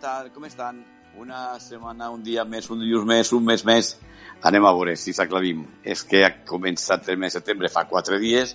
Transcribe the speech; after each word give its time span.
Tal? 0.00 0.32
Com 0.32 0.46
estan? 0.48 0.80
Una 1.20 1.58
setmana, 1.60 2.08
un 2.14 2.22
dia 2.24 2.44
més, 2.48 2.70
un 2.70 2.80
dilluns 2.80 3.06
més, 3.06 3.32
un 3.36 3.44
mes 3.44 3.64
més. 3.66 3.94
Anem 4.46 4.64
a 4.64 4.72
veure 4.72 4.94
si 4.96 5.12
s'aclavim. 5.12 5.64
És 5.84 6.04
que 6.08 6.22
ha 6.24 6.30
començat 6.48 7.08
el 7.12 7.18
mes 7.20 7.34
de 7.34 7.40
setembre 7.40 7.70
fa 7.72 7.84
quatre 7.90 8.18
dies. 8.22 8.54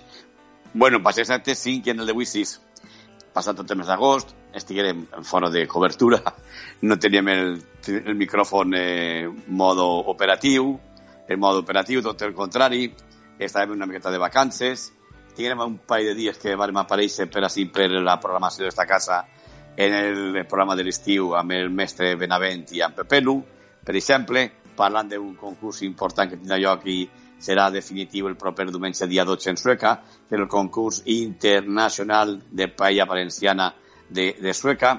Bueno, 0.74 1.00
va 1.04 1.12
ser 1.14 1.26
exacte 1.26 1.54
5 1.54 1.86
i 1.86 1.94
en 1.94 2.02
el 2.02 2.10
d'avui 2.10 2.26
6. 2.26 2.56
Passat 3.36 3.58
tot 3.60 3.70
el 3.70 3.78
mes 3.78 3.88
d'agost, 3.88 4.32
estiguérem 4.56 5.04
fora 5.28 5.50
de 5.52 5.66
cobertura, 5.68 6.22
no 6.88 6.96
teníem 6.96 7.28
el, 7.28 7.58
el 7.92 8.16
micròfon 8.16 8.72
eh, 8.74 9.28
modo 9.48 9.86
operatiu, 10.08 10.72
el 11.28 11.38
modo 11.38 11.60
operatiu, 11.60 12.00
tot 12.02 12.24
el 12.24 12.32
contrari, 12.34 12.86
estàvem 13.36 13.76
una 13.76 13.86
miqueta 13.86 14.10
de 14.10 14.22
vacances, 14.22 14.88
tinguem 15.36 15.60
un 15.60 15.76
parell 15.84 16.14
de 16.14 16.16
dies 16.16 16.40
que 16.40 16.56
vam 16.56 16.80
aparèixer 16.80 17.28
per 17.28 17.44
així 17.44 17.66
per 17.68 17.90
la 17.92 18.16
programació 18.22 18.64
d'esta 18.64 18.88
casa 18.88 19.26
en 19.76 19.94
el 19.94 20.46
programa 20.46 20.74
de 20.76 20.84
l'estiu 20.86 21.34
amb 21.36 21.52
el 21.52 21.68
mestre 21.70 22.14
Benavent 22.16 22.64
i 22.72 22.80
amb 22.84 22.96
Pepelu, 22.96 23.36
per 23.84 23.94
exemple, 23.94 24.46
parlant 24.76 25.08
d'un 25.10 25.34
concurs 25.36 25.82
important 25.84 26.30
que 26.30 26.38
tindrà 26.40 26.58
lloc 26.60 26.86
i 26.88 27.04
serà 27.38 27.68
definitiu 27.70 28.30
el 28.30 28.36
proper 28.40 28.66
diumenge 28.70 29.06
dia 29.06 29.24
12 29.28 29.50
en 29.52 29.60
Sueca, 29.60 29.92
que 30.28 30.36
és 30.36 30.40
el 30.40 30.48
concurs 30.48 31.02
internacional 31.04 32.38
de 32.50 32.68
paella 32.68 33.04
valenciana 33.04 33.74
de, 34.08 34.32
de 34.40 34.54
Sueca. 34.54 34.96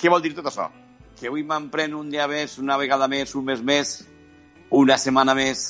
Què 0.00 0.10
vol 0.10 0.24
dir 0.24 0.34
tot 0.34 0.48
això? 0.48 0.70
Que 1.18 1.28
avui 1.28 1.44
m'emprèn 1.46 1.94
un 1.94 2.10
dia 2.10 2.26
més, 2.28 2.58
una 2.58 2.78
vegada 2.80 3.08
més, 3.08 3.34
un 3.36 3.44
mes 3.44 3.62
més, 3.62 3.94
una 4.74 4.96
setmana 4.98 5.36
més, 5.36 5.66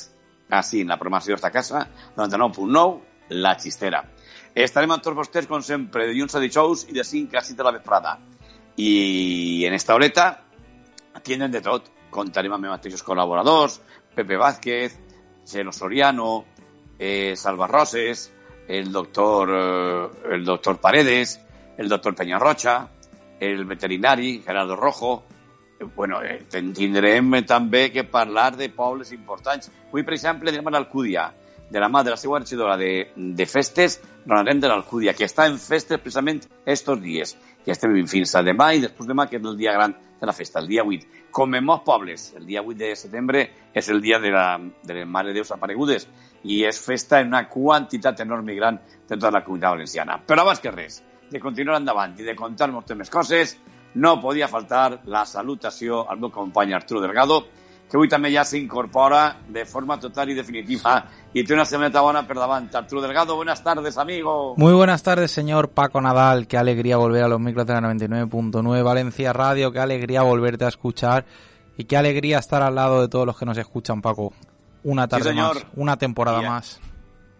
així, 0.49 0.81
en 0.81 0.93
la 0.93 0.97
programació 1.01 1.35
d'esta 1.35 1.51
casa, 1.51 1.85
99.9, 2.15 3.35
La 3.43 3.55
Xistera. 3.59 4.05
Estarem 4.55 4.93
amb 4.95 5.03
tots 5.03 5.17
vostès, 5.17 5.49
com 5.51 5.59
sempre, 5.59 6.05
de 6.05 6.13
dilluns 6.13 6.35
a 6.37 6.39
dijous 6.39 6.85
i 6.87 6.93
de 6.95 7.03
5 7.03 7.35
a 7.35 7.41
6 7.43 7.57
de 7.57 7.63
la 7.67 7.73
vesprada. 7.75 8.13
I 8.79 9.65
en 9.67 9.73
esta 9.73 9.95
horeta 9.95 10.45
tienen 11.23 11.51
de 11.51 11.59
tot. 11.59 11.91
Contarem 12.09 12.53
amb 12.55 12.63
els 12.63 12.77
mateixos 12.77 13.81
Pepe 14.15 14.37
Vázquez, 14.37 14.97
Xeno 15.45 15.73
Soriano, 15.73 16.45
eh, 16.97 17.35
Salva 17.35 17.67
Roses, 17.67 18.31
el 18.69 18.93
doctor, 18.93 19.49
eh, 19.51 20.33
el 20.35 20.45
doctor 20.45 20.79
Paredes, 20.79 21.41
el 21.77 21.89
doctor 21.89 22.15
Peñarrocha, 22.15 22.87
el 23.41 23.65
veterinari 23.65 24.41
Gerardo 24.41 24.77
Rojo, 24.77 25.25
bueno, 25.97 26.21
eh, 26.23 26.45
tindrem 26.49 27.43
també 27.45 27.91
que 27.91 28.05
parlar 28.05 28.55
de 28.55 28.69
pobles 28.69 29.11
importants. 29.11 29.69
Avui, 29.89 30.03
per 30.03 30.13
exemple, 30.13 30.49
anem 30.49 30.67
a 30.67 30.71
l'Alcúdia, 30.71 31.33
de 31.69 31.79
la 31.79 31.89
mà 31.89 32.03
de 32.03 32.13
la 32.13 32.17
seva 32.17 32.39
regidora 32.39 32.77
de, 32.77 33.11
de 33.15 33.45
festes, 33.45 33.99
Ronarem 34.25 34.59
de 34.59 34.69
l'Alcúdia, 34.69 35.13
que 35.13 35.27
està 35.27 35.45
en 35.45 35.59
festes 35.61 36.01
precisament 36.01 36.41
estos 36.65 36.97
dies. 37.01 37.35
Ja 37.65 37.73
estem 37.73 37.93
fins 38.09 38.33
a 38.33 38.41
demà 38.45 38.71
i 38.73 38.81
després 38.81 39.09
demà, 39.09 39.27
que 39.29 39.37
és 39.37 39.45
el 39.45 39.57
dia 39.57 39.73
gran 39.73 39.93
de 39.93 40.25
la 40.25 40.33
festa, 40.33 40.61
el 40.61 40.69
dia 40.69 40.85
8. 40.85 41.29
Com 41.35 41.53
en 41.53 41.65
molts 41.65 41.85
pobles, 41.85 42.31
el 42.37 42.45
dia 42.47 42.63
8 42.63 42.77
de 42.79 42.91
setembre 42.97 43.43
és 43.73 43.89
el 43.93 44.01
dia 44.01 44.19
de 44.19 44.31
la, 44.33 44.47
de 44.57 44.97
les 44.97 45.07
Mare 45.07 45.29
de 45.29 45.39
Déus 45.39 45.51
aparegudes 45.53 46.07
i 46.43 46.63
és 46.65 46.79
festa 46.81 47.19
en 47.21 47.33
una 47.33 47.43
quantitat 47.49 48.21
enorme 48.25 48.53
i 48.53 48.57
gran 48.57 48.79
de 48.79 49.13
tota 49.17 49.33
la 49.33 49.43
comunitat 49.45 49.77
valenciana. 49.77 50.17
Però 50.25 50.41
abans 50.41 50.61
que 50.61 50.73
res, 50.73 51.01
de 51.29 51.41
continuar 51.41 51.81
endavant 51.81 52.15
i 52.17 52.25
de 52.25 52.37
contar 52.37 52.71
moltes 52.71 52.97
més 52.97 53.13
coses, 53.13 53.57
no 53.95 54.19
podia 54.21 54.49
faltar 54.51 55.01
la 55.05 55.25
salutació 55.25 56.05
al 56.09 56.19
meu 56.19 56.31
company 56.31 56.73
Arturo 56.73 57.01
Delgado, 57.01 57.43
que 57.89 57.97
avui 57.97 58.09
també 58.09 58.31
ja 58.33 58.43
s'incorpora 58.43 59.37
de 59.47 59.65
forma 59.65 59.99
total 59.99 60.31
y 60.31 60.33
definitiva 60.33 61.05
y 61.35 61.43
tiene 61.43 61.55
una 61.55 61.65
semana 61.65 61.99
buena 62.01 62.25
por 62.25 62.39
delante. 62.39 62.77
Arturo 62.77 63.01
Delgado, 63.01 63.35
buenas 63.35 63.61
tardes, 63.61 63.97
amigo. 63.97 64.53
Muy 64.55 64.71
buenas 64.73 65.03
tardes, 65.03 65.31
señor 65.31 65.67
Paco 65.69 65.99
Nadal. 65.99 66.47
Qué 66.47 66.57
alegría 66.57 66.95
volver 66.95 67.23
a 67.23 67.27
los 67.27 67.41
micros 67.41 67.67
de 67.67 67.73
la 67.73 67.81
99.9 67.81 68.81
Valencia 68.83 69.33
Radio. 69.33 69.69
Qué 69.73 69.79
alegría 69.79 70.21
volverte 70.21 70.63
a 70.63 70.69
escuchar 70.69 71.25
y 71.75 71.83
qué 71.83 71.97
alegría 71.97 72.39
estar 72.39 72.61
al 72.63 72.75
lado 72.75 73.01
de 73.01 73.09
todos 73.09 73.25
los 73.25 73.37
que 73.37 73.45
nos 73.45 73.57
escuchan, 73.57 74.01
Paco. 74.01 74.31
Una 74.85 75.09
tarde 75.09 75.31
sí, 75.31 75.35
más, 75.35 75.65
una 75.75 75.97
temporada 75.97 76.39
Yeah. 76.39 76.49
más. 76.49 76.79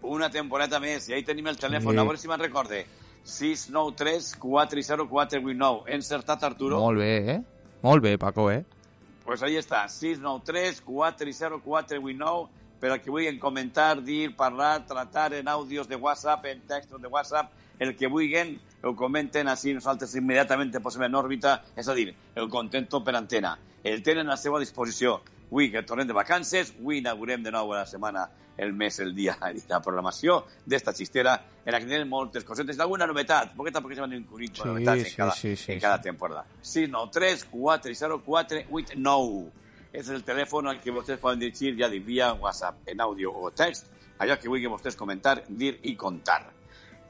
Una 0.02 0.28
temporada 0.30 0.78
més, 0.78 1.08
i 1.08 1.14
ahí 1.14 1.22
tenim 1.24 1.46
el 1.48 1.56
telèfon, 1.56 1.94
Sí. 1.94 1.98
a 1.98 2.02
veure 2.04 2.18
si 2.18 2.28
me'n 2.28 2.38
recorde. 2.38 2.86
693 3.24 4.36
404 4.36 5.08
89. 5.40 5.82
Encertat, 5.88 6.44
Arturo? 6.44 6.78
Molt 6.80 6.98
bé, 6.98 7.30
eh? 7.32 7.42
Molt 7.82 8.02
bé, 8.02 8.18
Paco, 8.18 8.50
eh? 8.50 8.64
Pues 9.24 9.42
ahí 9.42 9.56
està, 9.56 9.88
693 9.88 10.82
404 10.82 11.98
89 12.04 12.48
per 12.80 12.90
al 12.92 13.00
que 13.00 13.10
vulguin 13.10 13.38
comentar, 13.38 14.02
dir, 14.02 14.34
parlar, 14.36 14.86
tratar 14.86 15.32
en 15.34 15.48
àudios 15.48 15.88
de 15.88 15.96
WhatsApp, 15.96 16.44
en 16.46 16.60
textos 16.68 17.00
de 17.00 17.08
WhatsApp, 17.08 17.52
el 17.78 17.94
que 17.96 18.06
vulguin, 18.08 18.56
ho 18.82 18.94
comenten 18.96 19.48
així, 19.48 19.74
nosaltres 19.74 20.14
immediatament 20.16 20.74
posem 20.82 21.06
en 21.08 21.18
òrbita, 21.18 21.58
és 21.76 21.88
a 21.88 21.94
dir, 21.96 22.12
el 22.34 22.48
contento 22.48 23.02
per 23.04 23.16
antena. 23.16 23.56
El 23.84 24.02
tenen 24.02 24.26
a 24.26 24.34
la 24.34 24.40
seva 24.40 24.60
disposició. 24.60 25.20
Avui 25.46 25.70
que 25.70 25.84
tornem 25.86 26.08
de 26.08 26.16
vacances, 26.16 26.72
avui 26.80 26.98
inaugurem 26.98 27.44
de 27.44 27.52
nou 27.54 27.70
la 27.72 27.84
setmana 27.86 28.26
el 28.56 28.72
mes, 28.72 28.98
el 29.00 29.12
dia 29.14 29.36
i 29.52 29.60
la 29.68 29.82
programació 29.84 30.40
d'esta 30.64 30.94
xistera 30.96 31.36
en 31.64 31.72
la 31.74 31.78
que 31.78 31.86
tenen 31.86 32.08
moltes 32.08 32.44
cosetes, 32.44 32.80
alguna 32.80 33.06
novetat, 33.06 33.52
poqueta 33.56 33.82
perquè 33.84 33.98
se 33.98 34.04
van 34.06 34.16
incurrir 34.16 34.50
Sí, 34.54 34.64
novetats 34.64 35.04
en 35.04 35.10
sí, 35.10 35.16
cada, 35.16 35.36
sí, 35.36 35.54
sí, 35.56 35.72
en 35.72 35.80
cada 35.80 35.98
sí. 35.98 36.08
temporada. 36.08 36.46
693 36.62 37.44
404 37.52 38.64
89 38.70 39.65
és 39.96 40.08
el 40.12 40.22
telèfon 40.26 40.68
al 40.68 40.80
que 40.82 40.92
vostès 40.92 41.20
poden 41.22 41.40
dirigir, 41.40 41.72
ja 41.78 41.88
dic, 41.88 42.04
via 42.04 42.32
WhatsApp, 42.34 42.82
en 42.86 43.00
àudio 43.00 43.32
o 43.32 43.50
text, 43.50 43.88
allò 44.20 44.36
que 44.38 44.48
vulguin 44.52 44.70
vostès 44.72 44.96
comentar, 44.96 45.40
dir 45.48 45.78
i 45.88 45.96
contar. 45.96 46.42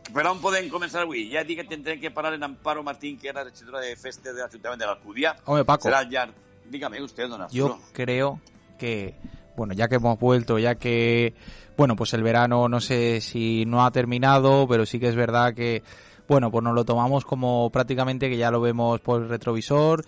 Per 0.06 0.22
on 0.30 0.38
podem 0.38 0.69
començar 0.70 1.02
avui? 1.02 1.24
Ja 1.32 1.42
dic 1.44 1.58
que 1.64 1.69
tindrem 1.69 1.98
que 2.00 2.12
parlar 2.14 2.34
en 2.36 2.44
Amparo 2.47 2.84
Martín, 2.86 3.19
que 3.19 3.32
la 3.32 3.42
regidora 3.42 3.80
de 3.82 3.97
festes 3.98 4.34
de 4.34 4.38
l'Ajuntament 4.41 4.78
de 4.78 4.86
l'Alcúdia. 4.86 5.34
Hombre, 5.44 5.64
Paco. 5.64 5.88
Serà 5.88 6.04
llarg... 6.06 6.34
Dígame 6.66 7.00
usted, 7.02 7.28
don 7.28 7.47
Yo 7.50 7.66
Arturo. 7.66 7.80
creo 7.92 8.41
que, 8.76 9.14
bueno, 9.56 9.72
ya 9.72 9.86
que 9.86 9.97
hemos 9.97 10.18
vuelto, 10.18 10.58
ya 10.58 10.74
que, 10.74 11.34
bueno, 11.76 11.94
pues 11.94 12.12
el 12.14 12.24
verano 12.24 12.68
no 12.68 12.80
sé 12.80 13.20
si 13.20 13.64
no 13.66 13.84
ha 13.86 13.92
terminado, 13.92 14.66
pero 14.66 14.84
sí 14.84 14.98
que 14.98 15.06
es 15.06 15.14
verdad 15.14 15.54
que, 15.54 15.84
bueno, 16.26 16.50
pues 16.50 16.64
nos 16.64 16.74
lo 16.74 16.84
tomamos 16.84 17.24
como 17.24 17.70
prácticamente 17.70 18.28
que 18.28 18.36
ya 18.36 18.50
lo 18.50 18.60
vemos 18.60 19.00
por 19.00 19.22
el 19.22 19.28
retrovisor. 19.28 20.04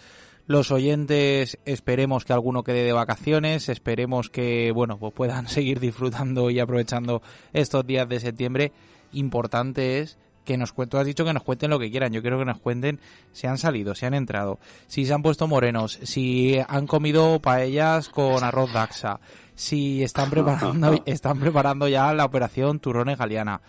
Los 0.49 0.71
oyentes 0.71 1.59
esperemos 1.67 2.25
que 2.25 2.33
alguno 2.33 2.63
quede 2.63 2.83
de 2.83 2.93
vacaciones, 2.95 3.69
esperemos 3.69 4.31
que, 4.31 4.73
bueno, 4.73 4.99
pues 4.99 5.13
puedan 5.13 5.47
seguir 5.49 5.79
disfrutando 5.79 6.49
y 6.49 6.59
aprovechando 6.59 7.21
estos 7.53 7.87
días 7.87 8.09
de 8.09 8.19
septiembre. 8.19 8.73
Importante 9.13 10.01
es 10.01 10.17
que 10.47 10.57
nos 10.57 10.73
cuenten, 10.73 10.91
tú 10.93 10.97
has 10.97 11.07
dicho 11.07 11.27
que 11.27 11.35
nos 11.35 11.43
cuenten 11.43 11.69
lo 11.69 11.79
que 11.79 11.91
quieran, 11.91 12.15
yo 12.15 12.23
quiero 12.23 12.39
que 12.39 12.47
nos 12.47 12.59
cuenten 12.61 12.99
si 13.33 13.47
han 13.47 13.59
salido, 13.59 13.95
si 13.95 14.07
han 14.07 14.15
entrado, 14.15 14.59
si 14.87 15.05
se 15.05 15.13
han 15.13 15.21
puesto 15.21 15.47
morenos, 15.47 15.99
si 16.03 16.59
han 16.67 16.87
comido 16.87 17.41
paellas 17.41 18.09
con 18.09 18.43
arroz 18.43 18.73
daxa, 18.73 19.21
si 19.55 20.03
están 20.03 20.31
preparando, 20.31 21.03
están 21.05 21.41
preparando 21.41 21.89
ya 21.89 22.15
la 22.15 22.25
operación 22.25 22.81
turrones 22.81 23.19
galiana. 23.19 23.61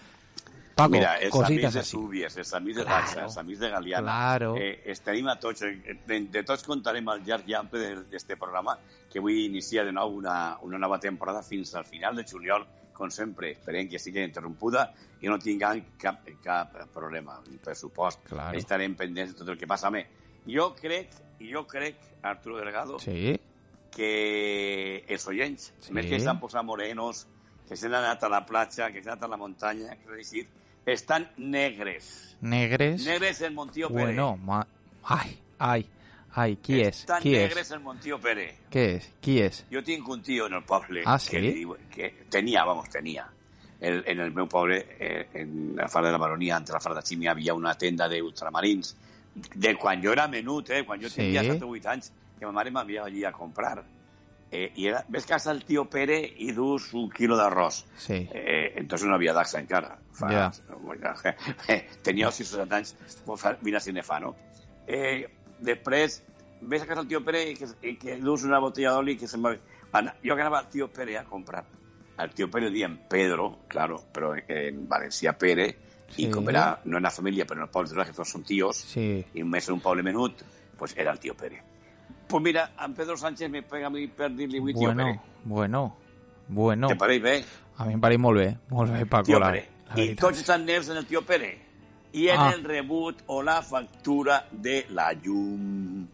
Paco, 0.80 0.90
Mira, 0.96 1.14
cositas 1.30 1.74
de. 1.74 1.84
Súbies, 1.84 2.38
els 2.38 2.54
amics 2.54 2.78
de 2.78 2.84
Claro. 2.86 3.06
Daxa, 3.06 3.24
els 3.26 3.38
amics 3.38 3.60
de 3.60 3.70
Galiana, 3.70 4.12
Claro. 4.12 4.56
eh, 4.58 4.82
estarem 4.86 5.28
a 5.28 5.36
tots, 5.40 5.62
eh, 5.64 6.00
de, 6.08 6.20
de 6.32 6.44
tots 6.44 6.64
contarem 6.64 7.08
al 7.10 7.24
llarg 7.26 7.48
i 7.50 7.54
ample 7.54 7.80
de- 7.80 8.04
d'este 8.10 8.38
programa, 8.38 8.78
que 9.12 9.20
avui 9.20 9.46
inicia 9.46 9.84
de 9.84 9.92
nou 9.92 10.16
una, 10.16 10.58
una 10.62 10.78
nova 10.78 11.00
temporada 11.00 11.44
fins 11.44 11.74
al 11.76 11.86
final 11.86 12.16
de 12.16 12.24
juliol, 12.24 12.66
com 12.94 13.10
sempre, 13.12 13.52
esperem 13.52 13.88
que 13.90 14.00
sigui 14.00 14.22
interrompuda 14.24 14.94
i 15.22 15.28
no 15.28 15.38
tinguem 15.40 15.84
cap, 15.98 16.26
cap 16.44 16.74
problema, 16.94 17.40
ni 17.50 17.58
pressupost. 17.58 18.20
Claro. 18.28 18.58
Estarem 18.58 18.96
pendents 18.96 19.32
de 19.34 19.38
tot 19.40 19.50
el 19.50 19.58
que 19.58 19.68
passa. 19.68 19.88
Home, 19.88 20.06
jo 20.48 20.74
crec, 20.76 21.10
jo 21.40 21.66
crec, 21.68 21.96
Arturo 22.24 22.58
Delgado, 22.58 23.00
Sí, 23.00 23.40
que 23.92 25.04
els 25.08 25.28
oients, 25.28 25.74
Sí. 25.80 25.94
més 25.94 26.06
que 26.06 26.20
s'han 26.20 26.40
posat 26.40 26.64
morenos, 26.64 27.26
que 27.68 27.76
s'han 27.78 27.94
anat 27.94 28.24
a 28.24 28.30
la 28.30 28.46
platja, 28.46 28.92
que 28.92 29.02
s'han 29.04 29.14
anat 29.14 29.24
a 29.24 29.28
la 29.28 29.38
muntanya, 29.38 29.96
que 29.98 30.12
decir, 30.16 30.48
estan 30.94 31.30
negres. 31.38 32.36
negres. 32.42 33.06
Negres 33.06 33.42
en 33.42 33.56
Montío 33.56 33.90
Pere. 33.90 34.04
Bueno, 34.06 34.38
ma... 34.38 34.66
ay, 35.04 35.38
ay, 35.60 35.86
ay, 36.36 36.56
qui 36.58 36.80
és? 36.82 37.00
Estan 37.02 37.22
Qui 37.22 37.32
negres 37.32 37.68
és? 37.68 37.72
en 37.72 37.84
Montío 37.84 38.20
Pere. 38.20 38.46
Què 38.72 38.86
és? 38.98 39.10
Qui 39.22 39.40
és? 39.42 39.66
Jo 39.72 39.84
tinc 39.84 40.08
un 40.08 40.22
tio 40.24 40.48
en 40.48 40.54
el 40.54 40.64
poble 40.64 41.04
Ah, 41.06 41.18
que, 41.20 41.42
sí? 41.42 41.68
que 41.92 42.10
tenia, 42.30 42.64
vamos, 42.64 42.90
tenia. 42.90 43.28
el, 43.82 44.04
en 44.08 44.20
el 44.20 44.32
meu 44.36 44.46
poble, 44.48 44.86
eh, 45.00 45.28
en 45.34 45.76
la 45.78 45.88
Fara 45.88 46.08
de 46.08 46.12
la 46.12 46.18
Baronia, 46.18 46.58
entre 46.58 46.74
la 46.74 46.82
Fara 46.82 46.96
de 46.96 47.02
Ximi, 47.02 47.28
havia 47.28 47.54
una 47.54 47.76
tenda 47.78 48.10
d'ultramarins, 48.10 48.96
de 49.56 49.76
quan 49.78 50.02
jo 50.04 50.12
era 50.12 50.28
menut, 50.28 50.70
eh, 50.70 50.84
quan 50.86 51.00
jo 51.02 51.08
Sí. 51.10 51.16
tenia 51.16 51.44
7 51.44 51.64
o 51.64 51.70
8 51.70 51.86
anys, 51.88 52.12
que 52.38 52.46
ma 52.46 52.52
mare 52.52 52.72
m'havia 52.72 53.04
allí 53.06 53.24
a 53.24 53.32
comprar. 53.32 53.82
Eh, 54.52 54.72
I 54.82 54.88
era, 54.88 55.04
ves 55.08 55.26
casa 55.30 55.52
el 55.52 55.64
tio 55.64 55.84
Pere 55.90 56.18
i 56.20 56.52
dus 56.58 56.88
un 56.98 57.10
quilo 57.14 57.38
d'arròs. 57.38 57.84
Sí. 58.02 58.28
Eh, 58.34 58.74
entonces 58.82 59.08
no 59.08 59.14
havia 59.16 59.34
d'axa 59.34 59.60
encara. 59.62 59.98
Fa, 60.12 60.32
Ja. 60.34 60.48
eh, 61.68 61.88
tenia 62.04 62.32
6 62.32 62.54
o 62.54 62.58
7 62.64 62.76
anys, 62.76 62.96
pues, 63.26 63.42
fa- 63.42 63.58
mira 63.62 63.80
si 63.80 63.94
ne 63.94 64.04
fa, 64.04 64.20
no? 64.20 64.36
Eh, 64.88 65.28
després, 65.60 66.24
ves 66.62 66.82
a 66.82 66.88
casa 66.88 67.02
el 67.02 67.08
tio 67.08 67.24
Pere 67.24 67.44
i 67.52 67.56
que, 67.56 67.68
i 67.84 67.96
que 68.02 68.18
dus 68.18 68.44
una 68.44 68.60
botella 68.60 68.92
d'oli 68.98 69.18
que 69.18 69.28
se'n 69.28 69.44
va... 69.46 69.54
Ana, 69.94 70.16
jo 70.24 70.36
que 70.36 70.42
anava 70.42 70.60
al 70.60 70.70
tio 70.70 70.88
Pere 70.92 71.18
a 71.18 71.24
comprar. 71.26 71.64
El 72.20 72.34
tio 72.36 72.50
Pere 72.52 72.70
diem 72.70 72.98
Pedro, 73.10 73.60
claro, 73.68 74.02
però 74.14 74.34
en 74.48 74.88
valencià 74.90 75.38
Pere, 75.38 75.76
Sí. 76.10 76.24
i 76.26 76.32
com 76.34 76.48
era, 76.50 76.80
no 76.90 76.98
en 76.98 77.04
la 77.06 77.12
família, 77.14 77.46
però 77.46 77.60
en 77.62 77.68
el 77.68 77.70
poble 77.70 77.94
de 77.94 78.04
que 78.08 78.14
tots 78.18 78.32
són 78.34 78.42
tios, 78.44 78.78
Sí. 78.96 79.24
i 79.36 79.44
més 79.46 79.68
en 79.70 79.76
un 79.76 79.80
poble 79.80 80.02
menut, 80.02 80.42
pues 80.76 80.96
era 80.98 81.12
el 81.12 81.20
tio 81.20 81.36
Pere. 81.38 81.62
Pues 82.30 82.44
mira, 82.44 82.72
en 82.86 82.94
Pedro 82.94 83.18
Sánchez 83.18 83.50
me 83.50 83.64
pega 83.64 83.88
a 83.88 83.90
mi 83.90 84.06
per 84.08 84.30
dir-li 84.36 84.60
avui 84.60 84.74
tio 84.74 84.88
Bueno, 84.94 85.22
bueno, 85.44 85.98
bueno. 86.48 86.88
Te 86.88 86.96
pareix 86.96 87.22
bé? 87.24 87.46
A 87.78 87.86
mi 87.86 87.94
em 87.98 88.02
pareix 88.02 88.20
molt 88.20 88.38
bé, 88.38 88.58
molt 88.70 88.92
bé, 88.94 89.06
Paco. 89.06 89.26
Tio 89.26 89.40
la, 89.40 89.48
Pere. 89.52 89.64
la 89.90 89.94
I 89.96 89.96
veritat. 90.04 90.20
tots 90.28 90.40
estan 90.44 90.66
nerds 90.66 90.90
en 90.90 90.98
el 90.98 91.06
tio 91.08 91.24
Pere. 91.26 91.58
I 92.14 92.28
en 92.30 92.40
Ah. 92.40 92.52
el 92.54 92.64
rebut 92.64 93.24
o 93.28 93.42
la 93.44 93.62
factura 93.62 94.46
de 94.52 94.86
la 94.90 95.12
llum. 95.14 96.08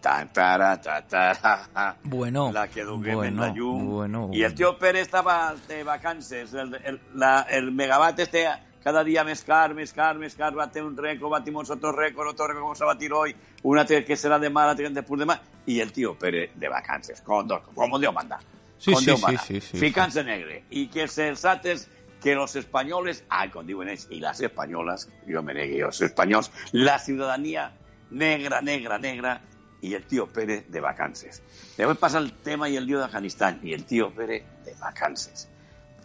Ta, 0.00 0.26
ta, 0.32 0.80
ta, 0.80 1.00
ta, 1.06 1.96
Bueno, 2.02 2.50
la 2.52 2.66
que 2.66 2.82
duguem 2.82 3.10
en 3.12 3.16
bueno, 3.36 3.42
la 3.46 3.52
llum. 3.54 3.86
bueno, 3.88 4.28
I 4.32 4.42
el 4.42 4.50
bueno. 4.50 4.56
tio 4.56 4.78
Pere 4.78 5.00
estava 5.00 5.54
de 5.68 5.84
vacances. 5.84 6.52
El, 6.54 6.74
el, 6.84 7.00
la, 7.14 7.42
el 7.48 7.70
megavat 7.70 8.18
este 8.18 8.48
cada 8.82 9.04
dia 9.04 9.22
més 9.24 9.42
car, 9.44 9.74
més 9.74 9.92
car, 9.92 10.16
més 10.18 10.34
car, 10.34 10.52
bate 10.54 10.82
un 10.82 10.96
récord, 10.96 11.30
batimos 11.30 11.70
otro 11.70 11.92
récord, 11.92 12.28
otro 12.28 12.46
récord, 12.48 12.62
vamos 12.64 12.82
a 12.82 12.86
batir 12.86 13.12
hoy, 13.12 13.34
una 13.62 13.84
que 13.86 14.16
será 14.16 14.38
de 14.38 14.50
mal, 14.50 14.66
la 14.66 14.74
de 14.74 15.02
por 15.02 15.18
demás, 15.18 15.40
y 15.66 15.80
el 15.80 15.92
tío 15.92 16.18
Pere 16.18 16.50
de 16.54 16.68
vacances, 16.68 17.20
con, 17.22 17.46
dos- 17.46 17.62
como 17.74 17.98
Dios 17.98 18.12
manda. 18.12 18.38
Sí, 18.78 18.92
con 18.92 19.02
sí, 19.02 19.14
sí, 19.16 19.22
manda. 19.22 19.42
sí, 19.42 19.60
sí, 19.60 19.78
Ficant-se 19.78 20.24
negre. 20.24 20.64
I 20.70 20.88
que 20.88 21.06
sensates 21.06 21.88
que 22.20 22.34
los 22.34 22.56
españoles, 22.56 23.24
diuen 23.64 23.88
ells, 23.88 24.08
i 24.10 24.18
les 24.20 24.40
espanyoles, 24.40 25.08
jo 25.28 25.42
me 25.42 25.54
negué, 25.54 25.82
els 25.82 26.00
espanyols, 26.00 26.50
la 26.72 26.98
ciudadanía 26.98 27.72
negra, 28.10 28.60
negra, 28.60 28.98
negra, 28.98 29.40
y 29.80 29.94
el 29.94 30.04
tío 30.04 30.26
Pere 30.28 30.64
de 30.68 30.80
vacances. 30.80 31.42
Después 31.76 31.98
pasa 31.98 32.18
el 32.18 32.32
tema 32.32 32.68
y 32.68 32.76
el 32.76 32.86
lío 32.86 32.98
de 32.98 33.04
Afganistán, 33.04 33.58
y 33.62 33.72
el 33.72 33.84
tío 33.84 34.12
Pere 34.14 34.44
de 34.64 34.74
vacances. 34.74 35.48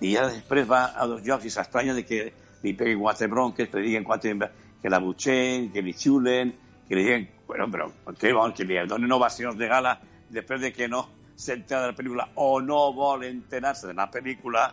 I 0.01 0.13
ja 0.13 0.27
després 0.29 0.67
va 0.69 0.93
a 0.93 1.05
dos 1.09 1.23
llocs 1.25 1.45
i 1.45 1.49
s'estranya 1.49 1.95
de 1.97 2.03
que 2.05 2.33
li 2.63 2.73
peguin 2.73 2.99
quatre 2.99 3.27
bronques, 3.31 3.69
que 3.69 3.79
li 3.79 3.91
diguen 3.91 4.07
quatre, 4.07 4.33
que 4.81 4.89
la 4.89 4.99
butxen, 5.03 5.69
que 5.73 5.81
li 5.81 5.93
xulen, 5.93 6.53
que 6.87 6.95
li 6.95 7.03
diguen, 7.03 7.29
bueno, 7.47 7.67
però 7.71 7.89
què 8.19 8.33
vol, 8.33 8.53
que 8.55 8.65
li 8.65 8.79
donen 8.87 9.11
ovacions 9.11 9.57
de 9.57 9.67
gala 9.67 9.97
després 10.29 10.61
de 10.61 10.73
que 10.75 10.87
no 10.87 11.05
s'entera 11.37 11.83
de 11.85 11.91
la 11.91 11.97
pel·lícula 11.97 12.27
o 12.35 12.59
no 12.61 12.91
vol 12.93 13.23
enterar-se 13.27 13.87
de 13.87 13.93
la 13.93 14.09
pel·lícula 14.11 14.71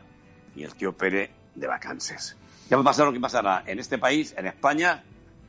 y 0.57 0.65
el 0.65 0.75
tío 0.75 0.93
Pere 0.97 1.31
de 1.55 1.67
vacances. 1.67 2.37
Ya 2.71 2.77
va 2.77 2.83
a 2.83 2.85
pasar 2.85 3.07
lo 3.07 3.13
que 3.13 3.21
pasará 3.21 3.63
en 3.67 3.79
este 3.79 3.99
país, 3.99 4.35
en 4.37 4.47
España, 4.47 5.03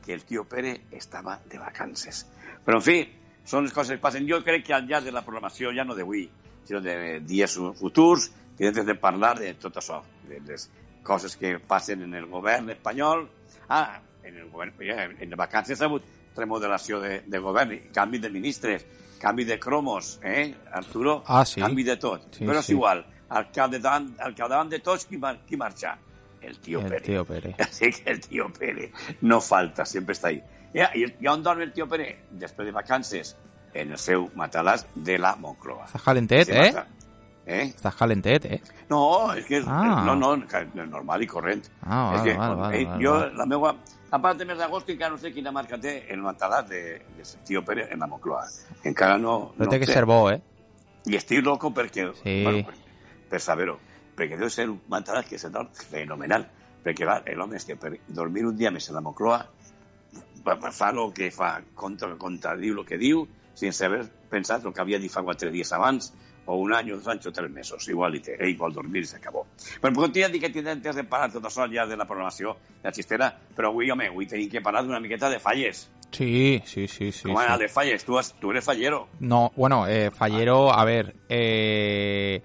que 0.04 0.12
el 0.12 0.24
tío 0.24 0.44
Pere 0.44 0.82
estava 0.90 1.40
de 1.48 1.58
vacances. 1.58 2.26
Però, 2.66 2.78
en 2.78 2.82
fi, 2.82 2.96
són 3.46 3.64
les 3.64 3.72
coses 3.72 3.96
que 3.96 4.02
passen. 4.02 4.26
Jo 4.28 4.42
crec 4.44 4.66
que 4.66 4.74
al 4.74 4.88
llarg 4.90 5.06
de 5.06 5.14
la 5.14 5.22
programació, 5.24 5.70
ja 5.74 5.86
no 5.86 5.94
d'avui, 5.94 6.26
sinó 6.66 6.82
de 6.82 7.20
dies 7.22 7.56
futurs, 7.78 8.30
que 8.58 8.68
hem 8.68 8.74
de 8.86 8.96
parlar 8.98 9.36
de 9.38 9.52
tot 9.54 9.78
això, 9.78 10.02
de 10.28 10.40
les 10.42 10.68
coses 11.06 11.36
que 11.38 11.58
passen 11.60 12.02
en 12.02 12.14
el 12.18 12.26
govern 12.26 12.68
espanyol. 12.74 13.28
Ah, 13.68 14.00
en 14.26 14.36
el 14.42 14.48
govern, 14.50 14.74
ja, 14.82 15.04
en 15.06 15.30
vacances 15.38 15.80
ha 15.80 15.86
hagut 15.86 16.02
remodelació 16.36 16.98
de, 17.00 17.20
de 17.26 17.38
govern, 17.40 17.76
canvi 17.94 18.18
de 18.18 18.28
ministres, 18.30 18.84
canvi 19.22 19.44
de 19.48 19.58
cromos, 19.58 20.18
eh, 20.22 20.54
Arturo? 20.72 21.22
Ah, 21.26 21.44
sí. 21.46 21.60
Canvi 21.62 21.84
de 21.86 21.96
tot. 21.96 22.26
Sí, 22.34 22.44
Però 22.44 22.58
sí. 22.60 22.66
és 22.66 22.70
igual, 22.74 23.04
al 23.30 23.48
capdavant, 23.54 24.10
al 24.20 24.34
capdavant 24.34 24.68
de 24.74 24.80
tots, 24.84 25.06
qui, 25.06 25.16
mar, 25.22 25.38
qui 25.46 25.56
marxa? 25.56 25.94
El 26.42 26.58
tío 26.60 26.80
El 26.80 26.88
Pere. 26.90 27.00
tío 27.00 27.24
Pere. 27.24 27.54
Así 27.58 27.90
que 27.96 28.10
el 28.10 28.20
tío 28.20 28.52
Pere 28.52 28.90
no 29.22 29.40
falta, 29.40 29.84
siempre 29.86 30.12
está 30.12 30.28
ahí. 30.28 30.42
I, 30.74 31.06
i 31.24 31.26
on 31.30 31.42
dorm 31.42 31.62
el 31.64 31.72
tío 31.72 31.86
Pere? 31.88 32.10
Després 32.30 32.66
de 32.68 32.72
vacances, 32.76 33.36
en 33.76 33.90
el 33.92 33.98
seu 33.98 34.28
matalàs 34.36 34.86
de 34.94 35.16
la 35.18 35.34
Moncloa. 35.36 35.86
Estàs 35.88 36.04
calentet, 36.04 36.48
eh? 36.52 36.70
mata- 36.72 36.86
Eh? 37.46 37.68
Estàs 37.70 37.94
calentet, 37.94 38.44
eh? 38.50 38.60
No, 38.90 39.32
és 39.38 39.44
que 39.46 39.60
és, 39.60 39.66
Ah. 39.70 40.02
no, 40.04 40.16
no, 40.18 40.32
que 40.50 40.64
és 40.64 40.74
normal 40.74 41.22
i 41.22 41.26
corrent. 41.30 41.62
Ah, 41.82 42.12
és 42.16 42.18
vale, 42.20 42.24
que, 42.24 42.38
vale, 42.38 42.56
vale, 42.56 42.80
eh, 42.80 42.84
vale, 42.86 43.04
jo, 43.04 43.12
vale. 43.12 43.34
la 43.38 43.46
meua... 43.46 43.76
A 44.10 44.18
part 44.22 44.38
de 44.38 44.44
mes 44.46 44.58
d'agost, 44.58 44.88
encara 44.90 45.10
no 45.12 45.18
sé 45.18 45.32
quina 45.34 45.50
marca 45.52 45.78
té 45.82 46.06
el 46.14 46.20
matalàs 46.22 46.68
de, 46.68 46.80
de 47.16 47.24
tío 47.44 47.64
Pere 47.64 47.88
en 47.92 47.98
la 48.00 48.06
Moncloa. 48.06 48.44
Encara 48.84 49.16
no... 49.18 49.52
Però 49.56 49.64
no 49.66 49.70
té 49.70 49.80
que 49.82 49.86
ser 49.86 50.04
bo, 50.06 50.30
eh? 50.30 50.40
I 51.06 51.16
estic 51.18 51.44
loco 51.44 51.70
perquè, 51.74 52.12
Sí. 52.22 52.42
bueno, 52.44 52.64
per, 52.66 52.74
per 53.30 53.40
saber-ho, 53.40 53.78
perquè 54.16 54.38
deu 54.38 54.50
ser 54.50 54.68
un 54.70 54.80
matalàs 54.90 55.26
que 55.26 55.38
se 55.38 55.50
dorm 55.50 55.68
fenomenal, 55.74 56.46
perquè 56.84 57.02
clar, 57.04 57.22
l'home 57.34 57.56
és 57.58 57.64
que 57.66 57.76
per 57.76 57.96
dormir 58.08 58.46
un 58.46 58.56
dia 58.56 58.70
més 58.70 58.88
en 58.88 58.94
la 58.94 59.02
Moncloa 59.02 59.44
fa, 60.70 60.90
el 60.90 61.12
que 61.12 61.30
fa, 61.30 61.60
contra, 61.74 62.14
contradiu 62.16 62.78
el 62.78 62.86
que 62.86 62.98
diu, 62.98 63.26
sense 63.54 63.84
haver 63.84 64.04
pensat 64.30 64.64
el 64.64 64.72
que 64.72 64.80
havia 64.80 64.98
dit 65.02 65.10
fa 65.12 65.22
quatre 65.26 65.50
dies 65.50 65.72
abans, 65.72 66.12
o 66.46 66.56
un 66.56 66.72
any, 66.74 66.92
o 66.92 66.98
dos 67.00 67.26
o 67.26 67.32
tres 67.32 67.50
mesos. 67.50 67.88
Igual, 67.88 68.16
i 68.16 68.20
té, 68.20 68.36
ell 68.38 68.56
vol 68.56 68.72
dormir 68.72 69.02
i 69.02 69.10
s'acabó. 69.10 69.44
Però 69.80 69.90
per 69.90 69.92
continuar, 69.94 70.30
dic 70.32 70.46
que 70.46 70.50
tindrem 70.54 70.80
de 70.80 71.04
parlar 71.04 71.32
tot 71.32 71.44
això 71.44 71.66
ja 71.72 71.86
de 71.86 71.96
la 71.96 72.06
programació 72.06 72.56
de 72.82 72.88
la 72.88 72.94
xistera, 72.94 73.30
però 73.56 73.70
avui, 73.72 73.90
home, 73.90 74.08
avui 74.08 74.26
tenim 74.26 74.50
que 74.50 74.62
parlar 74.62 74.84
d'una 74.84 75.00
miqueta 75.00 75.30
de 75.30 75.40
falles. 75.42 75.88
Sí, 76.12 76.62
sí, 76.64 76.86
sí, 76.88 77.10
sí. 77.12 77.30
Anar 77.30 77.58
sí. 77.58 77.64
de 77.64 77.68
falles? 77.68 78.04
Tu, 78.04 78.18
has, 78.18 78.32
tu 78.40 78.50
eres 78.50 78.64
fallero. 78.64 79.08
No, 79.20 79.52
bueno, 79.56 79.86
eh, 79.86 80.10
fallero, 80.10 80.72
a 80.72 80.84
ver, 80.84 81.14
eh, 81.28 82.42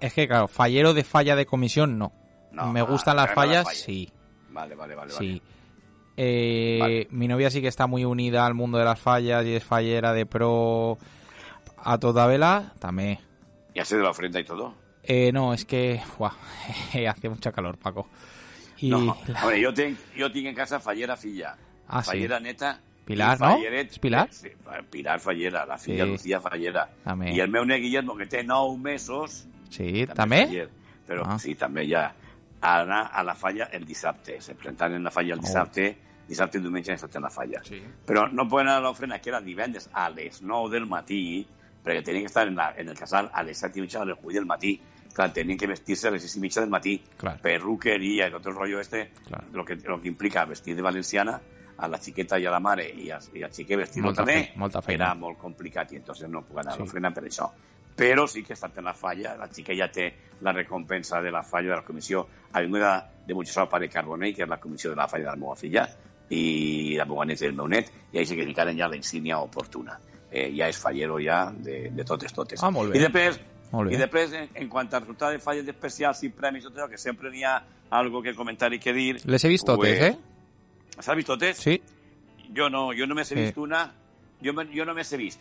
es 0.00 0.12
que 0.12 0.26
claro, 0.26 0.48
fallero 0.48 0.92
de 0.92 1.04
falla 1.04 1.36
de 1.36 1.46
comisión 1.46 1.98
no. 1.98 2.12
No, 2.52 2.72
Me 2.72 2.80
ah, 2.80 2.84
gustan 2.84 3.16
las 3.16 3.28
te 3.28 3.34
fallas. 3.34 3.68
sí, 3.76 4.10
Vale, 4.50 4.74
vale, 4.74 4.94
vale. 4.94 5.12
sí. 5.12 5.40
vale. 5.40 5.56
Eh, 6.18 6.78
Vale. 6.80 7.08
Mi 7.10 7.28
novia 7.28 7.50
sí 7.50 7.60
que 7.60 7.68
está 7.68 7.86
muy 7.86 8.06
unida 8.06 8.46
al 8.46 8.54
mundo 8.54 8.78
de 8.78 8.84
las 8.84 8.98
fallas 8.98 9.44
y 9.44 9.54
es 9.54 9.62
fallera 9.62 10.14
de 10.14 10.24
pro 10.24 10.96
a 11.76 11.98
toda 11.98 12.26
vela, 12.26 12.72
también. 12.78 13.18
¿Y 13.76 13.80
hace 13.80 13.96
de 13.98 14.02
la 14.02 14.08
ofrenda 14.10 14.40
y 14.40 14.44
todo? 14.44 14.74
Eh, 15.02 15.30
no, 15.32 15.52
es 15.52 15.66
que 15.66 16.00
buah, 16.18 16.32
hace 17.10 17.28
mucha 17.28 17.52
calor, 17.52 17.76
Paco. 17.76 18.08
Y 18.78 18.88
No, 18.88 19.04
la- 19.26 19.40
hombre, 19.42 19.60
yo 19.60 19.74
tengo 19.74 19.98
yo 20.16 20.32
tengo 20.32 20.48
en 20.48 20.54
casa 20.54 20.80
fallera 20.80 21.14
filla. 21.16 21.56
Ah, 21.86 22.02
sí. 22.02 22.10
fallera 22.12 22.40
neta. 22.40 22.80
Pilar, 23.04 23.38
no? 23.38 23.58
És 23.58 23.98
Pilar? 24.00 24.28
Sí, 24.32 24.48
Pilar 24.90 25.20
Fallera, 25.20 25.64
la 25.66 25.76
filla 25.78 26.04
Sí. 26.04 26.10
Lucía 26.10 26.40
Fallera. 26.40 26.88
També. 27.04 27.30
I 27.34 27.40
el 27.40 27.48
meu 27.50 27.64
Guillermo, 27.64 28.16
que 28.16 28.26
té 28.26 28.42
9 28.42 28.78
mesos, 28.78 29.46
sí, 29.70 30.06
també 30.06 30.14
también. 30.14 30.48
faller, 30.48 30.68
però 31.06 31.22
Ah. 31.24 31.38
sí, 31.38 31.54
també 31.54 31.86
ja 31.86 32.14
anar 32.60 33.10
a 33.12 33.22
la 33.22 33.34
falla 33.36 33.68
el 33.72 33.84
dissabte. 33.84 34.40
Se 34.40 34.54
presentaven 34.56 34.96
en 34.96 35.04
la 35.04 35.10
falla 35.12 35.34
el 35.34 35.38
Oh. 35.38 35.42
dissabte, 35.42 35.96
dissabte 36.26 36.58
i 36.58 36.60
diumenge 36.62 36.94
estat 36.94 37.14
en 37.14 37.22
la 37.22 37.30
falla. 37.30 37.62
Sí. 37.62 37.80
Però 38.04 38.26
no 38.32 38.48
poden 38.48 38.68
anar 38.68 38.78
a 38.78 38.88
l'ofrena, 38.88 39.20
que 39.20 39.28
era 39.30 39.40
divendres 39.40 39.88
a 39.92 40.10
les 40.10 40.42
9 40.42 40.70
del 40.74 40.86
matí, 40.86 41.46
perquè 41.86 42.02
tenien 42.04 42.24
que 42.26 42.32
estar 42.32 42.46
en, 42.50 42.56
la, 42.58 42.72
en 42.76 42.88
el 42.90 42.98
casal 42.98 43.30
a 43.32 43.42
les 43.46 43.58
7 43.62 43.78
i 43.78 43.82
mitja, 43.86 44.02
a 44.02 44.04
les 44.10 44.18
8 44.18 44.34
del 44.40 44.46
matí. 44.50 44.74
Clar, 45.16 45.30
tenien 45.32 45.56
que 45.56 45.68
vestir-se 45.70 46.08
a 46.08 46.10
les 46.10 46.26
6 46.26 46.34
i 46.36 46.40
mitja 46.42 46.60
del 46.60 46.68
matí. 46.74 46.96
Clar. 47.16 47.36
Perruqueria 47.40 48.26
i 48.28 48.32
tot 48.34 48.46
el 48.50 48.54
rollo 48.58 48.80
este, 48.80 49.12
Clar. 49.28 49.44
lo, 49.52 49.64
que, 49.64 49.76
lo 49.76 50.00
que 50.02 50.08
implica 50.08 50.44
vestir 50.44 50.74
de 50.76 50.82
valenciana 50.82 51.40
a 51.78 51.88
la 51.88 51.98
xiqueta 52.00 52.38
i 52.40 52.46
a 52.46 52.50
la 52.50 52.60
mare 52.60 52.88
i, 52.88 53.10
a, 53.12 53.18
i 53.36 53.42
al 53.44 53.52
xiquet 53.52 53.78
vestir-lo 53.78 54.12
també, 54.16 54.36
fe- 54.46 54.52
molta 54.60 54.80
feina. 54.82 55.04
era 55.04 55.14
molt 55.14 55.38
complicat 55.38 55.92
i 55.92 55.96
entonces 56.02 56.28
no 56.28 56.42
puc 56.42 56.58
anar 56.58 56.72
Sí. 56.74 56.80
a 56.80 56.84
l'ofrena 56.84 57.10
per 57.14 57.24
això. 57.24 57.50
Però 57.96 58.26
sí 58.28 58.42
que 58.44 58.52
estat 58.52 58.76
en 58.78 58.84
la 58.84 58.92
falla, 58.94 59.36
la 59.36 59.48
ja 59.48 59.88
té 59.92 60.10
la 60.42 60.52
recompensa 60.52 61.20
de 61.22 61.30
la 61.30 61.42
falla 61.42 61.70
de 61.70 61.76
la 61.76 61.84
comissió 61.84 62.26
avinguda 62.52 63.10
de 63.26 63.34
Montxessor 63.34 63.68
Pare 63.70 63.88
Carbonell, 63.88 64.34
que 64.34 64.42
és 64.42 64.48
la 64.48 64.58
comissió 64.60 64.90
de 64.90 64.96
la 64.96 65.08
falla 65.08 65.24
de 65.24 65.30
la 65.30 65.36
meva 65.36 65.56
filla, 65.56 65.88
i 66.28 66.94
la 66.98 67.04
meva 67.06 67.24
neta 67.24 67.44
i 67.44 67.48
el 67.48 67.54
meu 67.56 67.68
net, 67.68 67.90
i 68.12 68.18
així 68.18 68.36
que 68.36 68.44
li 68.44 68.54
ja 68.54 68.88
la 68.88 68.96
insígnia 68.96 69.38
oportuna. 69.38 69.98
Eh, 70.36 70.50
ja 70.56 70.66
és 70.68 70.76
fallero 70.76 71.16
ja 71.22 71.46
de, 71.50 71.86
de 71.96 72.04
totes, 72.04 72.32
totes. 72.36 72.60
Ah, 72.62 72.68
molt 72.70 72.92
bé. 72.92 72.98
I 72.98 73.04
després, 73.06 73.38
Molt 73.72 73.88
bé. 73.88 73.94
i 73.94 73.98
després 74.00 74.32
en, 74.36 74.48
en 74.54 74.68
quant 74.68 74.88
a 74.92 75.00
resultat 75.00 75.32
de 75.32 75.38
falles 75.40 75.68
especials 75.72 76.20
i 76.26 76.28
premis, 76.28 76.66
tot 76.66 76.76
allò, 76.76 76.90
que 76.92 76.98
sempre 77.00 77.30
n'hi 77.32 77.44
ha 77.48 77.54
algo 77.96 78.20
que 78.22 78.34
comentar 78.36 78.68
i 78.74 78.78
que 78.82 78.92
dir... 78.92 79.20
Les 79.24 79.44
he 79.44 79.48
visto 79.48 79.72
totes, 79.76 79.96
pues, 79.98 80.10
eh? 80.10 81.00
¿S'ha 81.00 81.14
vist 81.16 81.28
totes? 81.30 81.56
Sí. 81.62 81.78
Jo 82.56 82.68
no, 82.70 82.90
jo 82.96 83.06
només 83.06 83.30
he 83.32 83.34
Sí. 83.34 83.40
vist 83.46 83.56
una, 83.58 83.86
jo, 84.44 84.52
me- 84.52 84.68
jo 84.74 84.84
només 84.84 85.12
he 85.12 85.16
vist, 85.16 85.40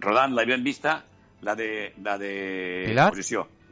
rodant 0.00 0.34
la 0.36 0.44
ben 0.44 0.62
vista, 0.64 0.98
la 1.42 1.54
de, 1.54 1.92
la 2.02 2.18
de 2.18 2.84
Pilar? 2.88 3.12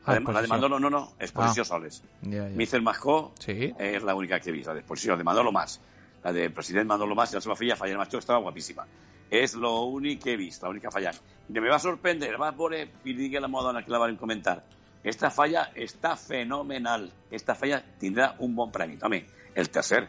Ah, 0.07 0.19
La 0.21 0.43
de. 0.43 0.49
Manolo, 0.49 0.79
no, 0.79 0.91
no, 0.91 1.13
exposició 1.19 1.63
Ah. 1.63 1.65
soles. 1.65 2.03
Ja, 2.23 2.43
ja. 2.49 2.49
Mister 2.57 2.81
Majó 2.83 3.33
Sí. 3.41 3.73
és 3.79 4.03
l'única 4.03 4.39
que 4.41 4.51
he 4.51 4.53
vist, 4.53 4.67
la 4.69 4.75
d'exposició, 4.75 5.17
de 5.17 5.25
Manolo 5.25 5.51
Mas. 5.53 5.81
La 6.25 6.33
del 6.33 6.53
president 6.53 6.89
Manolo 6.89 7.15
Mas 7.15 7.33
i 7.33 7.37
la 7.37 7.41
seva 7.45 7.57
filla, 7.57 7.77
Falla 7.77 7.99
Macho, 7.99 8.19
estava 8.19 8.41
guapíssima. 8.41 8.87
És 9.31 9.55
l'únic 9.55 10.23
que 10.23 10.33
he 10.33 10.37
vist, 10.41 10.63
l'única 10.65 10.91
fallant. 10.91 11.17
I 11.49 11.61
me 11.61 11.69
va 11.69 11.79
sorprendre, 11.79 12.33
va 12.41 12.51
veure, 12.53 12.83
i 13.05 13.13
digui 13.15 13.37
a 13.37 13.41
la 13.41 13.49
dona 13.49 13.83
que 13.85 13.91
la 13.91 13.99
van 13.99 14.17
comentar, 14.17 14.63
esta 15.03 15.31
falla 15.31 15.71
està 15.77 16.17
fenomenal. 16.17 17.11
Esta 17.31 17.55
falla 17.55 17.83
tindrà 18.01 18.35
un 18.39 18.55
bon 18.57 18.71
premi. 18.73 18.97
Home, 19.03 19.25
el 19.55 19.69
tercer, 19.71 20.09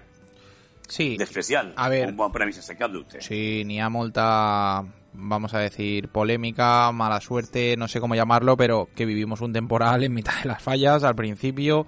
Sí, 0.88 1.18
d'especial, 1.18 1.74
a 1.76 1.90
ver. 1.90 2.08
un 2.08 2.16
bon 2.16 2.32
premi 2.32 2.54
sense 2.54 2.76
cap 2.78 2.92
dubte. 2.92 3.20
sí, 3.20 3.64
ni 3.66 3.82
a 3.82 3.90
molta, 3.90 4.84
vamos 5.14 5.54
a 5.56 5.60
decir, 5.60 6.10
polémica, 6.10 6.92
mala 6.92 7.20
suerte, 7.22 7.76
no 7.76 7.88
sé 7.88 8.00
cómo 8.00 8.14
llamarlo, 8.14 8.56
pero 8.56 8.88
que 8.96 9.06
vivimos 9.08 9.42
un 9.42 9.52
temporal 9.52 10.04
en 10.04 10.14
mitad 10.14 10.40
de 10.44 10.48
las 10.50 10.62
fallas 10.62 11.04
al 11.04 11.16
principio. 11.16 11.88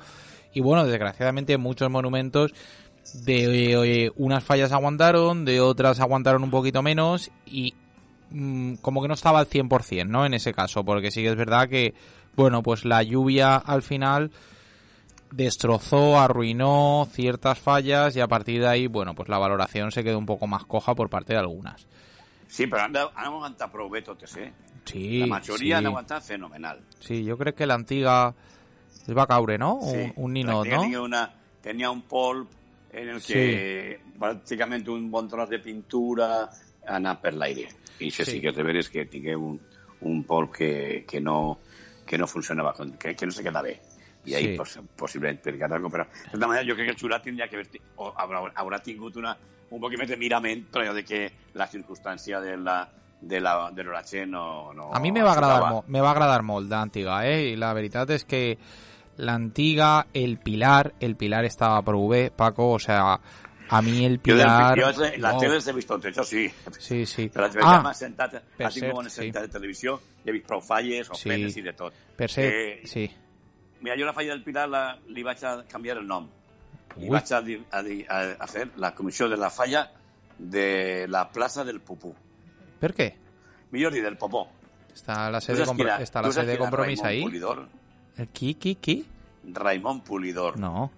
Y 0.51 0.61
bueno, 0.61 0.85
desgraciadamente 0.87 1.57
muchos 1.57 1.91
monumentos 1.91 2.53
de 3.13 4.05
eh, 4.05 4.11
unas 4.15 4.43
fallas 4.43 4.71
aguantaron, 4.71 5.45
de 5.45 5.59
otras 5.61 5.99
aguantaron 5.99 6.43
un 6.43 6.51
poquito 6.51 6.81
menos 6.81 7.31
y 7.45 7.73
mm, 8.31 8.75
como 8.75 9.01
que 9.01 9.07
no 9.07 9.13
estaba 9.13 9.39
al 9.39 9.47
100%, 9.49 10.07
¿no? 10.07 10.25
En 10.25 10.33
ese 10.33 10.53
caso, 10.53 10.83
porque 10.83 11.11
sí 11.11 11.21
que 11.21 11.29
es 11.29 11.35
verdad 11.35 11.67
que, 11.69 11.93
bueno, 12.35 12.61
pues 12.63 12.85
la 12.85 13.03
lluvia 13.03 13.55
al 13.55 13.81
final 13.81 14.31
destrozó, 15.31 16.19
arruinó 16.19 17.07
ciertas 17.11 17.59
fallas 17.59 18.15
y 18.15 18.21
a 18.21 18.27
partir 18.27 18.61
de 18.61 18.67
ahí, 18.67 18.87
bueno, 18.87 19.13
pues 19.13 19.29
la 19.29 19.37
valoración 19.37 19.91
se 19.91 20.03
quedó 20.03 20.17
un 20.17 20.25
poco 20.25 20.47
más 20.47 20.63
coja 20.65 20.95
por 20.95 21.09
parte 21.09 21.33
de 21.33 21.39
algunas. 21.39 21.85
Sí, 22.49 22.65
però 22.65 22.79
han, 22.85 22.95
han 22.95 23.25
aguantat 23.27 23.67
prou 23.73 23.89
bé 23.91 23.99
totes, 24.01 24.37
eh? 24.39 24.53
Sí, 24.85 25.19
La 25.19 25.27
majoria 25.27 25.57
sí, 25.57 25.73
han 25.73 25.85
aguantat 25.85 26.23
fenomenal. 26.23 26.79
sí, 27.01 27.25
yo 27.25 27.37
creo 27.37 27.53
que 27.53 27.65
la 27.67 27.73
antigua 27.73 28.33
es 29.05 29.13
va 29.17 29.23
a 29.23 29.27
caure, 29.27 29.57
¿no? 29.57 29.75
Un, 29.75 29.91
Sí. 29.91 30.13
un 30.15 30.31
ninot, 30.31 30.65
Pràcticament 30.65 30.75
¿no? 30.77 30.81
Tenia, 30.83 31.01
una, 31.01 31.31
tenia 31.61 31.91
un 31.91 32.01
polp 32.03 32.47
en 32.93 33.09
el 33.09 33.21
que 33.21 33.99
pràcticament 34.19 34.87
un 34.93 35.09
bon 35.11 35.27
tros 35.27 35.49
de 35.49 35.59
pintura 35.59 36.29
ha 36.45 36.95
anat 36.95 37.21
per 37.21 37.33
l'aire. 37.35 37.67
I 37.99 38.09
això 38.11 38.23
sí. 38.23 38.31
Sí. 38.31 38.37
sí 38.37 38.41
que 38.41 38.53
és 38.53 38.55
de 38.55 38.63
veres 38.63 38.89
que 38.89 39.05
tingué 39.05 39.35
un, 39.35 39.59
un 40.01 40.23
polp 40.23 40.55
que, 40.55 40.71
que, 41.07 41.21
no, 41.21 41.59
que 42.05 42.17
no 42.17 42.27
funcionava, 42.27 42.73
que, 42.99 43.15
que 43.15 43.25
no 43.25 43.31
se 43.31 43.43
queda 43.43 43.61
bé. 43.61 43.79
I 44.27 44.35
ahí, 44.35 44.43
Sí. 44.51 44.53
pues, 44.57 44.79
possiblement, 44.95 45.39
per 45.39 45.57
cada 45.57 45.79
però 45.79 46.03
de 46.03 46.31
tota 46.33 46.47
manera, 46.47 46.65
jo 46.67 46.75
crec 46.75 46.89
que 46.89 46.95
el 46.95 46.99
jurat 46.99 47.23
tindria 47.23 47.47
que 47.47 47.55
haver, 47.55 47.81
o 47.95 48.11
haurà, 48.11 48.51
haurà 48.55 48.79
tingut 48.83 49.15
una, 49.15 49.37
un 49.71 49.79
poc 49.79 49.95
més 49.97 50.09
de 50.09 50.17
mirament, 50.17 50.65
però 50.71 50.93
de 50.93 51.03
que 51.03 51.31
la 51.53 51.67
circumstància 51.67 52.41
de 52.41 52.57
la 52.57 52.81
de 53.21 53.39
la 53.39 53.71
de 53.71 53.83
l'oratge 53.83 54.25
no, 54.27 54.73
no 54.73 54.91
A 54.93 54.99
mí 54.99 55.11
me 55.11 55.23
va 55.23 55.31
a 55.31 55.33
agradar, 55.33 55.83
me 55.87 56.01
va 56.01 56.11
agradar 56.11 56.43
molt 56.43 56.69
la 56.69 56.81
antiga, 56.81 57.25
¿eh? 57.25 57.47
Y 57.51 57.55
la 57.55 57.73
verdad 57.73 58.11
es 58.11 58.25
que 58.25 58.57
la 59.17 59.33
Antiga, 59.33 60.07
El 60.13 60.37
Pilar, 60.37 60.93
El 60.99 61.15
Pilar 61.15 61.45
estaba 61.45 61.81
por 61.81 61.95
V, 61.95 62.31
Paco, 62.35 62.71
o 62.71 62.79
sea, 62.79 63.19
a 63.69 63.81
mí 63.81 64.05
el 64.05 64.19
Pilar... 64.19 64.77
Yo, 64.77 64.91
yo 64.91 65.05
eh, 65.05 65.17
las 65.17 65.35
oh. 65.35 65.43
he 65.43 65.73
visto, 65.73 65.97
de 65.97 66.09
hecho 66.09 66.23
sí. 66.23 66.51
Sí, 66.77 67.05
sí. 67.05 67.29
Pero 67.33 67.47
las 67.47 67.55
he 67.55 67.59
ah, 67.61 67.81
más 67.81 67.97
sentadas, 67.97 68.43
así 68.59 68.81
como 68.81 69.01
en 69.01 69.07
el 69.07 69.11
sí. 69.11 69.31
de 69.31 69.47
televisión, 69.47 69.99
he 70.25 70.31
visto 70.31 70.61
falles, 70.61 71.09
ofertas 71.09 71.53
sí. 71.53 71.59
y 71.59 71.63
de 71.63 71.73
todo. 71.73 71.91
Per 72.15 72.29
eh, 72.37 72.81
sí. 72.85 73.11
Mira, 73.81 73.95
yo 73.95 74.05
la 74.05 74.13
falla 74.13 74.31
del 74.31 74.43
Pilar 74.43 74.69
la, 74.69 74.99
le 75.07 75.19
iba 75.19 75.31
a 75.31 75.63
cambiar 75.67 75.97
el 75.97 76.07
nombre. 76.07 76.33
Uy. 76.95 77.05
Iba 77.07 77.19
a, 77.19 77.77
a, 77.77 78.21
a, 78.21 78.31
hacer 78.43 78.71
la 78.77 78.95
comisión 78.95 79.29
de 79.29 79.37
la 79.37 79.49
falla 79.49 79.91
de 80.37 81.07
la 81.07 81.31
Plaza 81.31 81.63
del 81.63 81.81
Pupú. 81.81 82.15
¿Por 82.79 82.93
qué? 82.93 83.17
Millón 83.71 83.95
y 83.95 83.99
del 83.99 84.17
Popó. 84.17 84.49
Está 84.93 85.29
la 85.29 85.41
sede, 85.41 85.63
de, 85.63 86.03
está 86.03 86.21
la 86.21 86.31
sede 86.31 86.57
compromiso 86.57 87.05
ahí. 87.05 87.23
¿El 88.17 88.27
qui, 88.29 88.55
qui, 88.55 88.75
qui? 88.75 89.05
Raimon 89.53 90.01
Pulidor, 90.01 90.57
No, 90.59 90.91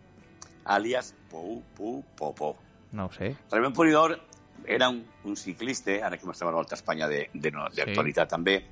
alias 0.66 1.14
Pou, 1.30 1.62
Pu, 1.76 2.04
Popó. 2.18 2.56
no 2.92 3.06
ho 3.06 3.12
sé. 3.12 3.36
Raimon 3.52 3.74
Pulidor 3.74 4.20
era 4.66 4.90
un, 4.90 5.06
un 5.24 5.36
ciclista, 5.38 5.92
ara 6.06 6.18
que 6.18 6.26
estem 6.30 6.48
a 6.48 6.52
la 6.52 6.58
Volta 6.58 6.76
a 6.76 6.78
Espanya 6.80 7.08
de- 7.08 7.30
de- 7.34 7.52
no, 7.52 7.68
d'actualitat 7.70 8.30
també, 8.30 8.66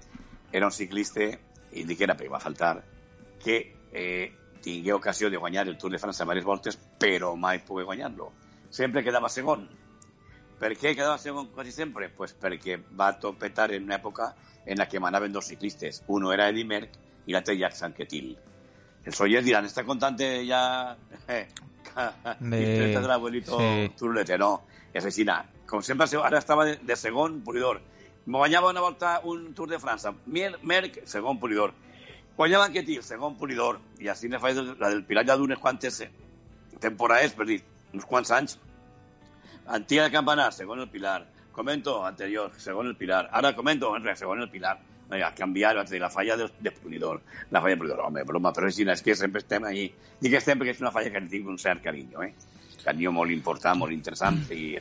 era 0.52 0.66
un 0.66 0.72
ciclista, 0.72 1.22
i 1.74 1.84
dic 1.84 2.02
era 2.02 2.16
perquè 2.16 2.32
va 2.32 2.40
faltar, 2.40 2.84
que 3.44 3.76
eh, 3.94 4.34
tingué 4.62 4.94
ocasió 4.94 5.30
de 5.30 5.38
guanyar 5.38 5.68
el 5.68 5.78
Tour 5.78 5.92
de 5.92 6.00
França 6.00 6.24
diverses 6.24 6.46
voltes, 6.46 6.80
però 7.00 7.36
mai 7.36 7.60
pogué 7.60 7.84
guanyar-lo. 7.84 8.32
Sempre 8.70 9.04
quedava 9.04 9.30
segon. 9.30 9.68
Per 10.60 10.72
què 10.76 10.96
quedava 10.96 11.18
segon 11.22 11.48
quasi 11.54 11.72
sempre? 11.72 12.10
Pues 12.10 12.34
perquè 12.36 12.80
va 13.00 13.14
topetar 13.20 13.72
en 13.74 13.84
una 13.84 13.96
època 14.00 14.34
en 14.66 14.78
la 14.80 14.88
que 14.88 15.00
manaven 15.00 15.32
dos 15.32 15.46
ciclistes. 15.46 16.04
Uno 16.08 16.34
era 16.34 16.50
Eddie 16.50 16.66
Merck 16.66 16.90
i 17.28 17.36
l'altre 17.36 17.58
Jacques 17.60 17.80
Sanquetil. 17.84 18.32
Els 19.08 19.20
oients 19.24 19.46
diran, 19.46 19.68
està 19.68 19.84
contant 19.88 20.18
ja... 20.20 20.62
De- 22.40 22.58
de... 22.94 23.00
del 23.00 23.12
abuelito 23.12 23.58
sí. 23.60 23.92
Turlete, 23.98 24.38
no. 24.38 24.64
És 24.94 25.06
així, 25.06 25.26
com 25.68 25.82
sempre, 25.84 26.08
ara 26.24 26.40
estava 26.40 26.66
de, 26.66 26.96
segon 26.96 27.42
polidor. 27.46 27.80
Guanyava 28.28 28.70
una 28.72 28.82
volta 28.84 29.22
un 29.24 29.54
Tour 29.56 29.70
de 29.70 29.80
França. 29.80 30.12
Mier- 30.26 30.58
Merck, 30.64 31.02
segon 31.08 31.40
polidor. 31.40 31.74
Guanyava 32.38 32.66
Anquetil, 32.68 33.02
segon 33.04 33.38
polidor. 33.38 33.80
I 34.00 34.10
així 34.12 34.30
ne 34.30 34.40
faig 34.40 34.60
la 34.80 34.90
del 34.92 35.04
Pilar 35.08 35.26
ja 35.26 35.38
d'unes 35.40 35.58
quantes 35.60 36.04
temporades, 36.84 37.34
per 37.34 37.48
dir, 37.50 37.62
uns 37.94 38.06
quants 38.06 38.32
anys. 38.36 38.60
Antiga 39.66 40.04
de 40.04 40.12
Campanar, 40.12 40.52
segon 40.54 40.80
el 40.84 40.90
Pilar. 40.90 41.26
Comento 41.52 42.04
anterior, 42.06 42.52
segon 42.62 42.88
el 42.88 42.96
Pilar. 42.96 43.30
Ara 43.32 43.56
comento, 43.56 43.96
segon 44.16 44.42
el 44.44 44.50
Pilar. 44.52 44.78
Vinga, 45.10 45.30
canviar, 45.36 45.76
vaig 45.78 45.90
dir, 45.90 46.02
la 46.04 46.10
falla 46.12 46.36
de, 46.36 46.50
de 46.60 46.72
Pulidor. 46.76 47.22
La 47.52 47.62
falla 47.62 47.76
de 47.76 47.80
Pulidor, 47.80 48.02
home, 48.10 48.24
broma, 48.28 48.52
però 48.54 48.68
és, 48.68 48.80
és 48.84 49.02
que 49.06 49.16
sempre 49.16 49.40
estem 49.40 49.64
allí. 49.64 49.86
Dic 50.20 50.32
que 50.34 50.38
estem 50.42 50.60
perquè 50.60 50.74
és 50.76 50.82
una 50.84 50.92
falla 50.92 51.12
que 51.14 51.22
li 51.24 51.30
tinc 51.32 51.48
un 51.48 51.58
cert 51.62 51.82
carinyo, 51.84 52.24
eh? 52.26 52.34
Carinyo 52.84 53.12
molt 53.16 53.32
important, 53.32 53.78
molt 53.80 53.94
interessant. 53.96 54.42
I, 54.52 54.78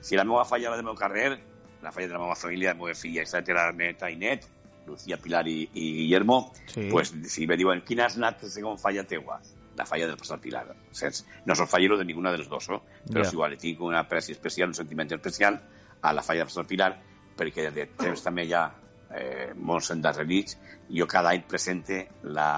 si 0.00 0.16
la 0.16 0.24
meva 0.24 0.44
falla, 0.44 0.70
la 0.70 0.76
del 0.76 0.84
meu 0.84 0.94
carrer, 0.98 1.38
la 1.82 1.92
falla 1.92 2.08
de 2.08 2.12
la 2.12 2.20
meva 2.26 2.36
família, 2.36 2.74
la 2.74 2.78
meva 2.82 2.94
filla, 2.94 3.22
etcètera, 3.24 3.70
neta 3.72 4.10
i 4.12 4.16
net, 4.20 4.44
Lucía, 4.86 5.16
Pilar 5.20 5.46
i, 5.48 5.62
i 5.72 5.86
Guillermo, 6.02 6.52
Sí. 6.66 6.88
pues 6.90 7.14
si 7.28 7.46
me 7.46 7.56
diuen, 7.56 7.80
quina 7.86 8.06
has 8.06 8.16
anat 8.18 8.44
segon 8.48 8.76
falla 8.78 9.04
teua? 9.04 9.40
La 9.76 9.86
falla 9.86 10.06
del 10.08 10.16
passat 10.18 10.40
Pilar. 10.42 10.66
Saps? 10.92 11.22
No 11.46 11.54
soc 11.56 11.68
fallero 11.70 11.96
de 11.96 12.04
ninguna 12.04 12.32
dels 12.32 12.48
dos, 12.48 12.68
oh? 12.68 12.82
però 13.06 13.22
Ja. 13.24 13.28
si 13.30 13.36
igual, 13.36 13.56
tinc 13.56 13.80
una 13.80 14.00
apreci 14.00 14.32
especial, 14.32 14.68
un 14.68 14.74
sentiment 14.74 15.12
especial 15.12 15.60
a 16.02 16.12
la 16.12 16.22
falla 16.22 16.40
del 16.44 16.48
passat 16.52 16.66
Pilar, 16.68 16.90
perquè 17.36 17.70
de 17.72 17.86
temps 18.04 18.22
també 18.24 18.44
ha 18.52 18.66
eh, 19.14 19.50
molts 19.56 19.90
endarrerits. 19.94 20.56
Jo 20.90 21.06
cada 21.10 21.34
any 21.34 21.44
presente 21.48 22.06
la, 22.22 22.48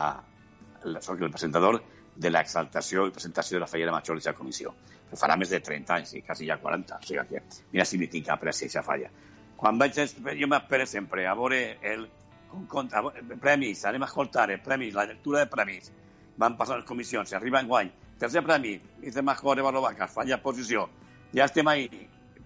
la, 0.84 1.02
soc 1.02 1.20
el 1.20 1.30
presentador 1.30 1.80
de 2.16 2.30
l'exaltació 2.30 3.06
i 3.08 3.14
presentació 3.14 3.56
de 3.56 3.64
la 3.64 3.70
fallera 3.70 3.92
major 3.94 4.18
de 4.18 4.28
la 4.28 4.36
comissió. 4.36 4.74
Que 5.10 5.20
farà 5.20 5.36
més 5.36 5.52
de 5.52 5.60
30 5.60 5.94
anys, 5.98 6.14
i 6.16 6.22
quasi 6.24 6.48
ja 6.48 6.58
40. 6.60 6.98
O 6.98 7.06
sigui 7.08 7.26
que, 7.28 7.44
mira 7.72 7.86
si 7.88 8.00
li 8.00 8.08
tinc 8.08 8.32
apreci 8.32 8.64
a 8.64 8.66
aquesta 8.68 8.84
falla. 8.86 9.10
Quan 9.56 9.78
vaig, 9.78 9.98
jo 10.40 10.48
m'espero 10.50 10.86
sempre 10.90 11.26
a 11.28 11.34
veure 11.38 11.62
el 11.86 12.08
com 12.52 12.66
compta, 12.68 12.98
a 12.98 13.02
veure, 13.06 13.36
premis, 13.40 13.84
anem 13.88 14.04
a 14.04 14.08
escoltar 14.10 14.50
els 14.52 14.62
premis, 14.64 14.94
la 14.94 15.06
lectura 15.08 15.40
de 15.40 15.50
premis. 15.50 15.92
Van 16.40 16.56
passar 16.58 16.76
les 16.78 16.88
comissions, 16.88 17.28
si 17.28 17.36
arriba 17.36 17.60
en 17.60 17.68
guany. 17.68 17.92
Tercer 18.20 18.42
premi, 18.44 18.76
dice 19.00 19.22
mejor 19.22 19.56
de 19.56 19.62
Barrobaca, 19.62 20.08
falla 20.08 20.40
posició. 20.42 20.88
Ja 21.34 21.46
estem 21.48 21.68
ahí. 21.68 21.88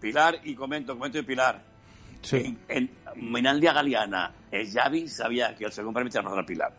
Pilar 0.00 0.36
i 0.44 0.54
comento, 0.54 0.94
comento 0.94 1.18
de 1.18 1.24
Pilar. 1.24 1.54
Sí. 2.26 2.42
En, 2.68 2.90
en 3.14 3.30
Minàlia 3.32 3.72
Galiana, 3.72 4.26
el 4.50 4.66
Javi 4.70 5.06
sabia 5.08 5.54
que 5.54 5.68
el 5.68 5.72
segon 5.72 5.94
premi 5.94 6.10
era 6.12 6.24
passar 6.26 6.42
a 6.42 6.46
Pilar. 6.46 6.72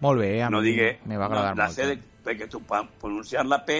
Molt 0.00 0.20
bé, 0.22 0.42
a 0.42 0.50
no 0.50 0.60
mi 0.62 0.76
me 1.04 1.16
va 1.16 1.26
agradar 1.26 1.56
no, 1.56 1.62
la 1.62 1.66
molt. 1.66 1.74
C 1.76 1.86
de, 1.86 1.96
eh? 1.98 2.18
perquè 2.24 2.46
tu 2.48 2.60
per 2.62 2.84
pronunciar 3.00 3.44
la 3.46 3.64
P, 3.66 3.78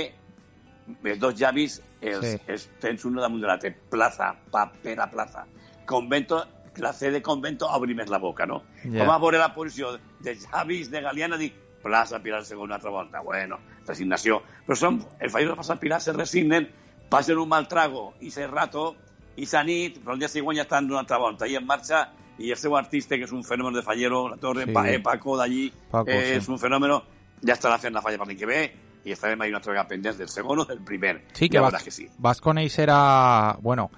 els 1.04 1.20
dos 1.20 1.34
llavis 1.38 1.80
els, 2.00 2.26
Sí. 2.26 2.40
els 2.48 2.68
tens 2.80 3.04
un 3.04 3.16
damunt 3.16 3.40
de 3.40 3.46
l'altre. 3.46 3.70
Plaza, 3.90 4.34
papera, 4.50 5.08
plaza. 5.10 5.46
Convento, 5.86 6.42
la 6.76 6.92
C 6.92 7.10
de 7.10 7.22
convento 7.22 7.68
obri 7.70 7.94
més 7.94 8.10
la 8.10 8.18
boca, 8.18 8.46
no? 8.46 8.62
Ja. 8.82 9.04
Com 9.04 9.10
a 9.10 9.18
veure 9.18 9.38
la 9.38 9.52
posició 9.54 9.96
de 10.20 10.34
llavis 10.34 10.90
de 10.90 11.00
Galiana, 11.00 11.36
dic, 11.36 11.54
plaça, 11.82 12.20
Pilar, 12.22 12.44
segona, 12.44 12.76
altra 12.76 12.90
volta. 12.90 13.20
Bueno, 13.20 13.58
resignació. 13.86 14.42
Però 14.66 14.76
som, 14.76 15.00
el 15.20 15.30
fallos 15.30 15.54
de 15.54 15.56
passar 15.62 15.78
Pilar 15.78 16.00
se 16.02 16.12
resignen, 16.12 16.68
passen 17.08 17.38
un 17.38 17.48
mal 17.48 17.68
trago 17.68 18.14
i 18.20 18.30
se 18.30 18.46
rato, 18.46 18.96
i 19.38 19.46
sa 19.46 19.62
nit, 19.64 20.00
però 20.02 20.16
el 20.16 20.18
dia 20.22 20.28
següent 20.28 20.58
ja 20.58 20.64
estan 20.66 20.88
d'una 20.88 21.00
altra 21.04 21.18
volta, 21.22 21.46
i 21.46 21.54
en 21.56 21.66
marxa, 21.66 22.08
i 22.38 22.50
el 22.50 22.58
seu 22.58 22.76
artista, 22.78 23.16
que 23.16 23.24
és 23.26 23.32
un 23.34 23.44
fenomen 23.46 23.74
de 23.74 23.82
fallero, 23.86 24.26
la 24.28 24.36
torre, 24.36 24.66
Sí. 24.66 24.72
pa, 24.74 24.84
eh, 24.90 24.98
Paco 25.00 25.36
d'allí, 25.38 25.66
eh, 25.68 26.02
sí. 26.04 26.36
és 26.38 26.48
un 26.48 26.58
fenòmeno, 26.58 27.02
ja 27.46 27.54
estarà 27.54 27.78
fent 27.78 27.94
la 27.94 28.02
falla 28.02 28.18
per 28.18 28.26
l'any 28.26 28.38
que 28.38 28.46
ve, 28.46 28.60
i 29.04 29.12
estarem 29.14 29.40
ahí 29.40 29.48
una 29.50 29.58
altra 29.58 29.72
vegada 29.72 29.88
pendents 29.88 30.18
del 30.18 30.28
segon 30.28 30.58
o 30.60 30.64
del 30.64 30.80
primer. 30.82 31.24
Sí, 31.32 31.48
que 31.48 31.60
vas, 31.60 31.82
que 31.82 31.90
sí. 31.90 32.08
vas 32.18 32.40
con 32.40 32.58
Acer 32.58 32.90
a... 32.92 33.56
Bueno, 33.62 33.90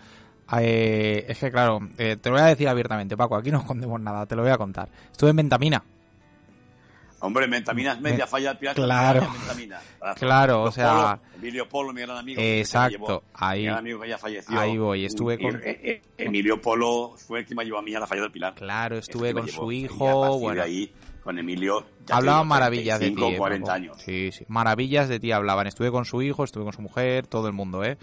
eh, 0.58 1.24
es 1.28 1.38
que 1.38 1.50
claro, 1.50 1.80
eh, 1.96 2.16
te 2.16 2.28
lo 2.28 2.36
voy 2.36 2.44
a 2.44 2.48
decir 2.48 2.68
abiertamente, 2.68 3.16
Paco, 3.16 3.36
aquí 3.36 3.50
no 3.50 3.58
escondemos 3.60 4.00
nada, 4.00 4.26
te 4.26 4.36
lo 4.36 4.42
voy 4.42 4.50
a 4.50 4.58
contar. 4.58 4.88
Estuve 5.10 5.30
en 5.30 5.36
Ventamina. 5.36 5.82
Hombre, 7.20 7.46
Mentamina 7.46 7.92
es 7.92 8.00
media 8.00 8.26
falla 8.26 8.48
del 8.50 8.58
pirata. 8.58 8.82
Claro. 8.82 9.28
Mentamina. 9.30 9.78
Claro, 10.16 10.62
o 10.64 10.72
sea- 10.72 11.18
Polo, 11.20 11.20
Emilio 11.36 11.68
Polo, 11.68 11.92
mi 11.92 12.00
gran 12.00 12.16
amigo. 12.16 12.40
Exacto, 12.42 12.90
llevó, 12.90 13.22
ahí- 13.34 13.60
Mi 13.60 13.66
gran 13.66 13.78
amigo 13.78 14.00
que 14.00 14.08
ya 14.08 14.18
falleció. 14.18 14.58
ahí 14.58 14.78
voy, 14.78 15.04
estuve 15.04 15.34
Y- 15.34 15.38
con- 15.42 15.56
eh, 15.62 15.80
eh, 15.82 16.02
Emilio 16.18 16.60
Polo 16.60 17.14
fue 17.16 17.40
el 17.40 17.46
que 17.46 17.54
me 17.54 17.64
llevó 17.64 17.78
a 17.78 17.82
mí 17.82 17.94
a 17.94 18.00
la 18.00 18.06
falla 18.06 18.22
del 18.22 18.32
Pilar. 18.32 18.54
Claro, 18.54 18.96
Es 18.96 19.08
el 19.08 19.10
estuve 19.14 19.34
con 19.34 19.48
su 19.48 19.70
hijo, 19.70 20.38
bueno. 20.38 20.62
ahí, 20.62 20.92
con 21.22 21.38
Emilio. 21.38 21.84
Hablaban 22.10 22.48
maravillas 22.48 22.98
de 22.98 23.10
ti. 23.10 23.14
35, 23.14 23.34
eh, 23.34 23.38
40 23.38 23.66
Paco. 23.66 23.76
años. 23.76 23.96
Sí, 24.02 24.30
sí. 24.32 24.44
Maravillas 24.48 25.08
de 25.08 25.20
ti 25.20 25.30
hablaban. 25.32 25.66
Estuve 25.66 25.90
con 25.90 26.04
su 26.06 26.22
hijo, 26.22 26.44
estuve 26.44 26.64
con 26.64 26.72
su 26.72 26.80
mujer, 26.82 27.26
todo 27.26 27.46
el 27.46 27.52
mundo, 27.52 27.84
¿eh? 27.84 27.98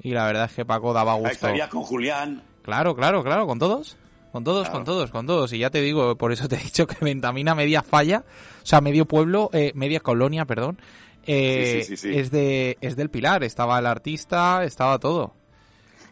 Y 0.00 0.10
la 0.10 0.26
verdad 0.26 0.46
es 0.46 0.52
que 0.52 0.64
Paco 0.64 0.92
daba 0.92 1.12
Ahí 1.12 1.18
gusto. 1.20 1.32
estaría 1.32 1.68
con 1.68 1.82
Julián. 1.82 2.42
Claro, 2.62 2.94
claro, 2.96 3.22
claro, 3.22 3.46
con 3.46 3.58
todos. 3.58 3.96
Con 4.32 4.44
todos, 4.44 4.64
Claro. 4.64 4.74
con 4.78 4.84
todos, 4.84 5.10
con 5.10 5.26
todos. 5.26 5.52
Y 5.52 5.58
ya 5.58 5.70
te 5.70 5.80
digo, 5.80 6.16
por 6.16 6.32
eso 6.32 6.48
te 6.48 6.56
he 6.56 6.58
dicho 6.58 6.86
que 6.86 6.96
Ventamina 7.04 7.54
media 7.54 7.82
falla, 7.82 8.24
o 8.62 8.66
sea, 8.66 8.80
medio 8.80 9.06
pueblo, 9.06 9.50
eh, 9.52 9.72
media 9.74 10.00
colonia, 10.00 10.44
perdón, 10.44 10.78
eh, 11.26 11.82
Sí, 11.84 11.96
sí, 11.96 12.08
sí. 12.10 12.18
Es, 12.18 12.30
de, 12.30 12.76
es 12.80 12.96
del 12.96 13.10
Pilar. 13.10 13.44
Estaba 13.44 13.78
el 13.78 13.86
artista, 13.86 14.64
estaba 14.64 14.98
todo. 14.98 15.34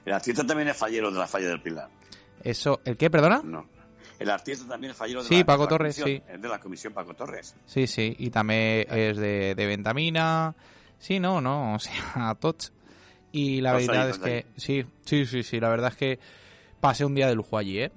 El 0.04 0.12
artista 0.12 0.46
también 0.46 0.68
es 0.68 0.76
fallero 0.76 1.11
de 1.11 1.18
la 1.18 1.26
falla 1.26 1.49
del 1.49 1.61
Pilar. 1.62 1.88
Eso, 2.42 2.80
¿el 2.85 2.96
qué, 2.96 3.11
perdona? 3.11 3.40
No. 3.44 3.66
El 4.18 4.30
artista 4.30 4.66
también 4.66 4.92
es 4.92 4.96
fallero 4.96 5.23
de 5.23 5.28
Sí, 5.28 5.38
la, 5.38 5.44
Paco 5.46 5.62
de 5.62 5.64
la 5.66 5.68
Torres, 5.68 5.99
comisión. 6.00 6.23
sí. 6.26 6.32
Es 6.35 6.40
de 6.42 6.49
la 6.49 6.58
comisión 6.58 6.92
Paco 6.94 7.14
Torres. 7.14 7.54
Sí, 7.66 7.87
sí, 7.87 8.14
y 8.18 8.30
también 8.30 8.87
es 8.90 9.16
de, 9.18 9.54
de 9.54 9.66
Ventamina. 9.66 10.54
Sí, 10.99 11.20
no, 11.20 11.40
no, 11.42 11.75
o 11.76 11.78
sea, 11.78 12.35
Toch. 12.40 12.56
Y 13.32 13.61
la 13.61 13.73
Tots 13.73 13.87
verdad 13.88 14.08
es 14.11 14.16
tots 14.18 14.25
que, 14.28 14.46
sí, 14.56 14.85
sí, 15.04 15.26
sí, 15.26 15.42
sí, 15.42 15.61
la 15.61 15.68
verdad 15.68 15.90
es 15.90 15.96
que 15.96 16.18
pasé 16.80 17.04
un 17.04 17.14
día 17.14 17.26
de 17.26 17.35
lujo 17.35 17.58
allí, 17.58 17.80
¿eh? 17.80 17.90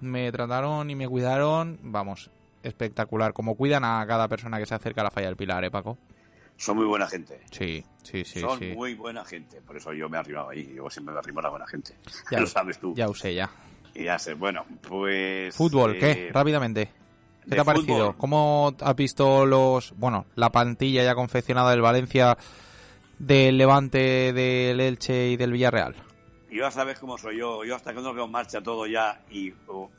Me 0.00 0.30
trataron 0.32 0.88
y 0.90 0.94
me 0.94 1.08
cuidaron, 1.08 1.78
vamos, 1.82 2.30
espectacular. 2.62 3.32
Como 3.32 3.54
cuidan 3.54 3.84
a 3.84 4.04
cada 4.06 4.28
persona 4.28 4.58
que 4.58 4.66
se 4.66 4.74
acerca 4.74 5.02
a 5.02 5.04
la 5.04 5.10
falla 5.10 5.26
del 5.26 5.36
Pilar, 5.36 5.64
¿eh, 5.64 5.70
Paco? 5.70 5.98
Son 6.56 6.76
muy 6.76 6.86
buena 6.86 7.06
gente. 7.06 7.40
Sí, 7.50 7.84
sí, 8.02 8.24
sí, 8.24 8.40
Son 8.40 8.58
sí. 8.58 8.72
muy 8.74 8.94
buena 8.94 9.24
gente. 9.24 9.60
Por 9.62 9.76
eso 9.78 9.92
yo 9.94 10.10
me 10.10 10.18
he 10.18 10.20
arrimado 10.20 10.50
ahí. 10.50 10.74
Yo 10.74 10.90
siempre 10.90 11.14
me 11.14 11.18
arrimo 11.18 11.40
a 11.40 11.44
la 11.44 11.48
buena 11.48 11.66
gente. 11.66 11.94
Ya, 12.30 12.40
lo 12.40 12.46
sabes 12.46 12.78
tú. 12.78 12.94
Ya 12.94 13.08
usé, 13.08 13.34
ya. 13.34 13.50
Y 13.94 14.04
ya 14.04 14.18
sé. 14.18 14.34
Bueno, 14.34 14.64
pues... 14.86 15.54
Fútbol, 15.56 15.96
eh, 15.96 15.98
¿qué? 15.98 16.30
Rápidamente. 16.32 16.90
¿Qué 17.44 17.50
te 17.54 17.60
ha 17.60 17.64
parecido? 17.64 17.96
fútbol. 17.96 18.16
¿Cómo 18.18 18.74
has 18.78 18.94
visto 18.94 19.46
los, 19.46 19.94
bueno, 19.96 20.26
la 20.34 20.50
plantilla 20.50 21.02
ya 21.02 21.14
confeccionada 21.14 21.70
del 21.70 21.80
Valencia, 21.80 22.36
del 23.18 23.56
Levante, 23.56 24.32
del 24.34 24.80
Elche 24.80 25.30
y 25.30 25.36
del 25.36 25.52
Villarreal? 25.52 25.94
Yo 26.50 26.62
ya 26.62 26.70
sabes 26.70 26.98
cómo 26.98 27.16
soy 27.16 27.38
yo. 27.38 27.64
Yo 27.64 27.76
hasta 27.76 27.94
que 27.94 28.00
no 28.00 28.12
veo 28.12 28.24
en 28.24 28.30
marcha 28.30 28.60
todo 28.60 28.86
ya 28.86 29.20
y, 29.30 29.52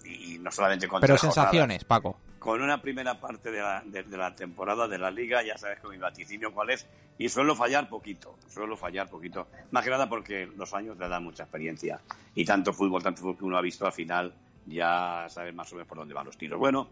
y 0.06 0.38
no 0.40 0.52
solamente 0.52 0.88
con 0.88 1.00
Pero 1.00 1.16
jornadas, 1.16 1.36
sensaciones, 1.36 1.84
Paco. 1.86 2.18
Con 2.40 2.62
una 2.62 2.82
primera 2.82 3.20
parte 3.20 3.52
de 3.52 3.60
la, 3.62 3.82
de, 3.86 4.04
de 4.04 4.18
la 4.18 4.36
temporada 4.36 4.88
de 4.88 4.98
la 4.98 5.12
liga, 5.12 5.44
ya 5.44 5.58
sabes 5.58 5.80
con 5.80 5.92
mi 5.92 5.98
vaticinio 5.98 6.52
cuál 6.52 6.72
es. 6.72 6.86
Y 7.18 7.30
suelo 7.30 7.56
fallar 7.56 7.88
poquito. 7.88 8.36
Suelo 8.50 8.76
fallar 8.76 9.10
poquito. 9.10 9.48
Más 9.72 9.84
que 9.84 9.92
nada 9.92 10.10
porque 10.10 10.48
los 10.58 10.74
años 10.74 10.98
te 10.98 11.08
dan 11.08 11.24
mucha 11.24 11.44
experiencia. 11.44 12.02
Y 12.36 12.44
tanto 12.44 12.74
fútbol, 12.74 13.02
tanto 13.02 13.22
fútbol 13.22 13.38
que 13.38 13.46
uno 13.46 13.58
ha 13.58 13.62
visto 13.62 13.86
al 13.86 13.94
final, 13.94 14.34
ya 14.66 15.28
sabes 15.30 15.54
más 15.54 15.72
o 15.72 15.76
menos 15.76 15.88
por 15.88 16.00
dónde 16.00 16.14
van 16.14 16.26
los 16.26 16.38
tiros. 16.38 16.60
Bueno, 16.60 16.90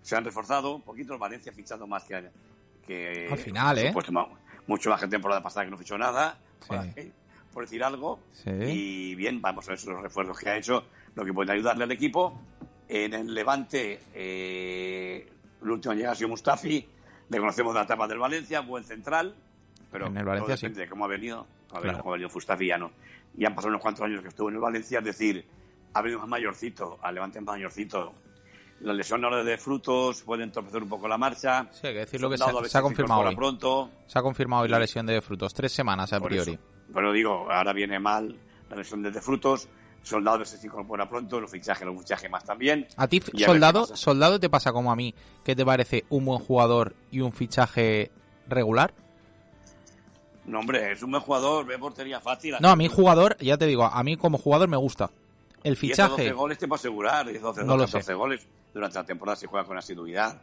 se 0.00 0.16
han 0.16 0.24
reforzado 0.24 0.74
un 0.74 0.82
poquito 0.82 1.12
el 1.12 1.18
Valencia 1.18 1.52
ha 1.52 1.54
fichado 1.54 1.86
más 1.86 2.04
que, 2.04 2.30
que 2.86 3.28
Al 3.30 3.38
final, 3.38 3.76
¿eh? 3.78 3.88
supuesto, 3.88 4.12
mucho 4.68 4.88
más 4.88 5.00
que 5.00 5.08
temporada 5.08 5.42
pasada 5.42 5.64
que 5.66 5.70
no 5.70 5.76
fichó 5.78 5.98
nada 5.98 6.38
Sí. 6.94 7.12
Por 7.52 7.64
decir 7.64 7.82
algo 7.84 8.18
Sí. 8.32 8.50
y 8.50 9.14
bien 9.14 9.40
vamos 9.40 9.68
a 9.68 9.72
ver 9.72 9.84
los 9.86 10.02
refuerzos 10.02 10.38
que 10.38 10.48
ha 10.50 10.56
hecho 10.56 10.84
lo 11.14 11.24
que 11.24 11.32
puede 11.32 11.52
ayudarle 11.52 11.84
al 11.84 11.92
equipo 11.92 12.40
en 12.88 13.14
el 13.14 13.32
Levante 13.34 14.00
eh, 14.14 15.28
el 15.62 15.70
último 15.70 15.92
en 15.92 15.98
llegar 15.98 16.12
ha 16.12 16.16
sido 16.16 16.28
Mustafi 16.30 16.86
le 17.28 17.38
conocemos 17.38 17.72
de 17.74 17.78
la 17.80 17.84
etapa 17.84 18.08
del 18.08 18.18
Valencia 18.18 18.60
buen 18.60 18.84
central 18.84 19.34
pero 19.90 20.06
En 20.06 20.16
el 20.16 20.24
Valencia, 20.24 20.56
sí. 20.56 20.68
de 20.68 20.88
cómo 20.88 21.04
ha 21.04 21.08
venido 21.08 21.46
ha 21.70 21.74
venido, 21.80 21.80
Claro. 21.82 21.98
cómo 22.02 22.12
ha 22.12 22.16
venido 22.16 22.30
Mustafi 22.34 22.66
ya 22.66 22.78
no 22.78 22.90
y 23.36 23.44
han 23.44 23.54
pasado 23.54 23.68
unos 23.70 23.80
cuantos 23.82 24.04
años 24.04 24.20
que 24.22 24.28
estuvo 24.28 24.48
en 24.48 24.54
el 24.56 24.60
Valencia 24.60 24.98
es 24.98 25.04
decir 25.04 25.44
ha 25.94 26.02
venido 26.02 26.20
más 26.20 26.28
mayorcito 26.28 26.98
al 27.02 27.14
Levante 27.14 27.40
más 27.40 27.54
mayorcito 27.56 28.12
la 28.80 28.92
lesión 28.92 29.22
ahora 29.24 29.44
de 29.44 29.58
frutos 29.58 30.22
puede 30.22 30.42
entorpecer 30.42 30.82
un 30.82 30.88
poco 30.88 31.06
la 31.06 31.16
marcha 31.16 31.68
Sí, 31.70 31.86
hay 31.86 31.92
que 31.92 31.98
decirlo 32.00 32.28
que 32.28 32.36
se, 32.36 32.42
a 32.44 32.64
se 32.64 32.78
ha 32.78 32.82
confirmado 32.82 33.20
hoy. 33.22 33.36
pronto 33.36 33.90
Se 34.08 34.18
ha 34.18 34.22
confirmado 34.22 34.62
hoy 34.64 34.68
la 34.70 34.80
lesión 34.80 35.06
de 35.06 35.20
frutos. 35.22 35.54
Tres 35.54 35.70
semanas 35.72 36.12
a 36.12 36.18
por 36.18 36.30
priori. 36.30 36.52
eso. 36.54 36.60
Pero 36.92 37.12
digo, 37.12 37.50
ahora 37.50 37.72
viene 37.72 37.98
mal 37.98 38.36
la 38.70 38.76
lesión 38.76 39.02
de 39.02 39.12
frutos. 39.20 39.68
Soldado 40.02 40.44
se 40.44 40.66
incorpora 40.66 41.08
pronto, 41.08 41.40
los 41.40 41.50
fichajes, 41.50 41.86
los 41.86 41.96
fichajes 42.00 42.28
más 42.28 42.44
también. 42.44 42.88
A 42.96 43.06
ti, 43.06 43.22
Y 43.32 43.44
a 43.44 43.46
soldado, 43.46 43.86
soldado 43.86 44.40
te 44.40 44.50
pasa 44.50 44.72
como 44.72 44.90
a 44.90 44.96
mí, 44.96 45.14
que 45.44 45.54
te 45.54 45.64
parece 45.64 46.04
un 46.08 46.24
buen 46.24 46.40
jugador 46.40 46.94
y 47.12 47.20
un 47.20 47.32
fichaje 47.32 48.10
regular. 48.48 48.92
No, 50.44 50.58
hombre, 50.58 50.90
es 50.90 51.02
un 51.02 51.12
buen 51.12 51.22
jugador, 51.22 51.64
ve 51.66 51.78
portería 51.78 52.20
fácil. 52.20 52.56
No, 52.60 52.68
a 52.70 52.76
mí 52.76 52.88
jugador, 52.88 53.36
ya 53.38 53.56
te 53.56 53.66
digo, 53.66 53.84
a 53.84 54.02
mí 54.02 54.16
como 54.16 54.38
jugador 54.38 54.68
me 54.68 54.76
gusta. 54.76 55.10
El 55.62 55.76
10 55.76 55.98
o 56.00 56.02
12 56.02 56.12
fichaje, 56.16 56.32
goles 56.32 56.58
te 56.58 56.66
puedo 56.66 56.80
asegurar, 56.80 57.28
10 57.28 57.40
12, 57.40 57.60
No 57.64 57.76
lo 57.76 57.82
12 57.82 58.02
sé. 58.02 58.14
goles 58.14 58.44
durante 58.74 58.98
la 58.98 59.04
temporada 59.04 59.36
se 59.36 59.46
juega 59.46 59.64
con 59.64 59.78
asiduidad. 59.78 60.42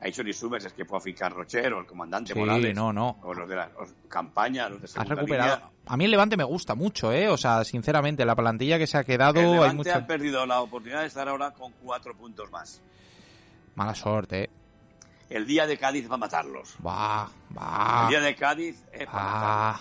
Ha 0.00 0.08
hecho 0.08 0.22
ni 0.22 0.32
sumes, 0.32 0.64
es 0.64 0.72
que 0.74 0.84
puede 0.84 1.00
ficar 1.02 1.32
Rochero, 1.32 1.80
el 1.80 1.86
comandante 1.86 2.32
sí, 2.34 2.38
Morales, 2.38 2.74
no, 2.74 2.92
no. 2.92 3.18
o 3.22 3.32
los 3.32 3.48
de 3.48 3.56
la 3.56 3.68
los- 3.78 3.94
campaña, 4.08 4.68
los 4.68 4.80
de 4.82 5.00
Has 5.00 5.08
recuperado. 5.08 5.54
línea. 5.56 5.70
A 5.86 5.96
mí 5.96 6.04
el 6.04 6.10
Levante 6.10 6.36
me 6.36 6.44
gusta 6.44 6.74
mucho, 6.74 7.12
¿eh? 7.12 7.28
O 7.30 7.36
sea, 7.38 7.64
sinceramente, 7.64 8.24
la 8.26 8.36
plantilla 8.36 8.76
que 8.78 8.86
se 8.86 8.98
ha 8.98 9.04
quedado, 9.04 9.40
El 9.40 9.46
hay 9.46 9.52
Levante 9.54 9.74
mucho... 9.76 9.94
ha 9.94 10.06
perdido 10.06 10.44
la 10.44 10.60
oportunidad 10.60 11.00
de 11.00 11.06
estar 11.06 11.26
ahora 11.28 11.52
con 11.52 11.72
cuatro 11.82 12.14
puntos 12.14 12.50
más. 12.50 12.82
Mala 13.74 13.94
suerte, 13.94 14.44
¿eh? 14.44 14.50
El 15.30 15.46
día 15.46 15.66
de 15.66 15.76
Cádiz 15.76 16.08
va 16.10 16.14
a 16.14 16.18
matarlos. 16.18 16.76
Va, 16.86 17.28
El 17.50 17.56
va, 17.58 18.06
día 18.08 18.20
de 18.20 18.34
Cádiz 18.36 18.76
es 18.92 19.06
para 19.06 19.24
matarlos. 19.24 19.80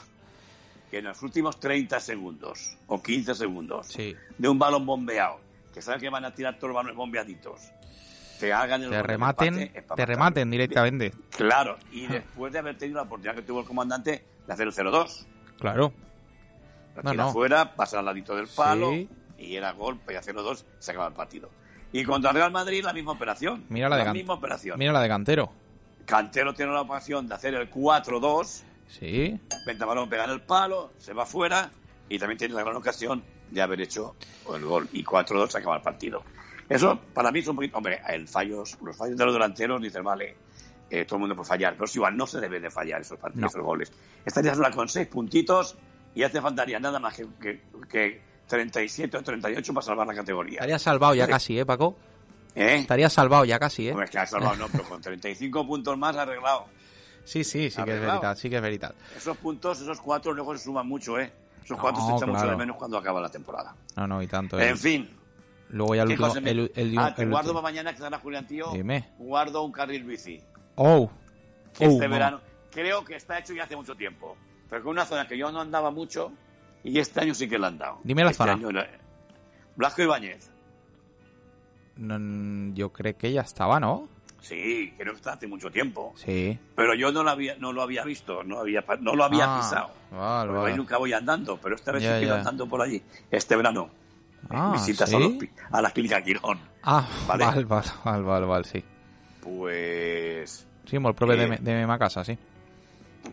que 0.89 0.97
en 0.99 1.03
los 1.05 1.21
últimos 1.23 1.59
30 1.59 1.99
segundos 1.99 2.77
o 2.87 3.03
15 3.03 3.35
segundos 3.35 3.87
Sí, 3.87 4.15
de 4.37 4.47
un 4.49 4.57
balón 4.57 4.85
bombeado, 4.85 5.39
que 5.73 5.81
saben 5.81 5.99
que 6.01 6.09
van 6.09 6.25
a 6.25 6.33
tirar 6.33 6.55
todos 6.55 6.69
los 6.69 6.75
balones 6.75 6.95
bombeaditos, 6.97 7.61
te 8.39 8.53
hagan 8.53 8.83
el 8.83 8.89
te 8.89 9.03
rematen, 9.03 9.59
empate, 9.59 9.95
te 9.95 10.05
rematen 10.05 10.51
directamente. 10.51 11.13
Claro, 11.31 11.77
y 11.91 12.07
después 12.07 12.51
de 12.53 12.59
haber 12.59 12.77
tenido 12.77 12.97
la 12.97 13.03
oportunidad 13.03 13.35
que 13.35 13.41
tuvo 13.41 13.61
el 13.61 13.65
comandante 13.65 14.23
de 14.45 14.53
hacer 14.53 14.67
el 14.67 14.73
0-2. 14.73 15.25
Claro. 15.59 15.93
No, 17.03 17.13
no. 17.13 17.31
fuera, 17.31 17.75
pasa 17.75 17.99
al 17.99 18.05
ladito 18.05 18.35
del 18.35 18.47
palo 18.47 18.91
Sí. 18.91 19.09
y 19.37 19.55
era 19.55 19.71
gol, 19.73 19.99
y 20.09 20.13
a 20.13 20.21
0-2 20.21 20.63
se 20.79 20.91
acaba 20.91 21.07
el 21.07 21.13
partido. 21.13 21.49
Y 21.91 22.03
contra 22.03 22.31
el 22.31 22.37
Real 22.37 22.51
Madrid 22.51 22.83
la 22.83 22.93
misma 22.93 23.13
operación. 23.13 23.65
Mira 23.69 23.89
la 23.89 23.97
de 23.97 24.11
misma 24.13 24.33
operación. 24.33 24.77
Mira 24.79 24.91
la 24.91 25.01
de 25.01 25.07
Cantero. 25.07 25.51
Cantero 26.05 26.53
tiene 26.53 26.71
la 26.71 26.81
ocasión 26.81 27.27
de 27.27 27.35
hacer 27.35 27.53
el 27.55 27.69
4-2 27.69 28.63
Sí, 28.87 29.39
Ventabalón 29.65 30.07
pega 30.09 30.25
en 30.25 30.29
el 30.31 30.41
palo, 30.41 30.91
se 30.99 31.13
va 31.13 31.25
fuera 31.25 31.71
y 32.07 32.19
también 32.19 32.37
tiene 32.37 32.53
la 32.53 32.61
gran 32.63 32.75
ocasión 32.75 33.23
de 33.49 33.61
haber 33.61 33.81
hecho 33.81 34.15
el 34.53 34.63
gol. 34.63 34.87
Y 34.93 35.03
4-2 35.03 35.49
se 35.49 35.57
acaba 35.57 35.77
el 35.77 35.81
partido. 35.81 36.23
Eso 36.67 36.99
para 37.13 37.31
mí 37.31 37.39
es 37.39 37.47
un 37.47 37.55
poquito. 37.55 37.77
Hombre, 37.77 38.01
el 38.07 38.27
fallos, 38.27 38.77
los 38.81 38.95
fallos 38.97 39.17
de 39.17 39.25
los 39.25 39.33
delanteros, 39.33 39.81
dices, 39.81 40.01
vale, 40.03 40.35
eh, 40.89 41.05
todo 41.05 41.17
el 41.17 41.21
mundo 41.21 41.35
puede 41.35 41.47
fallar, 41.47 41.73
pero 41.73 41.85
es 41.85 41.95
igual, 41.95 42.15
no 42.17 42.25
se 42.27 42.39
debe 42.39 42.59
de 42.59 42.69
fallar 42.71 43.01
esos 43.01 43.19
partidos, 43.19 43.41
No. 43.41 43.47
esos 43.47 43.61
goles. 43.63 43.91
Estarías 44.25 44.57
ahora 44.57 44.71
con 44.71 44.87
6 44.89 45.07
puntitos 45.07 45.75
y 46.13 46.21
ya 46.21 46.29
te 46.29 46.41
faltaría 46.41 46.79
nada 46.79 46.99
más 46.99 47.15
que, 47.15 47.27
que, 47.41 47.63
que 47.89 48.21
37 48.47 49.17
o 49.17 49.23
38 49.23 49.73
para 49.73 49.85
salvar 49.85 50.07
la 50.07 50.13
categoría. 50.15 50.55
estaría 50.59 50.79
salvado 50.79 51.15
ya 51.15 51.25
Sí. 51.25 51.31
casi, 51.31 51.59
¿eh, 51.59 51.65
Paco? 51.65 51.97
¿Eh? 52.55 52.77
Estaría 52.77 53.09
salvado 53.09 53.43
ya 53.45 53.59
casi, 53.59 53.87
¿eh? 53.89 53.91
Hombre, 53.91 54.07
que 54.07 54.17
has 54.17 54.29
salvado, 54.29 54.55
no, 54.55 54.67
pero 54.69 54.83
con 54.85 55.01
35 55.01 55.67
puntos 55.67 55.97
más 55.97 56.15
arreglado. 56.15 56.67
Sí, 57.25 57.43
sí, 57.43 57.69
sí 57.71 57.83
que 57.83 57.95
es 57.95 57.99
verdad, 57.99 58.37
sí 58.37 58.49
que 58.49 58.55
es 58.57 58.61
verdad. 58.61 58.93
Esos 59.15 59.35
puntos, 59.37 59.81
esos 59.81 59.99
cuatro 59.99 60.31
luego 60.33 60.55
se 60.57 60.63
suman 60.63 60.87
mucho, 60.87 61.19
¿eh? 61.19 61.31
Esos 61.63 61.75
No, 61.77 61.81
cuatro 61.81 62.05
se 62.05 62.13
echan 62.15 62.29
mucho 62.29 62.47
de 62.47 62.55
menos 62.55 62.75
cuando 62.77 62.97
acaba 62.97 63.19
la 63.19 63.29
temporada. 63.29 63.75
No, 63.97 64.07
no, 64.07 64.21
y 64.21 64.27
tanto. 64.27 64.59
En 64.59 64.69
el- 64.69 64.77
fin, 64.77 65.09
Luego 65.75 65.93
ya 65.93 66.03
el 66.03 66.07
¿Qué 66.15 66.23
último... 66.23 66.41
me- 66.41 66.51
El, 66.51 66.71
el- 66.73 66.97
ah, 66.97 67.13
te 67.13 67.23
el 67.23 67.29
guardo 67.29 67.51
para 67.53 67.63
mañana 67.63 67.89
que 67.91 67.95
estará 67.97 68.17
Julián 68.19 68.47
Tío. 68.47 68.71
Dime. 68.71 69.09
Guardo 69.17 69.61
un 69.63 69.73
carril 69.73 70.05
bici. 70.05 70.41
Oh. 70.75 71.09
Que 71.77 71.85
Oh, 71.85 71.89
este 71.91 72.07
no. 72.07 72.13
verano 72.13 72.41
creo 72.71 73.03
que 73.03 73.15
está 73.17 73.37
hecho 73.39 73.53
ya 73.53 73.63
hace 73.65 73.75
mucho 73.75 73.93
tiempo. 73.95 74.37
Pero 74.69 74.83
con 74.83 74.91
una 74.91 75.05
zona 75.05 75.27
que 75.27 75.37
yo 75.37 75.51
no 75.51 75.59
andaba 75.59 75.91
mucho 75.91 76.31
y 76.83 76.97
este 76.99 77.19
año 77.19 77.33
sí 77.35 77.49
que 77.49 77.59
la 77.59 77.67
han 77.67 77.77
dado. 77.77 77.99
Dime 78.03 78.23
la 78.23 78.31
Este 78.31 78.37
zona. 78.43 78.53
año 78.53 78.69
Blasco 79.75 80.01
Ibáñez. 80.01 80.49
No, 81.97 82.73
yo 82.73 82.91
creo 82.93 83.17
que 83.17 83.31
ya 83.33 83.41
estaba, 83.41 83.79
¿no? 83.79 84.07
Sí, 84.41 84.93
creo 84.97 85.11
que 85.13 85.17
está 85.17 85.33
hace 85.33 85.47
mucho 85.47 85.69
tiempo. 85.71 86.13
Sí. 86.15 86.57
Pero 86.75 86.93
yo 86.93 87.11
no 87.11 87.23
lo 87.23 87.31
había, 87.31 87.55
no 87.57 87.73
lo 87.73 87.81
había 87.81 88.03
visto, 88.03 88.43
no, 88.43 88.59
había, 88.59 88.85
no 89.01 89.15
lo 89.15 89.23
había 89.23 89.45
Ah, 89.55 89.59
pisado. 89.59 89.89
Vale, 90.11 90.71
ahí 90.71 90.77
nunca 90.77 90.97
voy 90.97 91.11
andando, 91.13 91.57
pero 91.57 91.75
esta 91.75 91.91
vez 91.91 92.03
Ya, 92.03 92.19
sí 92.19 92.25
que 92.25 92.31
andando 92.31 92.67
por 92.67 92.81
allí. 92.81 93.01
Este 93.31 93.55
verano. 93.55 93.89
Ah, 94.49 94.71
Visitas 94.73 95.09
¿sí? 95.09 95.15
a, 95.15 95.19
los 95.19 95.33
a 95.71 95.81
la 95.81 95.91
clínica 95.91 96.21
Quirón. 96.23 96.59
Ah, 96.83 97.07
Vale. 97.27 97.45
vale, 97.45 97.63
vale, 97.65 97.87
vale, 98.03 98.23
vale, 98.23 98.45
vale, 98.45 98.63
sí. 98.65 98.83
Pues, 99.41 100.65
Sí, 100.85 100.99
molt 100.99 101.17
proper 101.17 101.37
de, 101.37 101.45
Eh, 101.55 101.57
de 101.61 101.73
meva 101.73 101.97
casa, 101.97 102.23
sí. 102.23 102.37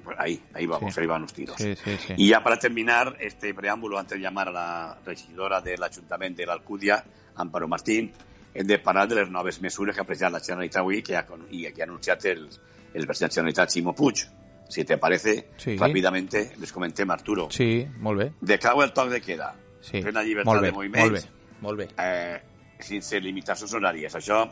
pues 0.03 0.17
ahí, 0.19 0.43
ahí 0.55 0.67
vamos, 0.67 0.95
Sí. 0.95 1.01
ahí 1.01 1.07
van 1.07 1.23
los 1.23 1.33
tiros. 1.35 1.57
Sí, 1.59 1.75
sí, 1.77 1.97
sí. 1.99 2.15
Y 2.17 2.29
ya 2.29 2.43
para 2.43 2.59
terminar 2.59 3.17
este 3.21 3.53
preámbulo, 3.53 3.99
antes 3.99 4.17
de 4.19 4.23
llamar 4.23 4.49
a 4.49 4.53
la 4.53 4.99
regidora 5.05 5.61
del 5.61 5.83
Ayuntamiento 5.83 6.41
de 6.41 6.47
l'Alcúdia, 6.47 7.05
Amparo 7.37 7.69
Martín, 7.69 8.11
hem 8.55 8.67
de 8.67 8.79
parlar 8.79 9.09
de 9.09 9.17
les 9.17 9.31
noves 9.31 9.61
mesures 9.61 9.95
que 9.95 10.01
ha 10.01 10.31
la 10.31 10.41
Generalitat 10.41 10.81
avui 10.81 11.03
que 11.03 11.17
ha, 11.17 11.27
i 11.51 11.71
que 11.73 11.83
ha 11.83 11.85
anunciat 11.85 12.25
el, 12.25 12.49
el 12.95 13.07
president 13.07 13.31
de 13.33 13.35
la 13.35 13.35
Generalitat, 13.35 13.71
Ximo 13.71 13.95
Puig. 13.95 14.25
Si 14.69 14.85
te 14.87 14.97
parece, 14.97 15.51
rápidamente 15.79 16.53
les 16.59 16.73
comentem, 16.73 17.11
Arturo. 17.11 17.49
Sí, 17.51 17.87
molt 17.99 18.19
bé. 18.19 18.33
Declau 18.41 18.81
el 18.83 18.93
toc 18.95 19.11
de 19.11 19.21
queda, 19.21 19.55
Sí. 19.83 20.01
plena 20.01 20.23
llibertat 20.23 20.47
molt 20.47 20.63
bé, 20.63 20.69
de 20.69 20.73
moviments, 20.73 21.03
molt 21.03 21.13
bé, 21.19 21.59
molt 21.61 21.79
bé. 21.79 21.89
eh, 21.99 22.41
sense 22.79 23.21
limitacions 23.21 23.75
horàries. 23.75 24.15
Això, 24.17 24.47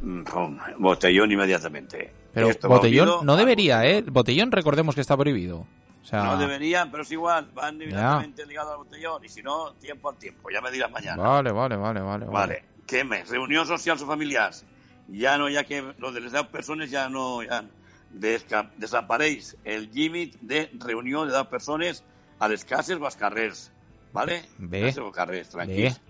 mm, 0.00 0.22
pum, 0.24 0.58
botellón 0.78 1.32
inmediatamente. 1.32 2.10
Pero 2.34 2.50
Esto 2.50 2.68
botellón 2.68 3.24
no 3.24 3.36
debería, 3.36 3.86
¿eh? 3.86 4.02
botellón. 4.02 4.52
Recordemos 4.52 4.94
que 4.94 5.00
está 5.00 5.16
prohibido. 5.16 5.66
O 6.02 6.04
sea, 6.08 6.22
No 6.22 6.36
deberían, 6.36 6.90
pero 6.90 7.02
es 7.02 7.10
igual, 7.10 7.48
van 7.54 7.78
directamente 7.78 8.44
ligados 8.46 8.72
al 8.72 8.78
botellón 8.78 9.24
y 9.24 9.28
si 9.28 9.42
no, 9.42 9.72
tiempo 9.80 10.10
al 10.10 10.16
tiempo. 10.18 10.50
Ya 10.50 10.60
me 10.60 10.70
dirás 10.70 10.90
mañana. 10.90 11.20
Vale, 11.20 11.50
vale, 11.50 11.76
vale, 11.76 12.00
vale. 12.00 12.26
Vale, 12.26 12.62
Què 12.86 13.02
més? 13.02 13.28
Reunions 13.28 13.66
socials 13.66 14.02
o 14.02 14.06
familiars. 14.06 14.64
Ja 15.10 15.36
no 15.38 15.48
hi 15.48 15.56
ha 15.56 15.64
que... 15.64 15.80
Lo 15.98 16.12
de 16.12 16.20
les 16.20 16.30
10 16.32 16.46
persones 16.52 16.90
ja 16.90 17.08
no... 17.08 17.40
Ja 17.42 17.64
desca, 18.10 18.70
desapareix 18.78 19.56
el 19.64 19.90
límit 19.92 20.36
de 20.40 20.70
reunió 20.78 21.24
de 21.26 21.32
10 21.32 21.48
persones 21.48 22.04
a 22.38 22.46
les 22.48 22.64
cases 22.64 22.96
o 23.00 23.04
als 23.04 23.16
carrers. 23.16 23.72
¿Vale? 24.16 24.44
Bé. 24.56 24.80
Cases 24.80 25.04
o 25.04 25.12
carrers, 25.12 25.50
tranquils. 25.52 26.00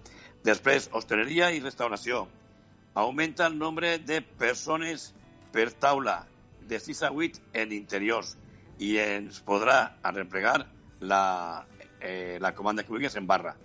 Després, 0.47 0.85
hosteleria 0.95 1.51
i 1.51 1.59
restauració. 1.59 2.29
Augmenta 2.95 3.49
el 3.51 3.57
nombre 3.59 3.97
de 3.99 4.21
persones 4.23 5.09
per 5.53 5.73
taula 5.75 6.21
de 6.71 6.79
6 6.79 7.03
a 7.09 7.11
8 7.11 7.43
en 7.63 7.73
interiors 7.75 8.37
i 8.79 8.93
ens 9.03 9.41
podrà 9.43 9.79
arreplegar 10.07 10.61
la, 11.01 11.67
eh, 11.99 12.39
la 12.41 12.55
comanda 12.55 12.85
que 12.87 12.95
vulguis 12.95 13.19
en 13.19 13.27
barra. 13.27 13.57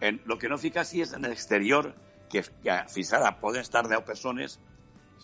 En, 0.00 0.20
lo 0.26 0.36
que 0.36 0.52
no 0.52 0.60
fica 0.60 0.82
així 0.84 1.00
és 1.00 1.16
en 1.16 1.24
l'exterior, 1.24 1.88
que, 2.28 2.44
que 2.62 2.78
fins 2.92 3.14
ara 3.16 3.32
poden 3.40 3.64
estar 3.64 3.86
10 3.88 4.04
persones 4.04 4.58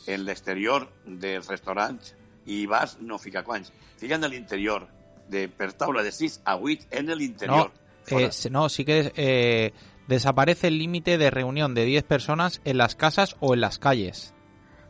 en 0.09 0.25
l'exterior 0.25 0.89
dels 1.05 1.53
restaurants 1.53 2.15
i 2.49 2.65
bars 2.67 2.97
no 3.05 3.21
fica 3.21 3.45
quants. 3.45 3.69
Fica 4.01 4.17
en 4.17 4.25
l'interior, 4.33 4.89
de, 5.29 5.45
per 5.49 5.75
taula 5.77 6.03
de 6.03 6.17
6 6.25 6.41
a 6.49 6.57
8 6.57 6.89
en 7.03 7.13
l'interior. 7.19 7.69
No, 7.69 7.82
eh, 8.09 8.31
no, 8.51 8.69
sí 8.69 8.85
que 8.85 9.13
eh, 9.17 9.73
desaparece 10.07 10.69
el 10.69 10.79
límite 10.79 11.19
de 11.19 11.31
reunión 11.31 11.75
de 11.75 11.85
10 11.85 12.05
personas 12.05 12.61
en 12.65 12.79
las 12.79 12.95
casas 12.97 13.37
o 13.41 13.55
en 13.55 13.61
las 13.61 13.79
calles. 13.79 14.35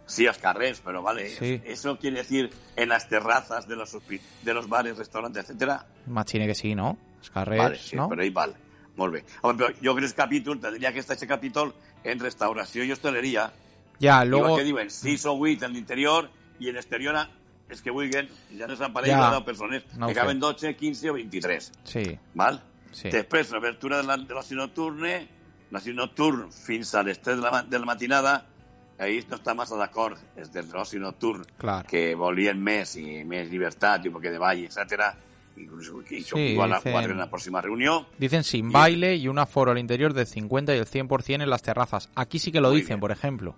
Sí, 0.07 0.25
los 0.25 0.39
carrers, 0.39 0.81
pero 0.85 1.03
vale. 1.03 1.29
Sí. 1.31 1.61
Eso 1.65 1.99
quiere 1.99 2.19
decir 2.19 2.51
en 2.77 2.89
las 2.89 3.09
terrazas 3.09 3.67
de 3.69 3.77
los, 3.77 3.97
de 4.43 4.55
los 4.55 4.69
bares, 4.69 4.99
restaurantes, 4.99 5.45
etcétera. 5.45 5.87
Imagine 6.07 6.47
que 6.47 6.55
sí, 6.55 6.75
no? 6.75 6.99
Els 7.21 7.31
carrers, 7.31 7.63
Vale, 7.63 7.79
sí, 7.79 7.97
no? 7.97 8.09
però 8.11 8.23
ahí 8.23 8.31
val. 8.31 8.55
Molt 8.97 9.15
bé. 9.15 9.25
Home, 9.41 9.57
però 9.57 9.71
jo 9.79 9.95
crec 9.95 10.11
que 10.11 10.11
el 10.11 10.15
capítol 10.15 10.59
tindria 10.61 10.93
que 10.93 11.01
estar 11.01 11.15
aquest 11.17 11.31
capítol 11.31 11.71
en 12.05 12.21
restauració 12.21 12.85
i 12.85 12.93
hosteleria. 12.93 13.53
Ya, 14.01 14.25
Luego... 14.25 14.49
Igual 14.49 14.59
que 14.61 14.65
diuen 14.65 14.91
6 14.91 15.27
o 15.27 15.37
8 15.39 15.65
en 15.67 15.73
l'interior 15.73 16.29
i 16.59 16.69
en 16.69 16.77
exterior 16.77 17.17
és 17.73 17.81
que 17.81 17.95
vulguin, 17.95 18.29
ja 18.59 18.67
no 18.69 18.77
s'apareix 18.77 19.15
Ja. 19.15 19.31
ja. 19.31 19.39
de 19.39 19.45
persones, 19.47 19.87
No 19.97 20.09
que 20.09 20.15
caben 20.15 20.41
12, 20.41 20.75
15 20.77 21.11
o 21.11 21.15
23. 21.15 21.73
Sí, 21.85 22.03
Val? 22.35 22.61
Sí. 22.93 23.11
Després, 23.11 23.51
l'obertura 23.51 23.99
de 23.99 24.05
la- 24.05 24.17
de 24.17 24.35
l'oci 24.35 24.55
nocturne, 24.55 25.29
l'oci 25.71 25.93
nocturn 25.93 26.51
fins 26.53 26.95
a 26.95 27.03
les 27.03 27.21
3 27.21 27.37
de 27.37 27.43
la, 27.51 27.63
de 27.63 27.79
la 27.79 27.85
matinada, 27.87 28.47
ahir 28.99 29.27
no 29.29 29.37
està 29.37 29.55
massa 29.57 29.77
d'acord, 29.77 30.19
és 30.37 30.53
de 30.53 30.63
l'oci 30.63 30.99
nocturn, 30.99 31.45
Clar. 31.59 31.85
que 31.87 32.15
volien 32.15 32.61
més 32.63 32.95
i 32.97 33.25
més 33.25 33.51
llibertat, 33.51 34.05
i 34.07 34.11
poc 34.11 34.23
de 34.23 34.39
ball, 34.39 34.65
etc. 34.65 35.15
Inclús 35.57 35.91
que 36.09 36.23
Sí, 36.23 36.39
igual 36.53 36.73
a 36.73 36.77
dicen- 36.81 37.11
en 37.11 37.19
la 37.19 37.29
próxima 37.29 37.61
reunión. 37.61 38.07
Dicen 38.19 38.43
sin 38.45 38.71
Y- 38.71 38.73
baile 38.73 39.17
y 39.17 39.29
un 39.29 39.39
aforo 39.39 39.73
al 39.73 39.79
interior 39.79 40.15
del 40.15 40.27
50 40.27 40.75
y 40.75 40.79
el 40.79 40.87
100% 40.87 41.43
en 41.43 41.51
las 41.51 41.63
terrazas. 41.63 42.09
Aquí 42.15 42.39
sí 42.39 42.51
que 42.53 42.61
lo 42.61 42.71
dicen, 42.71 42.89
bien. 42.97 43.01
por 43.01 43.11
ejemplo. 43.11 43.57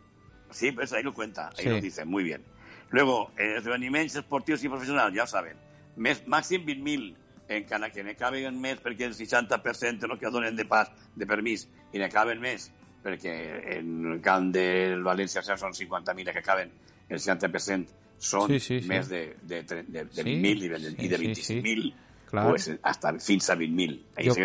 Sí, 0.51 0.73
pues 0.73 0.93
ahí 0.93 1.03
lo 1.03 1.13
cuenta, 1.15 1.49
ahí 1.51 1.65
Sí. 1.65 1.69
lo 1.69 1.81
dice, 1.81 2.05
muy 2.05 2.25
bien. 2.25 2.43
Luego, 2.91 3.31
en 3.37 3.57
esdeveniments 3.57 4.15
esportius 4.17 4.63
i 4.65 4.69
professionals, 4.69 5.15
ja 5.17 5.25
ho 5.25 5.27
saben, 5.27 5.57
més, 5.97 6.27
màxim 6.27 6.65
20.000, 6.65 7.17
encara 7.49 7.91
que 7.93 8.03
ne 8.05 8.15
caben 8.17 8.57
més 8.61 8.81
perquè 8.81 9.05
el 9.09 9.15
60% 9.15 9.99
de 10.01 10.09
lo 10.09 10.19
que 10.19 10.31
donen 10.31 10.57
de 10.57 10.65
pas, 10.65 10.91
de 11.15 11.27
permís, 11.27 11.67
i 11.93 11.99
ne 12.01 12.09
caben 12.11 12.41
més 12.41 12.71
perquè 13.05 13.35
en 13.77 14.13
el 14.15 14.21
camp 14.25 14.51
del 14.55 15.03
València 15.05 15.43
són 15.45 15.75
50.000 15.77 16.33
que 16.33 16.43
caben, 16.43 16.71
el 17.09 17.19
60% 17.21 18.01
són 18.19 18.49
Sí, 18.49 18.61
sí, 18.61 18.81
sí. 18.81 18.89
més 18.89 19.09
de, 19.11 19.37
de, 19.43 19.63
de, 19.63 19.83
de, 19.83 20.05
de 20.07 20.23
Sí, 20.23 20.23
20.000 20.23 20.65
i 20.65 20.69
de, 20.73 20.79
sí, 20.81 20.95
i 21.05 21.09
de 21.09 21.19
sí, 21.19 21.35
sí. 21.35 21.59
25.000, 21.61 21.95
Clar. 22.31 22.49
pues, 22.49 22.71
hasta 22.83 23.13
fins 23.21 23.51
a 23.51 23.57
20.000. 23.57 23.99
Ahí 24.17 24.29
Jo-. 24.31 24.37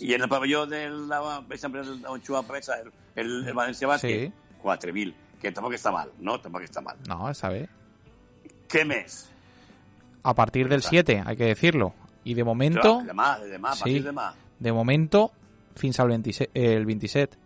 I 0.00 0.14
en 0.14 0.22
el 0.22 0.28
pavelló 0.28 0.66
del 0.66 1.06
la, 1.08 1.20
per 1.46 1.54
exemple, 1.54 1.84
on 2.08 2.20
juga 2.26 2.42
Pavesa, 2.42 2.80
el, 2.80 2.90
el, 3.14 3.30
el 3.46 3.54
València 3.54 3.86
Bàsquet, 3.88 4.32
Sí. 4.32 4.56
4.000, 4.64 5.14
que 5.40 5.52
tampoc 5.52 5.72
està 5.78 5.92
mal, 5.94 6.10
no? 6.18 6.40
Tampoc 6.42 6.66
està 6.66 6.82
mal. 6.82 6.98
No, 7.08 7.30
esa 7.30 7.48
vez. 7.48 7.68
Què 8.68 8.82
més? 8.84 9.22
A 10.22 10.34
partir 10.34 10.66
del 10.68 10.82
7, 10.82 11.22
hay 11.24 11.36
que 11.36 11.44
decirlo. 11.44 11.94
Y 12.24 12.34
de 12.34 12.44
momento, 12.44 12.80
Clar, 13.00 13.06
demà, 13.06 13.38
de 13.38 13.48
demà, 13.48 13.70
a 13.70 13.74
Sí. 13.74 13.80
partir 13.80 14.02
de 14.02 14.08
demà. 14.12 14.34
de 14.58 14.72
momento, 14.72 15.32
fins 15.74 15.98
al 16.00 16.08
27, 16.08 16.50
eh, 16.54 16.74
el 16.76 16.84
27. 16.86 17.36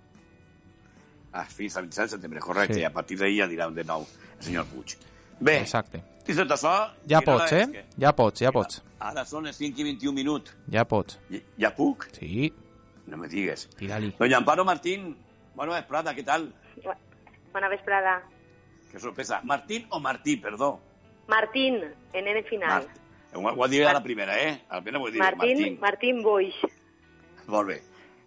Ah, 1.33 1.45
fins 1.45 1.77
al 1.77 1.83
27 1.85 2.03
de 2.07 2.17
setembre, 2.17 2.41
correcte, 2.41 2.75
Sí. 2.75 2.81
i 2.81 2.85
a 2.85 2.93
partir 2.93 3.19
d'ahir 3.19 3.39
ja 3.43 3.49
dirà 3.49 3.71
de 3.73 3.85
nou 3.85 4.07
el 4.39 4.43
senyor 4.45 4.67
Puig. 4.67 4.97
Bé, 5.41 5.61
Exacte. 5.61 6.03
dit 6.27 6.37
tot 6.37 6.49
això... 6.51 6.93
Ja 7.09 7.21
pots, 7.21 7.53
eh? 7.53 7.67
que- 7.71 7.85
Ja 7.99 8.13
pots, 8.15 8.41
ja 8.41 8.53
pots. 8.53 8.83
Ara 9.01 9.25
són 9.25 9.45
les 9.45 9.57
5 9.57 9.79
i 9.81 9.85
21 9.85 10.15
minuts. 10.15 10.55
Ja 10.71 10.85
pots. 10.85 11.19
Ja, 11.31 11.39
ja 11.59 11.75
puc? 11.75 12.07
Sí, 12.13 12.53
No 13.07 13.17
me 13.19 13.29
digues. 13.29 13.69
tira-li. 13.77 14.15
Doña 14.19 14.39
Amparo 14.39 14.65
Martín, 14.65 15.17
bona 15.55 15.75
vesprada, 15.75 16.15
què 16.15 16.25
tal? 16.25 16.55
Bona 17.53 17.69
vesprada. 17.69 18.23
Que 18.91 18.99
sorpresa. 18.99 19.41
Martín 19.45 19.87
o 19.91 20.01
Martí, 20.01 20.37
perdó? 20.37 20.81
Martín, 21.29 21.81
en 22.13 22.27
N 22.29 22.43
final. 22.45 22.69
Mart. 22.87 22.89
Ho, 23.35 23.69
diré 23.69 23.87
a 23.87 23.93
la 23.93 24.03
primera, 24.03 24.41
eh? 24.41 24.63
A 24.69 24.77
la 24.77 24.83
primera 24.83 25.03
ho 25.03 25.11
diré, 25.11 25.19
Martín, 25.19 25.59
Martín. 25.59 25.79
Martín 25.81 26.23
Boix. 26.23 26.55
Molt 27.47 27.69
bé. 27.69 27.83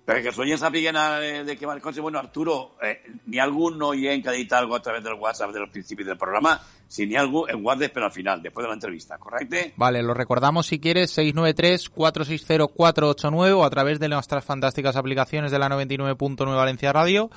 Perquè 0.08 0.22
que 0.24 0.32
els 0.32 0.38
oients 0.40 0.62
sàpiguen 0.64 0.96
eh, 0.96 1.44
de 1.44 1.58
què 1.60 1.68
va 1.68 1.74
el 1.76 1.82
cotxe. 1.84 2.00
Bueno, 2.00 2.16
Arturo, 2.20 2.78
eh, 2.80 3.04
n'hi 3.28 3.42
ha 3.42 3.44
algun 3.44 3.82
oient 3.90 4.24
que 4.24 4.30
ha 4.32 4.36
dit 4.38 4.54
algo 4.56 4.78
a 4.78 4.82
través 4.82 5.04
del 5.04 5.20
WhatsApp 5.20 5.52
del 5.52 5.68
principi 5.68 6.06
del 6.08 6.16
programa? 6.16 6.54
Si 6.88 7.04
n'hi 7.06 7.18
ha 7.18 7.22
algú, 7.26 7.46
el 7.52 7.60
guardes 7.60 7.92
per 7.92 8.04
al 8.04 8.14
final, 8.14 8.42
después 8.42 8.64
de 8.64 8.70
la 8.70 8.76
entrevista, 8.76 9.18
¿correcte? 9.18 9.74
Vale, 9.76 10.02
lo 10.04 10.14
recordamos 10.14 10.68
si 10.68 10.80
quieres, 10.80 11.18
693-460-489 11.18 13.52
o 13.52 13.66
a 13.66 13.70
través 13.70 14.00
de 14.00 14.08
nuestras 14.08 14.46
fantásticas 14.46 14.96
aplicaciones 14.96 15.52
de 15.52 15.60
la 15.60 15.68
99.9 15.68 16.56
Valencia 16.56 16.94
Radio. 16.94 17.30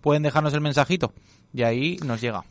Pueden 0.00 0.22
dejarnos 0.22 0.54
el 0.54 0.62
mensajito 0.62 1.12
y 1.52 1.64
ahí 1.64 1.98
nos 2.02 2.22
llega. 2.22 2.44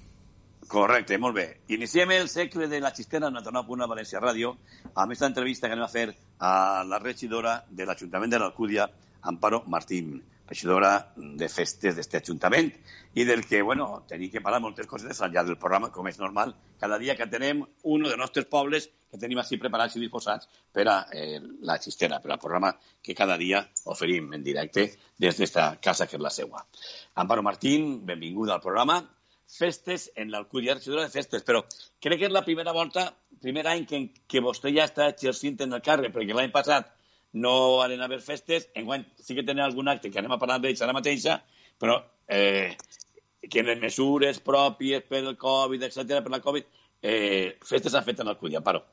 Correcte, 0.67 1.17
molt 1.21 1.35
bé. 1.35 1.45
Iniciem 1.75 2.11
el 2.15 2.29
segle 2.29 2.67
de 2.67 2.79
la 2.81 2.89
xistera 2.95 3.27
en 3.29 3.35
99.1 3.37 3.87
València 3.89 4.21
Ràdio 4.21 4.55
amb 4.95 5.03
aquesta 5.05 5.27
entrevista 5.29 5.67
que 5.67 5.75
anem 5.77 5.85
a 5.85 5.91
fer 5.91 6.05
a 6.41 6.83
la 6.89 6.97
regidora 7.03 7.59
de 7.69 7.85
l'Ajuntament 7.85 8.31
de 8.33 8.39
l'Alcúdia, 8.41 8.87
Amparo 9.29 9.61
Martín, 9.67 10.15
regidora 10.49 11.11
de 11.15 11.49
festes 11.49 11.95
d'este 11.95 12.17
Ajuntament 12.17 12.71
i 13.13 13.25
del 13.29 13.45
que, 13.45 13.61
bueno, 13.61 14.05
tenim 14.09 14.31
que 14.33 14.41
parlar 14.41 14.59
moltes 14.63 14.89
coses 14.89 15.21
al 15.21 15.33
llarg 15.33 15.51
del 15.51 15.59
programa, 15.61 15.91
com 15.93 16.09
és 16.09 16.17
normal, 16.17 16.55
cada 16.81 16.97
dia 16.97 17.15
que 17.15 17.29
tenem 17.29 17.61
un 17.83 18.05
dels 18.07 18.17
nostres 18.17 18.49
pobles 18.49 18.89
que 19.11 19.21
tenim 19.21 19.41
així 19.41 19.61
preparats 19.61 19.97
i 19.97 20.01
disposats 20.01 20.49
per 20.73 20.87
a 20.89 20.95
eh, 21.13 21.41
la 21.61 21.77
xistera, 21.81 22.19
per 22.23 22.31
al 22.33 22.41
programa 22.41 22.73
que 23.05 23.13
cada 23.13 23.37
dia 23.37 23.61
oferim 23.93 24.33
en 24.33 24.43
directe 24.43 24.89
des 25.17 25.37
d'esta 25.37 25.75
casa 25.77 26.09
que 26.09 26.17
és 26.17 26.25
la 26.25 26.33
seua. 26.33 26.65
Amparo 27.21 27.45
Martín, 27.45 28.01
benvinguda 28.05 28.57
al 28.57 28.65
programa 28.65 29.03
festes 29.47 30.11
en 30.15 30.31
l'Alcúdia, 30.31 30.75
regidora 30.75 31.05
de 31.05 31.13
festes, 31.13 31.43
però 31.45 31.61
crec 32.01 32.19
que 32.19 32.27
és 32.29 32.33
la 32.33 32.43
primera 32.45 32.73
volta, 32.73 33.07
primer 33.41 33.65
any 33.69 33.85
que, 33.89 34.01
que 34.27 34.41
vostè 34.43 34.73
ja 34.75 34.87
està 34.89 35.09
exercint 35.13 35.59
en 35.63 35.77
el 35.77 35.83
càrrec, 35.85 36.13
perquè 36.13 36.35
l'any 36.35 36.53
passat 36.53 36.91
no 37.35 37.81
a 37.83 37.87
haver 37.87 38.21
festes, 38.23 38.69
enguany 38.73 39.05
sí 39.19 39.35
que 39.35 39.43
tenen 39.43 39.65
algun 39.65 39.89
acte 39.91 40.11
que 40.11 40.19
anem 40.19 40.35
a 40.35 40.39
parlar 40.41 40.59
d'ells 40.63 40.81
ara 40.81 40.95
mateixa, 40.95 41.41
però 41.79 41.99
eh, 42.27 42.75
que 43.51 43.63
les 43.63 43.79
mesures 43.79 44.39
pròpies 44.41 45.05
per 45.09 45.21
el 45.21 45.37
Covid, 45.37 45.83
etc 45.83 46.21
per 46.23 46.31
la 46.31 46.41
Covid, 46.41 46.69
eh, 47.01 47.57
festes 47.63 47.91
s'han 47.91 48.05
fet 48.07 48.21
en 48.21 48.31
l'Alcúdia, 48.31 48.61
paro. 48.61 48.83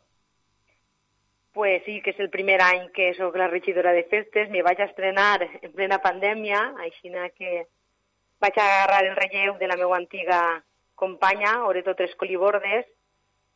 Pues 1.53 1.83
sí, 1.85 2.01
que 2.01 2.15
és 2.15 2.21
el 2.21 2.31
primer 2.33 2.59
any 2.65 2.87
que 2.97 3.13
sóc 3.15 3.37
la 3.37 3.47
regidora 3.49 3.93
de 3.93 4.07
festes. 4.09 4.49
Me 4.51 4.63
vaig 4.65 4.81
estrenar 4.81 5.43
en 5.45 5.73
plena 5.77 5.99
pandèmia, 6.01 6.63
així 6.81 7.13
que 7.37 7.67
vaig 8.43 8.59
agarrar 8.59 9.05
el 9.07 9.15
relleu 9.17 9.57
de 9.61 9.71
la 9.71 9.79
meva 9.79 9.97
antiga 9.97 10.41
companya, 10.99 11.63
Oreto 11.67 11.95
Tres 11.95 12.15
Colibordes, 12.19 12.87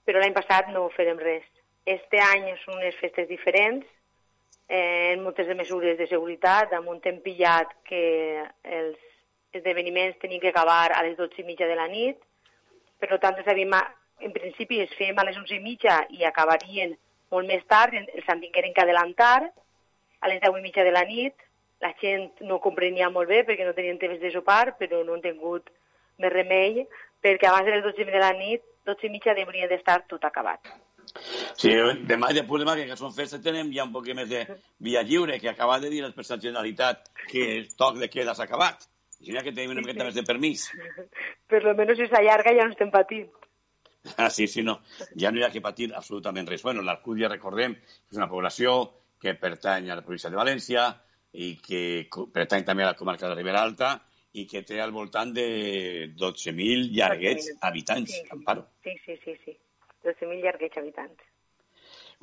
però 0.06 0.22
l'any 0.22 0.34
passat 0.34 0.70
no 0.74 0.88
farem 0.94 1.18
res. 1.22 1.44
Este 1.86 2.18
any 2.22 2.48
són 2.62 2.78
unes 2.78 2.96
festes 3.02 3.28
diferents, 3.28 3.86
eh, 4.68 5.12
amb 5.14 5.26
moltes 5.26 5.50
mesures 5.58 5.98
de 5.98 6.06
seguretat, 6.10 6.72
amb 6.74 6.90
un 6.94 7.00
temps 7.02 7.22
pillat 7.22 7.74
que 7.86 8.02
els 8.62 8.98
esdeveniments 9.54 10.18
tenien 10.22 10.40
que 10.40 10.50
acabar 10.54 10.92
a 10.92 11.02
les 11.06 11.16
12 11.18 11.42
i 11.42 11.46
mitja 11.46 11.68
de 11.70 11.76
la 11.78 11.86
nit, 11.90 12.18
per 12.98 13.18
tant, 13.20 13.38
sabíem, 13.44 13.74
en 14.26 14.32
principi 14.32 14.80
es 14.80 14.94
fèiem 14.96 15.18
a 15.20 15.26
les 15.28 15.36
11 15.36 15.54
i 15.58 15.62
mitja 15.62 16.00
i 16.16 16.24
acabarien 16.24 16.94
molt 17.30 17.48
més 17.48 17.64
tard, 17.68 17.94
els 17.94 18.28
han 18.28 18.40
tingueren 18.40 18.72
que 18.72 18.82
adelantar 18.82 19.50
a 20.20 20.30
les 20.30 20.40
10 20.40 20.58
i 20.58 20.64
mitja 20.64 20.84
de 20.86 20.94
la 20.94 21.04
nit. 21.04 21.45
La 21.84 21.92
gent 22.00 22.40
no 22.48 22.60
comprenia 22.64 23.10
molt 23.12 23.28
bé 23.28 23.42
perquè 23.44 23.66
no 23.66 23.74
tenien 23.76 23.98
temps 24.00 24.20
de 24.20 24.32
sopar, 24.32 24.76
però 24.80 25.02
no 25.04 25.16
han 25.16 25.24
tingut 25.24 25.68
més 26.22 26.32
remei, 26.32 26.86
perquè 27.22 27.48
abans 27.50 27.68
de 27.68 27.76
les 27.76 27.84
12 27.84 28.08
de 28.08 28.22
la 28.22 28.32
nit, 28.38 28.64
12 28.88 29.08
i 29.08 29.12
mitja 29.12 29.34
hauria 29.36 29.68
d'estar 29.68 30.02
tot 30.08 30.24
acabat. 30.24 30.72
Sí, 31.56 31.70
demà 32.08 32.30
i 32.32 32.36
després 32.36 32.62
demà, 32.62 32.74
que 32.78 32.98
són 32.98 33.14
festes, 33.14 33.42
tenem 33.44 33.70
ja 33.74 33.86
un 33.86 33.92
poc 33.94 34.08
més 34.18 34.28
de 34.28 34.42
via 34.82 35.02
lliure, 35.06 35.38
que 35.40 35.50
acaba 35.52 35.78
de 35.80 35.90
dir 35.92 36.02
la 36.02 36.12
Generalitat 36.16 37.10
que 37.30 37.44
el 37.56 37.68
toc 37.76 37.98
de 38.02 38.08
queda 38.08 38.34
s'ha 38.34 38.48
acabat. 38.48 38.88
I 39.20 39.32
ja 39.32 39.42
que 39.42 39.52
tenim 39.52 39.72
una 39.72 39.84
miqueta 39.84 40.04
més 40.08 40.16
de 40.16 40.24
permís. 40.26 40.68
Per 41.48 41.62
lo 41.64 41.74
menos 41.74 41.98
si 41.98 42.08
s'allarga 42.10 42.52
ja 42.56 42.66
no 42.66 42.76
estem 42.76 42.90
patint. 42.90 43.30
Ah, 44.22 44.30
sí, 44.30 44.46
sí, 44.46 44.62
no. 44.62 44.76
Ja 45.18 45.32
no 45.32 45.40
hi 45.40 45.42
ha 45.42 45.50
que 45.50 45.60
patir 45.60 45.88
absolutament 45.90 46.46
res. 46.46 46.62
Bueno, 46.62 46.84
l'Alcúdia, 46.86 47.26
recordem, 47.32 47.72
és 48.06 48.20
una 48.20 48.28
població 48.30 48.76
que 49.18 49.34
pertany 49.34 49.90
a 49.90 49.96
la 49.98 50.04
província 50.06 50.30
de 50.30 50.38
València 50.38 50.84
i 51.36 51.52
que 51.60 51.80
pertany 52.32 52.64
també 52.64 52.84
a 52.84 52.92
la 52.92 52.98
comarca 52.98 53.26
de 53.26 53.34
la 53.34 53.38
Ribera 53.38 53.62
Alta 53.62 53.92
i 54.40 54.44
que 54.48 54.62
té 54.68 54.80
al 54.80 54.92
voltant 54.92 55.32
de 55.36 55.46
12.000 56.16 56.90
llarguets 56.96 57.50
12 57.52 57.58
habitants, 57.68 58.12
sí, 58.12 58.24
Amparo. 58.32 58.66
Sí, 58.84 58.96
sí, 59.04 59.16
sí, 59.24 59.36
sí. 59.44 59.56
12.000 60.04 60.44
llarguets 60.44 60.80
habitants. 60.80 61.24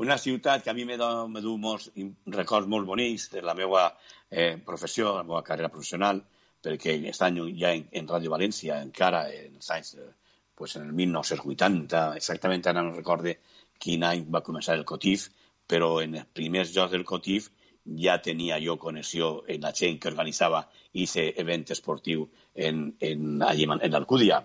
Una 0.03 0.17
ciutat 0.17 0.63
que 0.63 0.71
a 0.71 0.73
mi 0.73 0.85
me, 0.89 0.97
do, 0.97 1.09
me 1.29 1.41
du 1.45 1.53
molts 1.61 1.91
records 2.33 2.69
molt 2.69 2.87
bonics 2.89 3.29
de 3.33 3.43
la 3.45 3.53
meva 3.57 3.85
eh, 4.29 4.57
professió, 4.65 5.11
la 5.13 5.25
meva 5.27 5.43
carrera 5.45 5.69
professional, 5.73 6.23
perquè 6.65 6.95
estan 7.11 7.37
ja 7.59 7.73
en, 7.77 7.85
en 7.91 8.09
Ràdio 8.09 8.33
València 8.33 8.79
encara 8.81 9.27
en 9.29 9.59
els 9.59 9.69
anys, 9.75 9.93
eh, 10.01 10.09
pues 10.57 10.77
en 10.79 10.87
el 10.87 10.93
1980, 10.97 12.05
exactament 12.17 12.65
ara 12.69 12.85
no 12.85 12.95
recorde 12.95 13.37
quin 13.83 14.05
any 14.09 14.25
va 14.33 14.41
començar 14.45 14.77
el 14.79 14.85
COTIF, 14.89 15.27
però 15.69 15.99
en 16.01 16.17
els 16.21 16.33
primers 16.33 16.73
jocs 16.73 16.93
del 16.95 17.05
COTIF 17.05 17.51
ja 17.85 18.19
tenia 18.21 18.59
jo 18.63 18.77
connexió 18.79 19.43
en 19.47 19.61
la 19.61 19.73
gent 19.75 19.99
que 19.99 20.09
organitzava 20.11 20.63
aquest 20.63 21.39
event 21.43 21.65
esportiu 21.75 22.29
en, 22.55 22.95
en, 22.99 23.43
en 23.43 23.91
l'Alcúdia. 23.91 24.43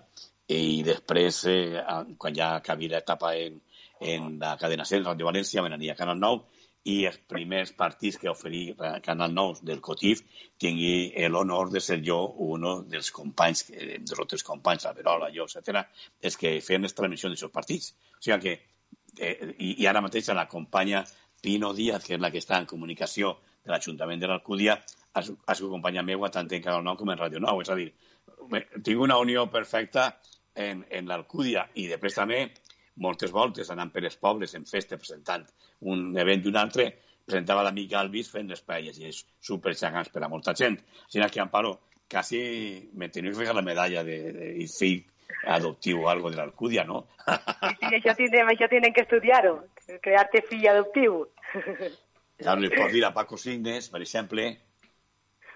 I 0.48 0.82
després, 0.82 1.42
eh, 1.46 1.82
quan 2.16 2.34
ja 2.34 2.54
acabé 2.56 2.88
l'etapa 2.88 3.34
en, 3.36 3.60
en 4.00 4.38
la 4.40 4.56
cadena 4.56 4.86
100, 4.88 5.04
Radio 5.04 5.28
València, 5.28 5.62
me 5.62 5.68
n'ania 5.68 5.92
a 5.92 5.98
Canal 5.98 6.18
9, 6.18 6.64
i 6.88 7.02
els 7.08 7.18
primers 7.28 7.72
partits 7.76 8.16
que 8.20 8.30
oferí 8.30 8.62
Canal 9.04 9.34
9 9.34 9.66
del 9.70 9.80
COTIF 9.84 10.22
tingui 10.62 11.26
l'honor 11.28 11.72
de 11.74 11.82
ser 11.84 11.98
jo 12.06 12.18
un 12.46 12.64
dels 12.88 13.10
companys, 13.12 13.66
dels 13.68 14.14
altres 14.16 14.46
companys, 14.46 14.86
la 14.88 14.94
Verola, 14.96 15.28
jo, 15.34 15.48
etc., 15.50 15.84
és 16.22 16.38
que 16.40 16.54
feien 16.64 16.86
les 16.86 16.96
transmissions 16.96 17.34
d'aquests 17.34 17.54
partits. 17.54 17.92
O 18.16 18.22
sigui 18.24 18.38
que, 18.46 18.54
eh, 19.18 19.34
i, 19.58 19.74
i 19.82 19.90
ara 19.90 20.04
mateix 20.04 20.30
l'acompanya 20.32 21.04
Pino 21.42 21.72
Díaz, 21.74 22.04
que 22.04 22.16
és 22.16 22.22
la 22.22 22.30
que 22.34 22.42
està 22.42 22.58
en 22.58 22.66
comunicació 22.70 23.36
de 23.64 23.72
l'Ajuntament 23.72 24.20
de 24.20 24.30
l'Alcúdia, 24.30 24.78
ha, 25.14 25.22
sigut 25.22 25.70
companya 25.72 26.04
meva 26.06 26.30
tant 26.34 26.48
en 26.50 26.62
Canal 26.62 26.84
9 26.86 27.00
com 27.02 27.12
en 27.12 27.20
Ràdio 27.20 27.42
9. 27.44 27.64
És 27.64 27.72
a 27.72 27.76
dir, 27.78 27.88
tinc 28.84 29.04
una 29.04 29.18
unió 29.18 29.46
perfecta 29.50 30.08
en, 30.54 30.84
en 30.90 31.10
l'Alcúdia 31.10 31.68
i 31.74 31.86
després 31.90 32.16
també 32.18 32.40
moltes 32.98 33.30
voltes 33.34 33.70
anant 33.70 33.92
per 33.94 34.04
els 34.04 34.16
pobles 34.18 34.54
en 34.58 34.64
festa 34.66 34.98
presentant 34.98 35.44
un 35.92 36.16
event 36.18 36.42
i 36.44 36.50
un 36.50 36.58
altre, 36.58 36.88
presentava 37.28 37.62
l'amic 37.66 37.92
Alvis 37.94 38.30
fent 38.32 38.48
les 38.50 38.64
paelles 38.64 38.98
i 38.98 39.06
és 39.10 39.20
super 39.50 39.74
xagants 39.76 40.10
per 40.14 40.24
a 40.24 40.32
molta 40.32 40.54
gent. 40.58 40.78
Així 41.06 41.22
que, 41.22 41.44
Amparo, 41.44 41.76
quasi 42.10 42.40
me 42.94 43.10
teniu 43.12 43.34
que 43.34 43.44
fer 43.44 43.54
la 43.54 43.62
medalla 43.62 44.02
de, 44.04 44.18
de, 44.32 44.50
de 44.58 44.66
fill 44.72 45.04
adoptiu 45.44 46.02
o 46.02 46.08
algo 46.08 46.32
de 46.32 46.40
l'Alcúdia, 46.40 46.84
no? 46.88 47.04
Sí, 47.28 47.74
sí, 47.82 47.94
això 48.00 48.14
tindrem, 48.16 48.48
això 48.54 48.68
tenen 48.72 48.94
que 48.96 49.04
estudiar-ho, 49.04 49.58
crearte 50.00 50.42
figli 50.42 50.66
adoptivi. 50.66 51.24
Allora, 52.44 52.60
il 52.66 52.70
profilo 52.70 53.06
a 53.06 53.12
Paco 53.12 53.36
Signes, 53.36 53.88
per 53.88 54.00
esempio... 54.02 54.40
Eh, 54.40 54.58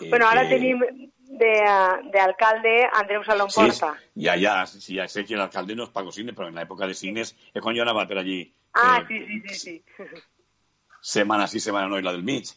bueno, 0.08 0.26
ahora 0.26 0.48
tenemos 0.48 0.88
de, 0.88 1.64
de, 2.10 2.20
alcalde 2.20 2.88
Andreu 2.92 3.22
Salón 3.22 3.48
Porta. 3.54 3.96
Sí, 4.14 4.20
ya, 4.22 4.36
ya, 4.36 4.66
sí, 4.66 4.94
ya 4.94 5.06
sé 5.06 5.24
que 5.24 5.34
el 5.34 5.40
alcalde 5.40 5.76
no 5.76 5.84
es 5.84 5.90
Paco 5.90 6.10
Signes, 6.10 6.34
pero 6.34 6.48
en 6.48 6.54
la 6.54 6.62
época 6.62 6.86
de 6.86 6.94
Signes 6.94 7.36
es 7.52 7.62
cuando 7.62 7.76
yo 7.76 7.82
andaba 7.82 8.08
por 8.08 8.18
allí. 8.18 8.52
Ah, 8.74 9.02
eh, 9.02 9.06
sí, 9.06 9.26
sí, 9.26 9.54
sí, 9.54 9.84
sí. 9.96 10.04
Semana 11.00 11.46
sí, 11.46 11.60
semana 11.60 11.88
no, 11.88 11.98
y 11.98 12.02
la 12.02 12.12
del 12.12 12.22
Mitch. 12.22 12.54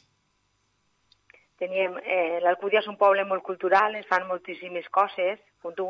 Teníem, 1.66 1.96
eh, 1.98 2.40
l'Alcúdia 2.44 2.84
és 2.84 2.88
un 2.92 2.98
poble 3.00 3.24
molt 3.26 3.42
cultural, 3.42 3.96
es 3.98 4.06
fan 4.06 4.28
moltíssimes 4.30 4.86
coses, 4.94 5.40
com 5.64 5.74
tu 5.74 5.88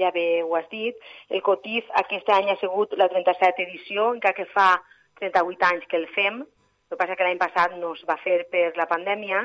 ja 0.00 0.10
bé 0.10 0.42
ho 0.42 0.54
has 0.56 0.68
dit. 0.70 0.96
El 1.28 1.42
Cotif 1.42 1.84
aquest 2.00 2.30
any 2.32 2.48
ha 2.48 2.56
sigut 2.56 2.94
la 2.96 3.08
37 3.12 3.66
edició, 3.66 4.14
encara 4.14 4.32
que 4.32 4.46
fa 4.46 4.80
38 5.20 5.66
anys 5.68 5.84
que 5.90 5.98
el 5.98 6.06
fem, 6.14 6.40
el 6.40 6.88
que 6.88 6.96
passa 6.96 7.16
que 7.16 7.26
l'any 7.26 7.36
passat 7.36 7.74
no 7.76 7.92
es 7.92 8.04
va 8.08 8.16
fer 8.22 8.46
per 8.48 8.72
la 8.80 8.86
pandèmia. 8.88 9.42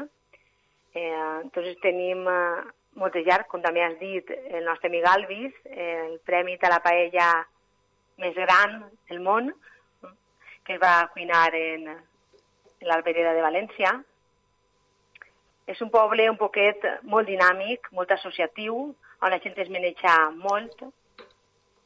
Eh, 0.95 1.41
entonces 1.41 1.75
tenim 1.83 2.23
eh, 2.23 2.63
moltes 2.95 3.27
llargs, 3.27 3.49
com 3.51 3.61
també 3.61 3.83
has 3.83 3.99
dit, 3.99 4.31
el 4.31 4.63
nostre 4.63 4.87
amic 4.87 5.09
Alvis, 5.11 5.59
eh, 5.65 6.07
el 6.07 6.19
premi 6.23 6.55
de 6.55 6.71
la 6.71 6.79
paella 6.79 7.27
més 8.23 8.33
gran 8.39 8.79
del 9.09 9.19
món, 9.19 9.51
que 10.63 10.77
es 10.77 10.79
va 10.79 11.09
cuinar 11.11 11.49
en, 11.59 11.89
en 11.91 12.87
l'Albereda 12.87 13.35
de 13.35 13.43
València. 13.43 13.97
És 15.67 15.79
un 15.81 15.89
poble 15.93 16.25
un 16.29 16.39
poquet 16.39 16.83
molt 17.07 17.29
dinàmic, 17.29 17.87
molt 17.95 18.11
associatiu, 18.11 18.75
on 19.23 19.31
la 19.31 19.39
gent 19.43 19.55
es 19.63 19.71
maneja 19.71 20.15
molt, 20.35 20.83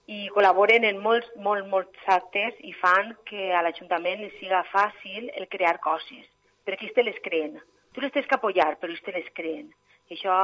i 0.07 0.27
col·laboren 0.33 0.87
en 0.87 1.01
molts, 1.03 1.27
molt, 1.43 1.67
molts 1.67 2.11
actes 2.13 2.55
i 2.63 2.71
fan 2.81 3.11
que 3.27 3.51
a 3.53 3.61
l'Ajuntament 3.65 4.23
li 4.23 4.29
siga 4.39 4.63
fàcil 4.71 5.27
el 5.35 5.49
crear 5.51 5.75
coses, 5.83 6.23
perquè 6.65 6.87
ells 6.87 6.95
te 6.95 7.03
les 7.03 7.19
creen. 7.25 7.59
Tu 7.93 8.01
les 8.01 8.13
tens 8.15 8.29
que 8.29 8.37
apoyar, 8.37 8.77
però 8.79 8.93
ells 8.93 9.03
te 9.03 9.13
les 9.13 9.27
creen. 9.35 9.67
I 10.07 10.15
això 10.15 10.37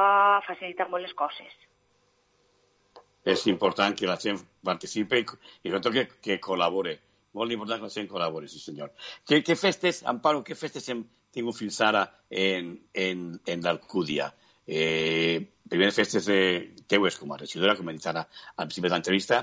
facilita 0.44 0.86
molt 0.92 1.06
les 1.06 1.16
coses. 1.16 1.56
És 3.24 3.46
important 3.48 3.96
que 3.96 4.06
la 4.06 4.18
gent 4.20 4.38
participi 4.68 5.22
i, 5.24 5.26
sobretot 5.64 5.94
que, 5.96 6.06
que 6.20 6.40
col·labore. 6.44 6.98
Molt 7.34 7.56
important 7.56 7.80
que 7.80 7.88
la 7.88 7.96
gent 7.96 8.10
col·labore, 8.10 8.50
sí 8.52 8.60
senyor. 8.60 8.92
Què, 9.24 9.40
què 9.46 9.56
festes, 9.56 10.02
Amparo, 10.12 10.44
què 10.44 10.54
festes 10.58 10.90
hem 10.92 11.06
tingut 11.34 11.58
fins 11.58 11.80
ara 11.84 12.06
en, 12.30 12.72
en, 12.94 13.26
en 13.50 13.66
l'Alcúdia? 13.66 14.30
Eh, 14.66 15.42
primeres 15.68 15.98
festes 15.98 16.28
eh, 16.32 16.72
teues 16.88 17.18
com 17.20 17.34
a 17.34 17.38
regidora, 17.42 17.76
com 17.76 17.90
he 17.90 17.96
dit 17.98 18.08
ara 18.10 18.24
al 18.56 18.66
principi 18.66 18.88
de 18.88 18.94
l'entrevista, 18.94 19.42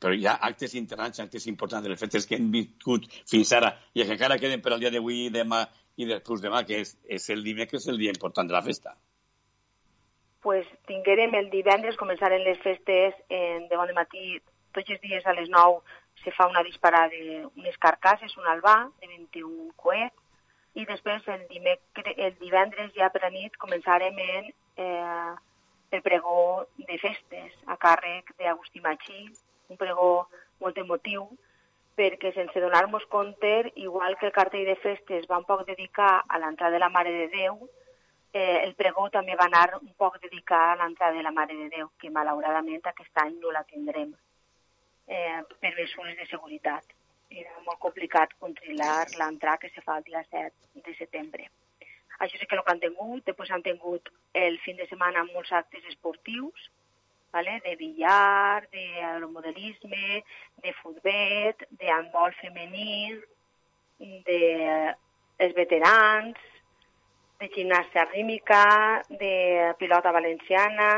però 0.00 0.14
hi 0.16 0.26
ha 0.26 0.38
actes 0.48 0.74
internats, 0.78 1.20
actes 1.20 1.46
importants 1.50 1.84
de 1.84 1.92
les 1.92 2.00
festes 2.00 2.26
que 2.26 2.38
hem 2.38 2.48
viscut 2.54 3.06
fins 3.28 3.52
ara 3.56 3.74
i 3.92 4.04
que 4.04 4.16
encara 4.16 4.38
queden 4.40 4.62
per 4.64 4.74
al 4.74 4.82
dia 4.82 4.92
d'avui, 4.94 5.28
demà 5.34 5.66
i 6.00 6.08
després 6.08 6.40
demà, 6.40 6.64
que 6.64 6.80
és, 6.84 6.94
és 7.04 7.30
el 7.34 7.44
dimecres, 7.44 7.88
el 7.92 7.98
dia 8.00 8.14
important 8.14 8.48
de 8.48 8.56
la 8.56 8.64
festa. 8.64 8.96
pues 10.40 10.66
tinguérem 10.88 11.34
el 11.36 11.50
divendres, 11.52 11.98
començaren 12.00 12.40
les 12.46 12.56
festes 12.64 13.16
en, 13.28 13.66
de 13.68 13.76
bon 13.76 13.90
matí, 13.96 14.38
tots 14.72 14.88
els 14.94 15.02
dies 15.02 15.26
a 15.26 15.34
les 15.36 15.50
9 15.52 15.82
se 16.24 16.32
fa 16.36 16.46
una 16.48 16.62
disparada 16.64 17.12
d'unes 17.12 17.76
carcasses, 17.80 18.36
un 18.40 18.48
albà 18.48 18.76
de 19.02 19.10
21 19.10 19.68
coets, 19.76 20.16
i 20.74 20.86
després 20.86 21.26
el, 21.28 21.46
dimecre, 21.50 22.14
el 22.16 22.36
divendres 22.38 22.92
ja 22.94 23.10
per 23.10 23.24
la 23.24 23.30
nit 23.34 23.56
començarem 23.58 24.18
en 24.22 24.50
eh, 24.76 25.32
el 25.90 26.02
pregó 26.02 26.66
de 26.78 26.98
festes 27.02 27.56
a 27.66 27.76
càrrec 27.76 28.30
d'Agustí 28.38 28.80
Machí, 28.84 29.24
un 29.70 29.78
pregó 29.80 30.28
molt 30.62 30.78
emotiu, 30.78 31.26
perquè 31.98 32.30
sense 32.32 32.62
donar-nos 32.62 33.04
compte, 33.10 33.72
igual 33.74 34.16
que 34.18 34.30
el 34.30 34.36
cartell 34.36 34.68
de 34.68 34.78
festes 34.84 35.26
va 35.30 35.40
un 35.42 35.48
poc 35.48 35.66
dedicar 35.66 36.22
a 36.26 36.38
l'entrada 36.38 36.72
de 36.76 36.82
la 36.84 36.88
Mare 36.88 37.12
de 37.12 37.26
Déu, 37.34 37.58
eh, 38.32 38.62
el 38.62 38.74
pregó 38.78 39.08
també 39.10 39.34
va 39.36 39.48
anar 39.50 39.80
un 39.80 39.92
poc 39.98 40.20
dedicat 40.22 40.76
a 40.76 40.78
l'entrada 40.84 41.16
de 41.18 41.26
la 41.26 41.34
Mare 41.34 41.58
de 41.58 41.68
Déu, 41.74 41.90
que 41.98 42.14
malauradament 42.14 42.86
aquest 42.86 43.24
any 43.24 43.34
no 43.42 43.50
la 43.50 43.64
tindrem 43.64 44.14
eh, 45.08 45.42
per 45.58 45.74
mesures 45.74 46.16
de 46.16 46.26
seguretat. 46.30 46.99
Era 47.30 47.60
molt 47.62 47.78
complicat 47.78 48.32
controlar 48.42 49.06
l'entrada 49.18 49.62
que 49.62 49.70
se 49.70 49.82
fa 49.86 49.98
el 50.00 50.06
dia 50.08 50.22
7 50.26 50.82
de 50.86 50.94
setembre. 50.98 51.46
Això 52.18 52.36
és 52.36 52.42
el 52.42 52.48
que 52.50 52.72
han 52.72 52.82
tingut. 52.82 53.22
Després 53.24 53.52
han 53.54 53.62
tingut 53.62 54.10
el 54.34 54.58
fin 54.64 54.76
de 54.76 54.86
setmana 54.90 55.22
molts 55.30 55.52
actes 55.52 55.86
esportius, 55.92 56.66
vale? 57.32 57.60
de 57.64 57.76
billar, 57.78 58.66
d'aeromodelisme, 58.74 60.20
de 60.64 60.74
futbet, 60.82 61.64
de 61.70 61.92
handbol 61.94 62.34
femení, 62.40 63.14
de 64.26 64.42
els 65.40 65.54
veterans, 65.56 66.36
de 67.40 67.48
gimnàstica 67.54 68.04
rítmica, 68.10 68.64
de 69.22 69.72
pilota 69.78 70.12
valenciana, 70.12 70.90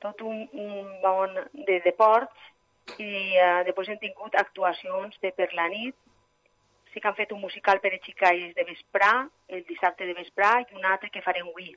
tot 0.00 0.22
un, 0.22 0.46
un 0.52 0.88
bon 1.02 1.36
de 1.66 1.80
deports 1.84 2.53
i 2.98 3.12
uh, 3.40 3.62
després 3.66 3.88
hem 3.90 4.00
tingut 4.02 4.34
actuacions 4.38 5.16
de 5.22 5.32
per 5.36 5.50
la 5.56 5.68
nit 5.72 5.96
sí 6.94 7.00
que 7.00 7.08
han 7.08 7.16
fet 7.18 7.32
un 7.34 7.40
musical 7.42 7.80
per 7.82 7.90
a 7.92 7.98
xicalles 7.98 8.54
de 8.54 8.64
vesprà, 8.68 9.10
el 9.48 9.64
dissabte 9.66 10.06
de 10.06 10.14
vesprà, 10.14 10.60
i 10.62 10.78
un 10.78 10.84
altre 10.86 11.10
que 11.10 11.22
farem 11.26 11.48
avui, 11.50 11.72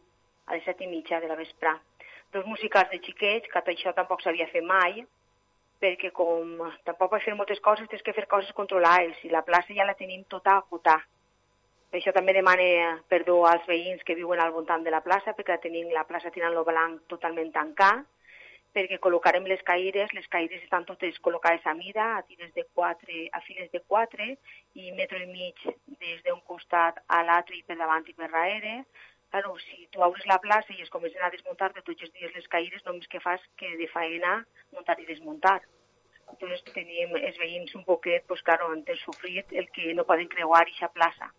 a 0.46 0.54
les 0.54 0.66
set 0.70 0.84
i 0.86 0.90
mitja 0.92 1.20
de 1.20 1.30
la 1.32 1.38
vesprà. 1.40 1.74
Dos 2.32 2.46
musicals 2.46 2.92
de 2.94 3.02
xiquets, 3.02 3.50
que 3.50 3.64
això 3.74 3.96
tampoc 3.98 4.22
s'havia 4.22 4.46
fet 4.52 4.64
mai, 4.64 5.02
perquè 5.82 6.12
com 6.14 6.62
tampoc 6.86 7.16
pots 7.16 7.26
fer 7.26 7.34
moltes 7.34 7.62
coses, 7.66 7.90
tens 7.90 8.06
que 8.06 8.14
fer 8.14 8.28
coses 8.30 8.54
controlades, 8.54 9.18
i 9.26 9.34
la 9.34 9.42
plaça 9.48 9.74
ja 9.74 9.90
la 9.90 9.98
tenim 9.98 10.24
tota 10.30 10.54
a 10.54 10.62
acotar. 10.62 11.00
Per 11.90 11.98
això 11.98 12.14
també 12.14 12.36
demane 12.38 12.70
perdó 13.10 13.40
als 13.48 13.66
veïns 13.66 14.04
que 14.06 14.16
viuen 14.16 14.42
al 14.44 14.54
voltant 14.54 14.86
de 14.86 14.94
la 14.94 15.02
plaça, 15.02 15.34
perquè 15.34 15.56
la 15.56 15.64
tenim 15.66 15.90
la 15.96 16.06
plaça 16.06 16.30
tirant 16.36 16.54
lo 16.54 16.66
blanc 16.68 17.08
totalment 17.10 17.50
tancat, 17.56 18.06
perquè 18.78 19.00
col·locarem 19.02 19.48
les 19.50 19.62
caires, 19.66 20.12
les 20.14 20.28
caires 20.34 20.62
estan 20.62 20.86
totes 20.86 21.18
col·locades 21.26 21.66
a 21.66 21.74
mida, 21.74 22.06
a 22.18 22.24
tires 22.28 22.54
de 22.54 22.64
quatre, 22.78 23.24
a 23.34 23.42
files 23.46 23.72
de 23.74 23.82
quatre, 23.90 24.28
i 24.78 24.92
metro 25.00 25.18
i 25.18 25.26
mig 25.32 25.64
des 26.04 26.22
d'un 26.28 26.44
costat 26.52 27.00
a 27.18 27.24
l'altre 27.26 27.58
i 27.58 27.64
per 27.66 27.80
davant 27.80 28.06
i 28.06 28.14
per 28.14 28.30
darrere. 28.30 28.76
Claro, 29.34 29.56
si 29.60 29.88
tu 29.92 30.04
obres 30.06 30.28
la 30.30 30.38
plaça 30.44 30.76
i 30.76 30.86
es 30.86 30.94
comencen 30.94 31.26
a 31.26 31.32
desmuntar 31.34 31.72
de 31.74 31.84
tots 31.88 32.06
els 32.06 32.14
dies 32.14 32.36
les 32.36 32.48
caires, 32.54 32.86
només 32.86 33.10
que 33.12 33.24
fas 33.24 33.42
que 33.60 33.74
de 33.82 33.90
faena 33.96 34.38
muntar 34.76 34.96
i 35.02 35.10
desmuntar. 35.10 35.60
Entonces 36.30 36.64
tenim 36.78 37.18
els 37.18 37.42
veïns 37.42 37.74
un 37.76 37.84
poquet, 37.88 38.24
pues 38.30 38.46
claro, 38.46 38.70
han 38.72 38.86
sofrit 39.02 39.52
el 39.52 39.68
que 39.74 39.94
no 39.98 40.06
poden 40.06 40.30
creuar 40.32 40.62
aquesta 40.64 40.94
plaça. 40.94 41.34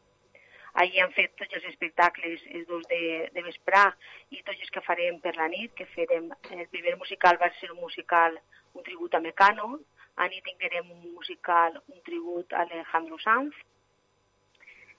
Ahir 0.79 1.03
han 1.03 1.13
fet 1.17 1.33
tots 1.41 1.57
els 1.59 1.65
espectacles 1.73 2.43
els 2.55 2.67
dos 2.69 2.85
de, 2.91 3.01
de 3.35 3.43
vesprà 3.43 3.85
i 4.31 4.43
tots 4.43 4.61
els 4.61 4.71
que 4.75 4.83
farem 4.87 5.19
per 5.25 5.35
la 5.37 5.49
nit, 5.51 5.73
que 5.75 5.89
farem, 5.95 6.29
el 6.55 6.69
primer 6.75 6.95
musical 7.01 7.41
va 7.41 7.51
ser 7.59 7.73
un 7.73 7.81
musical, 7.83 8.39
un 8.79 8.87
tribut 8.87 9.17
a 9.19 9.23
Mecano, 9.25 9.73
a 10.19 10.29
nit 10.31 10.45
tinguerem 10.47 10.91
un 10.95 11.03
musical, 11.17 11.81
un 11.89 11.99
tribut 12.07 12.55
a 12.55 12.63
Alejandro 12.67 13.19
Sanz, 13.25 13.55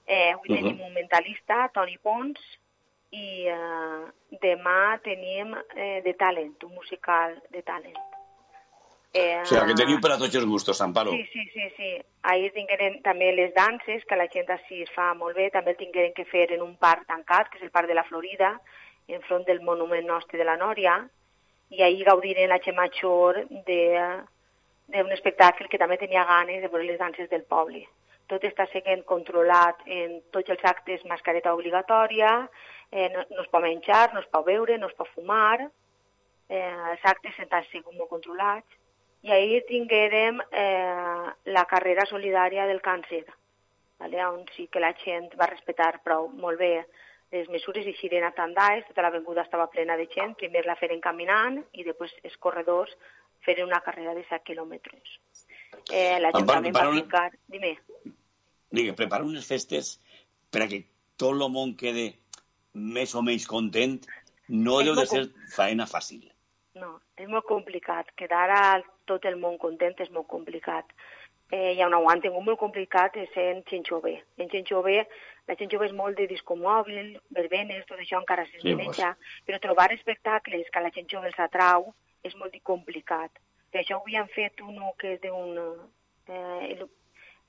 eh, 0.06 0.32
avui 0.32 0.48
uh 0.48 0.54
-huh. 0.54 0.56
tenim 0.56 0.80
un 0.80 0.92
mentalista, 0.92 1.68
Toni 1.72 1.98
Pons, 1.98 2.40
i 3.10 3.48
eh, 3.48 4.04
demà 4.42 5.00
tenim 5.02 5.56
eh, 5.74 6.00
de 6.04 6.12
talent, 6.14 6.56
un 6.62 6.74
musical 6.74 7.40
de 7.50 7.62
talent. 7.62 8.09
Eh, 9.12 9.40
o 9.42 9.44
sigui, 9.44 9.72
que 9.72 9.78
teniu 9.80 9.98
per 9.98 10.12
a 10.14 10.18
tots 10.20 10.36
els 10.38 10.46
gustos, 10.46 10.80
Amparo. 10.84 11.10
Sí, 11.10 11.24
sí, 11.32 11.46
sí, 11.50 11.64
sí. 11.76 11.88
Ahir 12.30 12.52
tingueren 12.54 13.00
també 13.02 13.32
les 13.34 13.50
danses, 13.56 14.04
que 14.06 14.18
la 14.18 14.28
gent 14.30 14.52
així 14.54 14.84
es 14.84 14.92
fa 14.94 15.08
molt 15.18 15.34
bé, 15.34 15.48
també 15.50 15.74
el 15.74 15.80
tingueren 15.80 16.14
que 16.14 16.28
fer 16.30 16.46
en 16.54 16.62
un 16.62 16.76
parc 16.78 17.08
tancat, 17.08 17.50
que 17.50 17.58
és 17.58 17.66
el 17.66 17.72
Parc 17.74 17.90
de 17.90 17.96
la 17.98 18.06
Florida, 18.06 18.52
enfront 19.10 19.42
del 19.48 19.64
monument 19.66 20.06
nostre 20.06 20.38
de 20.38 20.46
la 20.46 20.56
Nòria, 20.60 21.00
i 21.74 21.82
ahir 21.82 22.06
gaudiren 22.06 22.50
la 22.50 22.60
Xema 22.62 22.86
Xor 22.94 23.42
d'un 23.50 25.12
espectacle 25.16 25.66
que 25.70 25.78
també 25.78 25.98
tenia 25.98 26.26
ganes 26.28 26.62
de 26.62 26.70
veure 26.70 26.86
les 26.86 26.98
danses 26.98 27.30
del 27.30 27.42
poble. 27.50 27.82
Tot 28.30 28.46
està 28.46 28.68
sent 28.70 29.02
controlat 29.10 29.82
en 29.90 30.20
tots 30.30 30.54
els 30.54 30.62
actes, 30.62 31.02
mascareta 31.10 31.54
obligatòria, 31.54 32.30
eh, 32.92 33.08
no, 33.10 33.24
no 33.34 33.42
es 33.42 33.50
pot 33.50 33.62
menjar, 33.62 34.12
no 34.14 34.22
es 34.22 34.30
pot 34.30 34.46
beure, 34.46 34.78
no 34.78 34.86
es 34.86 34.94
pot 34.94 35.10
fumar, 35.16 35.66
eh, 36.48 36.74
els 36.92 37.10
actes 37.10 37.38
estan 37.42 37.66
sigut 37.72 37.96
molt 37.96 38.10
controlats, 38.10 38.79
i 39.22 39.32
ahir 39.32 39.64
tinguérem 39.68 40.40
eh, 40.40 41.28
la 41.52 41.64
carrera 41.68 42.06
solidària 42.08 42.66
del 42.66 42.80
càncer, 42.84 43.24
vale? 44.00 44.24
on 44.26 44.44
sí 44.56 44.66
que 44.72 44.80
la 44.80 44.94
gent 45.04 45.28
va 45.40 45.50
respectar 45.50 45.92
prou 46.04 46.28
molt 46.28 46.58
bé 46.58 46.74
les 47.30 47.48
mesures 47.52 47.86
i 47.86 47.94
xiren 47.94 48.24
a 48.26 48.32
Tandais, 48.34 48.86
tota 48.88 49.04
l'avinguda 49.04 49.44
estava 49.44 49.68
plena 49.70 49.96
de 49.96 50.08
gent, 50.10 50.34
primer 50.40 50.64
la 50.66 50.78
feren 50.80 51.02
caminant 51.04 51.60
i 51.78 51.84
després 51.86 52.14
els 52.24 52.36
corredors 52.42 52.96
feren 53.44 53.68
una 53.68 53.82
carrera 53.84 54.14
de 54.16 54.24
7 54.28 54.42
quilòmetres. 54.48 55.18
Eh, 55.92 56.18
L'Ajuntament 56.20 56.74
va 56.74 56.88
ficar... 56.96 57.28
Dime. 57.46 57.76
Digue, 58.70 58.96
prepara 58.98 59.26
unes 59.26 59.46
festes 59.46 59.94
per 60.50 60.64
a 60.64 60.68
que 60.70 60.82
tot 61.20 61.36
el 61.36 61.46
món 61.52 61.76
quede 61.78 62.10
més 62.74 63.14
o 63.14 63.22
menys 63.26 63.46
content, 63.50 63.96
no 64.48 64.80
deu 64.86 64.96
de 64.98 65.06
ser 65.06 65.24
faena 65.54 65.86
fàcil. 65.90 66.26
No, 66.78 66.90
és 67.18 67.26
molt 67.26 67.46
complicat. 67.48 68.12
Quedar 68.18 68.46
a 68.54 68.62
tot 69.10 69.24
el 69.26 69.38
món 69.40 69.58
content 69.58 69.98
és 69.98 70.10
molt 70.14 70.28
complicat. 70.30 70.92
Eh, 71.50 71.74
ja 71.74 71.88
no 71.90 71.98
ho 71.98 72.10
han 72.10 72.20
tingut 72.22 72.44
molt 72.46 72.60
complicat 72.60 73.16
és 73.18 73.32
en 73.42 73.64
gent 73.66 73.88
jove. 73.88 74.12
En 74.38 74.50
gent 74.52 74.68
jove, 74.70 75.00
la 75.50 75.56
gent 75.58 75.72
jove 75.72 75.88
és 75.88 75.96
molt 75.96 76.20
de 76.20 76.28
disco 76.30 76.54
mòbil, 76.54 77.16
verbenes, 77.34 77.82
tot 77.88 77.98
això 77.98 78.20
encara 78.20 78.44
s'es 78.46 78.62
sí, 78.62 78.76
pues. 78.78 79.00
però 79.46 79.58
trobar 79.58 79.90
espectacles 79.90 80.70
que 80.70 80.78
a 80.78 80.84
la 80.84 80.92
gent 80.94 81.10
jove 81.10 81.26
els 81.26 81.42
atrau 81.42 81.90
és 82.22 82.36
molt 82.38 82.54
complicat. 82.62 83.42
Per 83.70 83.82
això 83.82 83.98
avui 83.98 84.14
han 84.16 84.30
fet 84.30 84.62
un 84.62 84.78
que 84.98 85.16
és 85.16 85.20
d'un 85.24 85.58
eh, 86.30 86.86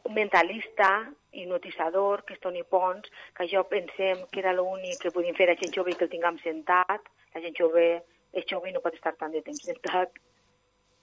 un 0.03 0.13
mentalista, 0.17 0.89
hipnotitzador, 1.31 2.23
que 2.25 2.34
és 2.34 2.41
Toni 2.41 2.63
Pons, 2.63 3.05
que 3.38 3.45
jo 3.51 3.62
pensem 3.69 4.25
que 4.31 4.41
era 4.41 4.53
l'únic 4.53 4.97
que 5.03 5.13
podíem 5.13 5.38
fer 5.38 5.51
a 5.51 5.57
gent 5.60 5.73
jove 5.75 5.93
i 5.93 5.97
que 5.97 6.07
el 6.07 6.13
tinguem 6.13 6.39
sentat. 6.41 7.05
La 7.36 7.41
gent 7.43 7.53
jove 7.60 7.86
és 8.33 8.47
jove 8.49 8.71
no 8.71 8.83
pot 8.83 8.95
estar 8.95 9.15
tant 9.19 9.33
de 9.33 9.41
temps 9.45 9.65
sentat 9.67 10.21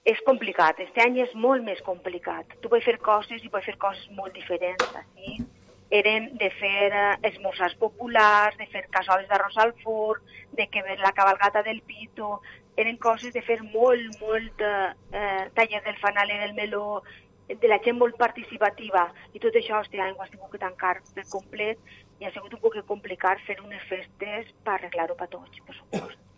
és 0.09 0.19
complicat. 0.25 0.79
Este 0.79 1.03
any 1.03 1.19
és 1.25 1.33
molt 1.35 1.63
més 1.63 1.79
complicat. 1.85 2.57
Tu 2.61 2.71
pots 2.71 2.85
fer 2.85 2.97
coses 3.03 3.43
i 3.43 3.51
pots 3.53 3.67
fer 3.67 3.77
coses 3.77 4.07
molt 4.17 4.33
diferents. 4.33 4.93
Així 5.01 5.39
eren 5.99 6.29
de 6.37 6.49
fer 6.59 6.89
eh, 6.93 7.15
esmorzars 7.31 7.75
populars, 7.81 8.57
de 8.57 8.67
fer 8.73 8.85
cassoles 8.93 9.27
d'arròs 9.29 9.57
al 9.57 9.73
forn, 9.83 10.21
de 10.57 10.67
que 10.69 10.83
la 11.01 11.13
cabalgata 11.17 11.63
del 11.65 11.81
pito, 11.81 12.41
eren 12.77 12.99
coses 13.01 13.33
de 13.33 13.41
fer 13.41 13.59
molt, 13.73 14.21
molt 14.21 14.61
eh, 14.61 14.91
eh 15.21 15.49
taller 15.57 15.81
del 15.85 15.97
fanal 15.97 16.29
del 16.29 16.53
meló, 16.53 17.01
de 17.49 17.67
la 17.67 17.79
gent 17.81 17.97
molt 17.97 18.15
participativa, 18.21 19.07
i 19.33 19.41
tot 19.41 19.55
això, 19.57 19.81
hòstia, 19.81 20.11
ho 20.13 20.21
has 20.21 20.29
tingut 20.29 20.53
que 20.53 20.61
tancar 20.61 20.99
per 21.15 21.25
complet, 21.33 21.81
i 22.19 22.25
ha 22.25 22.33
sigut 22.35 22.53
un 22.53 22.61
poc 22.61 22.77
complicat 22.85 23.41
fer 23.47 23.57
unes 23.65 23.81
festes 23.89 24.53
per 24.63 24.77
arreglar-ho 24.77 25.17
per 25.17 25.31
tots, 25.33 25.65
per 25.65 25.75
supost. 25.81 26.28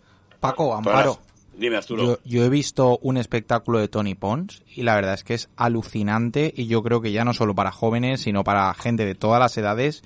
Paco, 0.41 0.75
Amparo, 0.75 1.19
Dime, 1.55 1.77
Arturo. 1.77 2.19
Yo, 2.25 2.43
he 2.43 2.49
visto 2.49 2.97
un 3.01 3.17
espectáculo 3.17 3.79
de 3.79 3.87
Tony 3.87 4.15
Pons 4.15 4.63
y 4.75 4.81
la 4.81 4.95
verdad 4.95 5.13
es 5.13 5.23
que 5.23 5.35
es 5.35 5.49
alucinante 5.55 6.53
y 6.55 6.67
yo 6.67 6.81
creo 6.81 7.01
que 7.01 7.11
ya 7.11 7.23
no 7.23 7.33
solo 7.33 7.55
para 7.55 7.71
jóvenes, 7.71 8.21
sino 8.21 8.43
para 8.43 8.73
gente 8.73 9.05
de 9.05 9.15
todas 9.15 9.39
las 9.39 9.57
edades, 9.57 10.03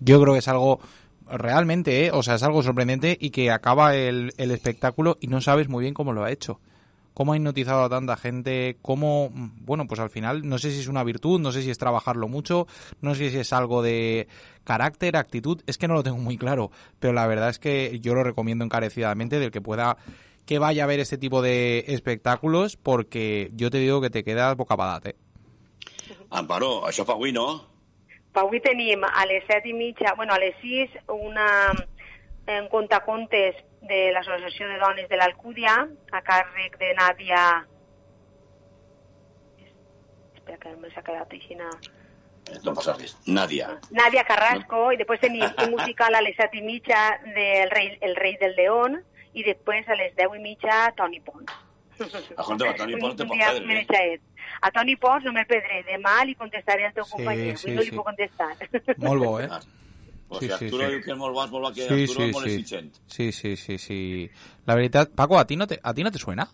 yo 0.00 0.20
creo 0.20 0.34
que 0.34 0.40
es 0.40 0.48
algo 0.48 0.80
realmente, 1.30 2.06
¿eh? 2.06 2.10
o 2.12 2.22
sea, 2.22 2.34
es 2.34 2.42
algo 2.42 2.62
sorprendente 2.62 3.16
y 3.20 3.30
que 3.30 3.50
acaba 3.50 3.94
el, 3.94 4.34
el 4.36 4.50
espectáculo 4.50 5.16
y 5.20 5.28
no 5.28 5.40
sabes 5.40 5.68
muy 5.68 5.82
bien 5.82 5.94
cómo 5.94 6.12
lo 6.12 6.24
ha 6.24 6.32
hecho 6.32 6.58
cómo 7.18 7.32
ha 7.32 7.36
hipnotizado 7.36 7.82
a 7.82 7.88
tanta 7.88 8.16
gente, 8.16 8.76
cómo, 8.80 9.30
bueno, 9.32 9.88
pues 9.88 9.98
al 9.98 10.08
final 10.08 10.48
no 10.48 10.56
sé 10.56 10.70
si 10.70 10.78
es 10.78 10.86
una 10.86 11.02
virtud, 11.02 11.40
no 11.40 11.50
sé 11.50 11.62
si 11.62 11.70
es 11.70 11.76
trabajarlo 11.76 12.28
mucho, 12.28 12.68
no 13.00 13.16
sé 13.16 13.30
si 13.30 13.38
es 13.38 13.52
algo 13.52 13.82
de 13.82 14.28
carácter, 14.62 15.16
actitud, 15.16 15.60
es 15.66 15.78
que 15.78 15.88
no 15.88 15.94
lo 15.94 16.04
tengo 16.04 16.18
muy 16.18 16.38
claro, 16.38 16.70
pero 17.00 17.12
la 17.12 17.26
verdad 17.26 17.48
es 17.48 17.58
que 17.58 17.98
yo 17.98 18.14
lo 18.14 18.22
recomiendo 18.22 18.64
encarecidamente 18.64 19.40
del 19.40 19.50
que 19.50 19.60
pueda 19.60 19.96
que 20.46 20.60
vaya 20.60 20.84
a 20.84 20.86
ver 20.86 21.00
este 21.00 21.18
tipo 21.18 21.42
de 21.42 21.86
espectáculos 21.88 22.76
porque 22.76 23.50
yo 23.52 23.68
te 23.68 23.78
digo 23.78 24.00
que 24.00 24.10
te 24.10 24.22
quedas 24.22 24.56
boca 24.56 24.76
padat, 24.76 25.08
eh? 25.08 25.16
Amparo, 26.30 26.86
això 26.86 27.02
fa 27.02 27.18
avui, 27.18 27.34
no? 27.34 27.48
Pa 28.30 28.46
avui 28.46 28.62
tenim 28.62 29.02
a 29.02 29.26
les 29.26 29.42
set 29.50 29.66
i 29.66 29.74
mitja, 29.74 30.14
bueno, 30.14 30.34
a 30.34 30.38
les 30.38 30.54
sis, 30.62 30.94
una 31.10 31.74
en 32.46 32.70
contacontes 32.70 33.58
de 33.82 34.00
l'Associació 34.12 34.68
de 34.68 34.78
Dones 34.80 35.08
de 35.08 35.20
l'Alcúdia, 35.20 35.74
a 36.12 36.22
càrrec 36.24 36.78
de 36.80 36.92
Nàdia... 36.98 37.44
Espera, 40.34 40.58
que 40.62 40.74
me 40.80 40.90
s'ha 40.94 41.04
quedat 41.06 41.32
així. 41.36 41.58
Eh, 41.58 42.58
no 42.64 42.74
passa 42.74 42.96
res. 42.96 43.14
Nàdia. 43.26 43.70
Nàdia 43.94 44.24
Carrasco, 44.28 44.88
no. 44.88 44.92
i 44.92 45.00
després 45.00 45.22
tenim 45.22 45.46
un 45.46 45.76
musical 45.76 46.16
a 46.16 46.24
les 46.24 46.36
set 46.38 46.54
i 46.58 46.64
mitja 46.64 47.04
del 47.36 47.70
rei, 47.74 47.94
El 48.00 48.16
rei 48.16 48.36
del 48.40 48.56
León, 48.58 48.98
i 49.34 49.44
després 49.46 49.88
a 49.88 49.96
les 49.98 50.14
10 50.18 50.38
i 50.38 50.42
mitja 50.42 50.80
Toni 50.96 51.20
Pons. 51.24 51.52
Escolta, 51.98 52.70
a 52.70 52.76
Toni 52.80 52.96
Pons 52.98 53.18
te 53.18 53.26
pot 53.28 53.38
perdre. 53.38 54.12
Eh? 54.14 54.20
A 54.62 54.70
Toni 54.74 54.96
Pons 54.96 55.26
no 55.26 55.34
me 55.36 55.44
perdré. 55.46 55.82
Demà 55.86 56.22
li 56.26 56.34
contestaré 56.38 56.88
al 56.88 56.94
teu 56.96 57.06
sí, 57.06 57.16
company. 57.16 57.50
Sí, 57.56 57.74
no 57.74 57.82
li 57.82 57.90
sí. 57.90 57.96
puc 57.96 58.08
contestar. 58.08 58.52
Molt 59.04 59.24
bo, 59.24 59.34
eh? 59.42 59.50
O 60.28 60.38
sigui, 60.38 60.52
sí, 60.52 60.64
Arturo 60.64 60.84
sí, 60.84 60.90
diu 60.92 61.02
que 61.04 61.12
és 61.14 61.18
molt 61.18 61.34
bo, 61.34 61.44
és 61.44 61.52
molt 61.52 61.64
bo, 61.66 61.72
que 61.72 61.82
sí, 61.82 61.88
Arturo 61.88 62.20
sí, 62.20 62.28
és 62.28 62.34
molt 62.36 62.46
sí. 62.46 62.54
exigent. 62.54 62.98
Sí, 63.06 63.28
sí, 63.32 63.56
sí, 63.56 63.78
sí. 63.78 64.00
La 64.66 64.74
veritat, 64.76 65.14
Paco, 65.16 65.38
¿a 65.38 65.46
ti 65.46 65.56
no 65.56 65.66
te, 65.66 65.80
a 65.82 65.94
ti 65.94 66.04
no 66.04 66.12
te 66.12 66.18
suena? 66.18 66.48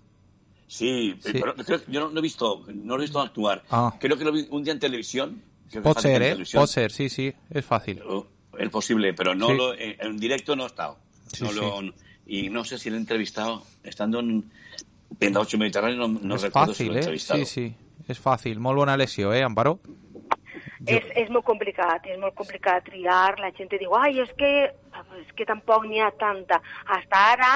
Sí, 0.66 1.14
sí. 1.20 1.32
pero 1.32 1.54
creo 1.54 1.84
que 1.84 1.92
yo 1.92 2.00
no, 2.00 2.10
no, 2.10 2.18
he 2.18 2.22
visto, 2.22 2.64
no 2.68 2.96
lo 2.96 3.02
he 3.02 3.06
visto 3.06 3.20
actuar. 3.20 3.62
Ah. 3.70 3.94
Creo 4.00 4.16
que 4.16 4.24
lo 4.24 4.32
vi 4.32 4.46
un 4.50 4.64
día 4.64 4.72
en 4.72 4.80
televisión. 4.80 5.42
Pot 5.82 6.00
ser, 6.00 6.22
eh? 6.22 6.36
Pot 6.52 6.68
ser, 6.68 6.92
sí, 6.92 7.08
sí, 7.08 7.32
es 7.50 7.64
fácil. 7.64 8.00
Es 8.58 8.70
posible, 8.70 9.12
pero 9.14 9.34
no 9.34 9.48
sí. 9.48 9.54
lo, 9.56 9.74
en 9.74 10.16
directo 10.18 10.54
no 10.54 10.64
he 10.64 10.66
estado. 10.66 10.98
No 11.40 11.48
sí, 11.48 11.54
lo, 11.56 11.80
sí 11.80 11.92
y 12.26 12.48
no 12.48 12.64
sé 12.64 12.78
si 12.78 12.90
lo 12.90 12.96
he 12.96 12.98
entrevistado, 12.98 13.62
estando 13.82 14.20
en, 14.20 14.50
en 15.20 15.36
8 15.36 15.58
Mediterráneo, 15.58 16.08
no, 16.08 16.20
no 16.20 16.34
es 16.36 16.42
recuerdo 16.42 16.68
fácil, 16.68 16.86
si 16.86 16.90
lo 16.90 16.94
he 16.94 16.98
entrevistado. 16.98 17.40
Eh? 17.40 17.46
Sí, 17.46 17.68
sí, 17.68 17.76
és 18.08 18.20
fàcil. 18.20 18.60
Molt 18.60 18.80
bona 18.80 18.96
lesió, 19.00 19.32
eh, 19.32 19.42
Amparo? 19.44 19.78
Jo... 20.80 20.98
És, 20.98 21.10
és 21.24 21.32
molt 21.34 21.46
complicat, 21.46 22.06
és 22.10 22.20
molt 22.20 22.36
complicat 22.38 22.86
triar. 22.88 23.34
La 23.40 23.52
gent 23.56 23.72
diu, 23.72 23.94
ai, 23.98 24.18
és 24.24 24.30
que, 24.38 24.52
és 25.20 25.34
que 25.36 25.48
tampoc 25.48 25.86
n'hi 25.88 26.02
ha 26.02 26.12
tanta. 26.20 26.60
Hasta 26.86 27.26
ara 27.34 27.52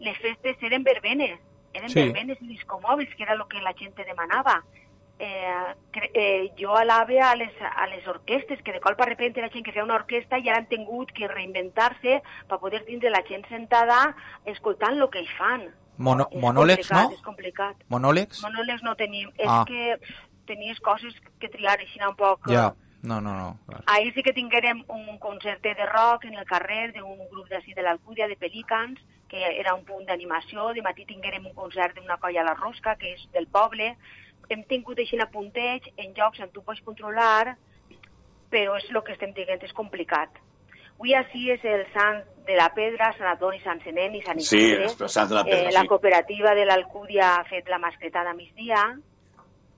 les 0.00 0.18
festes 0.18 0.60
eren 0.64 0.84
verbenes, 0.86 1.38
eren 1.76 1.90
sí. 1.92 2.02
verbenes 2.02 2.40
i 2.40 2.52
discomòbils, 2.54 3.12
que 3.16 3.26
era 3.26 3.36
el 3.36 3.44
que 3.50 3.60
la 3.64 3.76
gent 3.78 3.96
demanava 3.98 4.60
eh, 5.20 5.74
eh, 6.14 6.52
jo 6.58 6.74
alave 6.76 7.20
a 7.20 7.34
les, 7.36 7.52
a 7.60 7.86
les 7.86 8.06
orquestes, 8.08 8.62
que 8.62 8.72
de 8.72 8.80
cop 8.80 8.96
per 8.96 9.08
repente 9.08 9.42
la 9.44 9.50
gent 9.52 9.64
que 9.64 9.74
feia 9.74 9.84
una 9.84 9.98
orquesta 10.00 10.40
ja 10.40 10.56
han 10.56 10.66
tingut 10.70 11.12
que 11.12 11.28
reinventar-se 11.28 12.22
per 12.48 12.58
poder 12.58 12.82
tindre 12.88 13.12
la 13.12 13.22
gent 13.28 13.44
sentada 13.52 14.00
escoltant 14.48 14.96
el 14.96 15.10
que 15.12 15.20
ells 15.20 15.36
fan. 15.36 15.68
Mono, 16.00 16.24
monòlegs, 16.32 16.88
no? 16.96 17.10
És 17.12 17.20
complicat. 17.20 17.76
Monòlegs? 17.92 18.40
Monòlegs 18.46 18.82
no 18.86 18.96
tenim. 18.96 19.28
Ah. 19.44 19.60
És 19.60 19.68
que 19.68 20.16
tenies 20.50 20.80
coses 20.84 21.16
que 21.38 21.52
triar 21.52 21.78
així 21.78 22.02
un 22.06 22.16
poc... 22.18 22.50
Ja, 22.50 22.72
no, 23.02 23.20
no, 23.24 23.32
no. 23.38 23.50
Clar. 23.68 23.84
Ahir 23.94 24.12
sí 24.14 24.26
que 24.26 24.34
tinguérem 24.36 24.82
un 24.92 25.18
concert 25.22 25.62
de 25.64 25.86
rock 25.86 26.26
en 26.28 26.36
el 26.36 26.48
carrer 26.48 26.90
d'un 26.96 27.22
grup 27.30 27.48
d'ací 27.48 27.72
de 27.76 27.86
l'Alcúdia, 27.86 28.28
de 28.28 28.36
Pelicans, 28.36 28.98
que 29.30 29.40
era 29.56 29.76
un 29.78 29.86
punt 29.86 30.04
d'animació. 30.08 30.72
De 30.76 30.82
matí 30.84 31.06
tinguérem 31.08 31.46
un 31.46 31.54
concert 31.54 31.96
d'una 31.96 32.18
colla 32.18 32.42
a 32.42 32.50
la 32.50 32.58
Rosca, 32.58 32.98
que 33.00 33.14
és 33.14 33.22
del 33.32 33.46
poble 33.46 33.94
hem 34.50 34.62
tingut 34.68 34.98
així 34.98 35.18
a 35.22 35.28
punteig 35.30 35.86
en 35.96 36.14
jocs 36.16 36.42
on 36.42 36.50
tu 36.54 36.62
pots 36.66 36.82
controlar, 36.86 37.56
però 38.50 38.76
és 38.78 38.88
el 38.90 39.02
que 39.06 39.14
estem 39.14 39.34
dient, 39.36 39.62
és 39.62 39.76
complicat. 39.76 40.40
Avui 40.98 41.14
així 41.16 41.46
és 41.54 41.62
el 41.64 41.86
Sant 41.94 42.18
de 42.48 42.56
la 42.58 42.66
Pedra, 42.76 43.12
Sant 43.16 43.30
Antoni, 43.30 43.60
Sant 43.64 43.78
Senén 43.84 44.16
i 44.18 44.24
Sant 44.26 44.42
Isidre. 44.42 44.90
Sí, 44.90 45.04
el 45.06 45.12
Sant 45.12 45.30
de 45.30 45.38
la 45.38 45.44
Pedra, 45.46 45.70
eh, 45.70 45.76
La 45.76 45.86
cooperativa 45.88 46.52
de 46.58 46.66
l'Alcúdia 46.66 47.36
ha 47.36 47.44
fet 47.48 47.70
la 47.72 47.78
mascletada 47.78 48.34
a 48.34 48.36
migdia, 48.36 48.82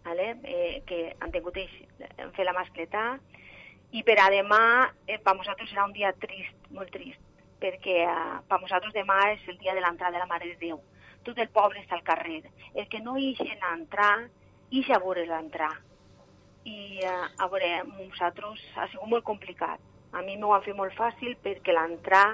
vale? 0.05 0.37
eh, 0.45 0.83
que 0.87 1.17
han 1.21 1.33
tingut 1.33 1.57
han 1.59 2.33
fet 2.37 2.47
la 2.47 2.57
mascletà, 2.57 3.19
I 3.93 4.01
per 4.09 4.17
a 4.23 4.31
demà, 4.33 4.89
eh, 5.05 5.19
per 5.21 5.35
nosaltres 5.37 5.69
serà 5.69 5.85
un 5.85 5.93
dia 5.93 6.15
trist, 6.17 6.55
molt 6.73 6.89
trist, 6.95 7.21
perquè 7.61 7.99
eh, 8.07 8.39
per 8.49 8.59
nosaltres 8.63 8.95
demà 8.95 9.19
és 9.35 9.43
el 9.53 9.59
dia 9.59 9.75
de 9.77 9.83
l'entrada 9.85 10.17
de 10.17 10.23
la 10.23 10.29
Mare 10.31 10.49
de 10.49 10.57
Déu. 10.57 10.79
Tot 11.27 11.37
el 11.39 11.51
poble 11.53 11.83
està 11.83 11.99
al 11.99 12.07
carrer. 12.07 12.41
El 12.73 12.89
que 12.89 13.03
no 13.05 13.19
ixen 13.21 13.61
a 13.61 13.75
entrar, 13.77 14.15
ix 14.71 14.89
a 14.89 14.99
veure 15.03 15.27
l'entrar. 15.29 15.75
I 16.65 17.05
eh, 17.05 17.13
a 17.13 17.51
veure, 17.53 17.71
nosaltres 17.99 18.65
ha 18.81 18.89
sigut 18.89 19.13
molt 19.13 19.29
complicat. 19.29 19.85
A 20.17 20.25
mi 20.25 20.39
m'ho 20.41 20.55
han 20.57 20.65
fet 20.65 20.79
molt 20.79 20.97
fàcil 20.97 21.37
perquè 21.45 21.77
l'entrar 21.77 22.27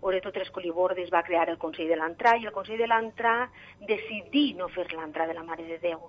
Ore 0.00 0.20
totes 0.22 0.44
les 0.44 0.50
colibordes 0.54 1.08
va 1.10 1.24
crear 1.26 1.48
el 1.50 1.58
Consell 1.58 1.88
de 1.90 1.96
l'Entrar 1.98 2.36
i 2.38 2.46
el 2.46 2.54
Consell 2.54 2.78
de 2.78 2.86
l'Entrar 2.86 3.48
decidí 3.88 4.52
no 4.54 4.68
fer 4.70 4.86
l'entrar 4.92 5.26
de 5.26 5.34
la 5.34 5.42
Mare 5.42 5.64
de 5.66 5.78
Déu. 5.82 6.04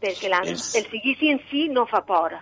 Perquè 0.00 0.28
la, 0.28 0.40
És- 0.44 0.74
el 0.76 0.86
seguici 0.90 1.30
en 1.30 1.40
si 1.50 1.68
no 1.68 1.86
fa 1.86 2.04
por 2.04 2.32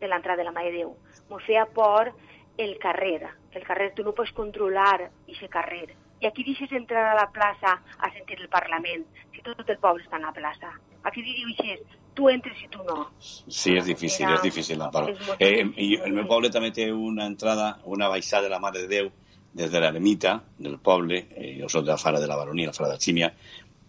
de 0.00 0.08
l'entrada 0.08 0.38
de 0.38 0.44
la 0.44 0.52
Mare 0.52 0.70
de 0.72 0.78
Déu. 0.78 0.96
Mos 1.30 1.42
feia 1.46 1.66
por 1.66 2.12
el 2.58 2.78
carrer. 2.78 3.28
El 3.52 3.62
carrer, 3.64 3.92
tu 3.94 4.02
no 4.02 4.12
pots 4.12 4.32
controlar 4.32 5.10
aquest 5.28 5.50
carrer. 5.52 5.94
I 6.20 6.26
aquí 6.26 6.44
deixes 6.44 6.70
entrar 6.72 7.04
a 7.12 7.14
la 7.18 7.30
plaça 7.32 7.80
a 7.98 8.12
sentir 8.12 8.38
el 8.40 8.48
Parlament, 8.48 9.04
si 9.34 9.42
tot 9.42 9.68
el 9.68 9.78
poble 9.78 10.04
està 10.04 10.16
en 10.16 10.22
la 10.22 10.32
plaça. 10.32 10.70
Aquí 11.04 11.22
dius, 11.22 11.80
tu 12.14 12.28
entres 12.30 12.60
i 12.62 12.68
tu 12.68 12.78
no. 12.84 13.08
Sí, 13.18 13.74
és 13.76 13.84
difícil, 13.84 14.26
Era- 14.26 14.34
és 14.36 14.42
difícil, 14.42 14.80
Amparo. 14.80 15.08
és 15.08 15.18
molt 15.26 15.40
Eh, 15.42 15.64
i 15.76 15.96
el 15.96 16.12
meu 16.12 16.26
poble 16.26 16.50
també 16.50 16.70
té 16.70 16.92
una 16.92 17.26
entrada, 17.26 17.78
una 17.84 18.08
baixada 18.08 18.44
de 18.44 18.50
la 18.50 18.58
Mare 18.60 18.80
de 18.82 18.88
Déu, 18.88 19.10
des 19.52 19.70
de 19.70 19.80
l'ermita 19.80 20.42
del 20.58 20.78
poble, 20.78 21.26
eh, 21.36 21.58
jo 21.60 21.68
soc 21.68 21.84
de 21.84 21.90
la 21.90 21.98
Fara 21.98 22.20
de 22.20 22.26
la 22.26 22.36
Baronia, 22.36 22.66
la 22.68 22.72
Fara 22.72 22.88
d'Alxímia, 22.90 23.34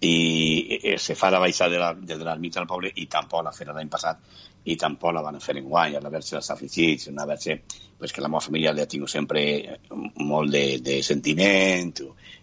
i 0.04 0.80
eh, 0.82 0.98
se 0.98 1.16
fa 1.16 1.30
la 1.34 1.42
baixada 1.44 1.72
de 1.72 1.80
la, 1.82 1.94
de 1.94 2.18
l'ermita 2.20 2.60
del 2.60 2.70
poble 2.70 2.92
i 2.96 3.08
tampoc 3.08 3.46
la 3.46 3.56
fera 3.56 3.76
l'any 3.76 3.92
passat 3.94 4.20
i 4.64 4.76
tampoc 4.80 5.14
la 5.16 5.24
van 5.26 5.40
fer 5.44 5.58
en 5.60 5.68
guany, 5.68 5.98
a 5.98 6.04
la 6.04 6.12
verge 6.14 6.38
dels 6.38 6.52
afligits, 6.54 7.10
una 7.12 7.26
verge 7.28 7.62
pues, 7.98 8.12
que 8.12 8.22
la 8.22 8.30
meva 8.32 8.44
família 8.44 8.72
li 8.74 8.84
ha 8.84 8.90
tingut 8.90 9.12
sempre 9.12 9.42
eh, 9.58 9.80
molt 10.24 10.52
de, 10.52 10.64
de 10.84 11.02
sentiment, 11.04 11.94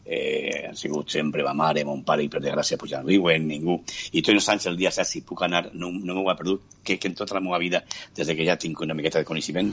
eh, 0.04 0.66
han 0.68 0.76
sigut 0.76 1.12
sempre 1.12 1.44
ma 1.46 1.54
mare, 1.54 1.84
mon 1.84 2.02
pare, 2.04 2.24
i 2.24 2.30
per 2.32 2.42
desgràcia 2.42 2.78
pues, 2.80 2.92
ja 2.92 3.00
no 3.00 3.10
viuen, 3.10 3.46
ningú. 3.48 3.78
I 4.12 4.22
tots 4.24 4.36
els 4.36 4.48
anys, 4.52 4.68
el 4.70 4.78
dia 4.80 4.92
7, 4.92 5.08
si 5.08 5.22
puc 5.26 5.44
anar, 5.46 5.66
no, 5.72 5.92
no 5.92 6.16
m'ho 6.18 6.26
he 6.32 6.36
perdut, 6.38 6.76
que, 6.84 6.98
que 7.00 7.10
en 7.12 7.16
tota 7.18 7.38
la 7.38 7.44
meva 7.44 7.60
vida, 7.62 7.82
des 8.16 8.26
de 8.28 8.36
que 8.36 8.46
ja 8.48 8.58
tinc 8.60 8.80
una 8.84 8.96
miqueta 8.96 9.22
de 9.22 9.28
coneixement, 9.28 9.72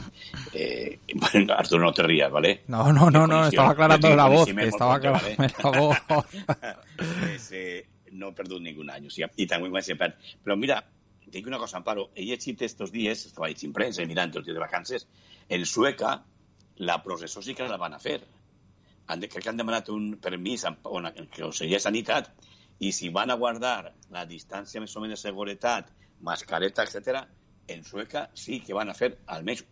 eh, 0.53 0.99
bueno, 1.23 1.53
Artur, 1.57 1.81
no 1.81 1.93
te 1.93 2.03
rías, 2.03 2.31
¿vale? 2.31 2.61
No, 2.67 2.91
no, 2.93 3.09
no, 3.11 3.25
no, 3.27 3.45
estaba 3.47 3.71
aclarando 3.71 4.15
la 4.15 4.27
voz, 4.27 4.49
proper, 4.49 4.73
aclarando 4.73 5.47
la 5.63 5.79
voz. 5.79 5.97
pues, 6.97 7.51
eh, 7.51 7.85
no 8.11 8.29
he 8.29 8.33
perdut 8.33 8.61
ningún 8.61 8.89
any, 8.91 9.07
o 9.07 9.13
sigui, 9.13 9.29
i 9.43 9.47
també 9.49 9.71
quan 9.71 9.83
se 9.83 9.97
perd. 9.99 10.15
Però 10.43 10.55
mira, 10.59 10.79
tinc 11.31 11.47
una 11.47 11.59
cosa, 11.61 11.77
Amparo, 11.77 12.09
he 12.15 12.25
llegit 12.27 12.61
estos 12.67 12.91
dies, 12.93 13.25
estava 13.29 13.49
llegint 13.51 13.75
premsa 13.75 14.03
i 14.03 14.09
mirant 14.09 14.33
els 14.35 14.45
dies 14.45 14.57
de 14.57 14.63
vacances, 14.63 15.07
en 15.49 15.65
Sueca 15.65 16.17
la 16.89 16.99
processó 17.03 17.41
sí 17.41 17.55
que 17.55 17.67
la 17.67 17.79
van 17.81 17.93
a 17.93 17.99
fer. 17.99 18.19
Han 19.07 19.23
de, 19.23 19.29
crec 19.31 19.45
que 19.45 19.49
han 19.49 19.59
demanat 19.59 19.89
un 19.89 20.17
permís 20.21 20.65
on 20.67 21.09
el 21.09 21.29
Conseller 21.33 21.79
de 21.79 21.83
Sanitat 21.83 22.31
i 22.83 22.91
si 22.93 23.09
van 23.09 23.31
a 23.31 23.37
guardar 23.39 23.93
la 24.13 24.25
distància 24.29 24.81
més 24.83 24.95
o 24.95 25.01
menys 25.01 25.17
de 25.17 25.21
seguretat, 25.29 25.89
mascareta, 26.21 26.83
etc, 26.83 27.23
en 27.67 27.83
Sueca 27.83 28.29
sí 28.33 28.59
que 28.63 28.73
van 28.73 28.89
a 28.89 28.95
fer 28.95 29.09
almenys, 29.35 29.63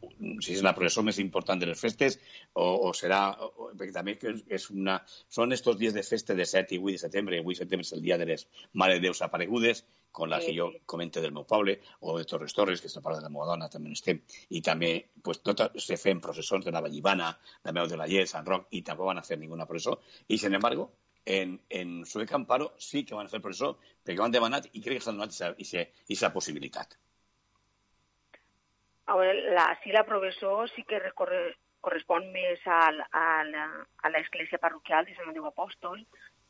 si 0.43 0.55
és 0.55 0.63
la 0.65 0.73
processó 0.75 1.03
més 1.07 1.19
important 1.23 1.61
de 1.61 1.69
les 1.69 1.79
festes, 1.79 2.17
o, 2.53 2.65
o 2.87 2.91
serà, 2.97 3.21
o, 3.31 3.69
perquè 3.71 3.93
també 3.95 4.17
que 4.19 4.33
és 4.57 4.69
una, 4.71 4.97
són 5.31 5.55
estos 5.55 5.77
dies 5.79 5.95
de 5.95 6.03
festa 6.03 6.35
de 6.35 6.47
7 6.49 6.75
i 6.75 6.81
8 6.81 6.97
de 6.97 7.03
setembre, 7.05 7.39
8 7.43 7.53
de 7.53 7.59
setembre 7.61 7.87
és 7.87 7.93
el 7.95 8.03
dia 8.03 8.19
de 8.19 8.27
les 8.31 8.47
Mare 8.73 8.97
de 8.97 9.05
Déus 9.07 9.23
aparegudes, 9.23 9.85
con 10.15 10.29
la 10.31 10.39
que 10.39 10.53
jo 10.55 10.69
comente 10.87 11.19
del 11.19 11.33
meu 11.35 11.43
poble, 11.43 11.73
o 11.99 12.13
de 12.17 12.23
Torres 12.29 12.55
Torres, 12.55 12.79
que 12.79 12.87
és 12.87 12.95
la 12.95 13.01
part 13.03 13.19
de 13.19 13.25
la 13.25 13.31
meva 13.33 13.49
dona, 13.49 13.67
també 13.71 13.91
estem, 13.91 14.21
i 14.55 14.61
també 14.63 14.91
pues, 15.21 15.41
tot 15.43 15.65
se 15.83 15.97
fem 15.99 16.21
processons 16.23 16.63
de 16.63 16.71
la 16.71 16.81
Vallivana, 16.85 17.33
la 17.67 17.73
Meu 17.75 17.89
de 17.91 17.99
la 17.99 18.07
Llet, 18.07 18.31
Sant 18.31 18.47
Roc, 18.47 18.69
i 18.71 18.81
tampoc 18.87 19.11
van 19.11 19.19
a 19.19 19.25
fer 19.27 19.35
ninguna 19.41 19.67
processó, 19.67 19.97
i 20.31 20.37
sin 20.39 20.55
embargo, 20.55 20.87
en, 21.25 21.59
en 21.69 22.05
Sueca 22.05 22.39
Amparo 22.39 22.71
sí 22.77 23.03
que 23.03 23.17
van 23.17 23.27
a 23.27 23.33
fer 23.33 23.41
processó, 23.43 23.73
perquè 24.05 24.21
ho 24.21 24.25
han 24.29 24.37
demanat 24.37 24.69
i 24.71 24.85
crec 24.85 25.01
que 25.01 25.05
s'han 25.09 25.19
donat 25.19 25.35
aquesta 25.35 26.31
possibilitat. 26.31 26.95
A 29.11 29.19
veure, 29.19 29.51
la, 29.53 29.67
sí, 29.83 29.91
la 29.91 30.05
professor 30.07 30.69
sí 30.71 30.87
que 30.87 31.03
recorre, 31.03 31.41
correspon 31.85 32.31
més 32.33 32.63
al, 32.65 33.03
al, 33.11 33.51
a 34.01 34.13
l'església 34.13 34.61
parroquial 34.63 35.05
de 35.05 35.13
Sant 35.17 35.29
Andreu 35.29 35.51
Apòstol. 35.51 36.01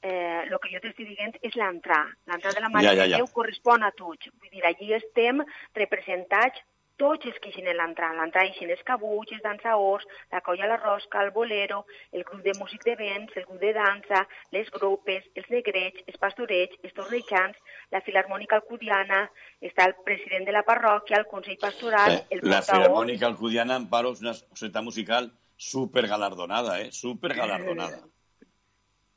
Eh, 0.05 0.45
el 0.45 0.59
que 0.61 0.69
jo 0.69 0.79
t'estic 0.83 1.09
dient 1.15 1.33
és 1.41 1.57
l'entrar. 1.57 2.03
L'entrar 2.29 2.53
de 2.53 2.61
la 2.61 2.69
Mare 2.69 2.85
Ja, 2.85 2.93
ja, 2.93 3.03
de 3.07 3.11
ja. 3.15 3.19
Déu 3.23 3.31
correspon 3.33 3.83
a 3.83 3.91
tots. 3.97 4.29
Vull 4.37 4.53
dir, 4.53 4.61
allí 4.69 4.93
estem 4.93 5.41
representats 5.73 6.61
tots 7.01 7.27
els 7.27 7.37
que 7.43 7.49
ixen 7.51 7.67
en 7.67 7.75
l'entrar. 7.79 8.11
En 8.13 8.21
l'entrar 8.21 8.45
ixen 8.47 8.69
els 8.71 8.83
cabuts, 8.87 9.33
els 9.35 9.43
dansaors, 9.43 10.05
la 10.31 10.41
colla 10.45 10.69
la 10.69 10.77
rosca, 10.77 11.23
el 11.25 11.31
bolero, 11.35 11.81
el 12.15 12.23
grup 12.23 12.43
de 12.45 12.53
músic 12.59 12.85
de 12.87 12.95
vents, 13.01 13.33
el 13.35 13.47
grup 13.49 13.59
de 13.65 13.73
dansa, 13.75 14.21
les 14.55 14.69
grupes, 14.77 15.25
els 15.35 15.49
negrets, 15.51 16.05
els 16.07 16.21
pastorets, 16.21 16.77
els 16.83 16.95
torrejants, 16.95 17.57
la 17.91 18.03
filarmònica 18.05 18.61
alcudiana, 18.61 19.25
està 19.59 19.89
el 19.89 19.97
president 20.07 20.47
de 20.47 20.55
la 20.55 20.63
parròquia, 20.63 21.19
el 21.19 21.27
consell 21.27 21.59
pastoral, 21.59 22.19
Eh, 22.19 22.25
el 22.37 22.45
la. 22.47 22.61
Filarmònica 22.61 23.27
Alcudiana 23.27 23.75
Amparo 23.75 24.13
és 24.13 24.21
una 24.21 24.33
societat 24.37 24.83
musical 24.83 25.31
super 25.57 26.07
galardonada, 26.07 26.79
eh? 26.81 26.91
super 26.91 27.33
galardonada. 27.33 28.05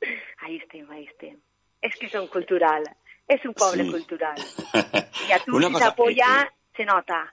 Ahí 0.45 0.57
estem, 0.57 0.89
ahí 0.91 1.05
estem. 1.05 1.37
És 1.81 1.95
que 1.99 2.09
som 2.09 2.27
cultural. 2.27 2.83
És 3.27 3.43
un 3.45 3.53
poble 3.53 3.83
Sí. 3.85 3.91
cultural. 3.91 4.37
I 5.29 5.31
a 5.35 5.39
tu, 5.45 5.55
Una 5.55 5.67
si 5.67 5.73
cosa, 5.73 5.85
s'apoya, 5.85 6.29
eh, 6.43 6.49
se 6.75 6.85
nota. 6.85 7.29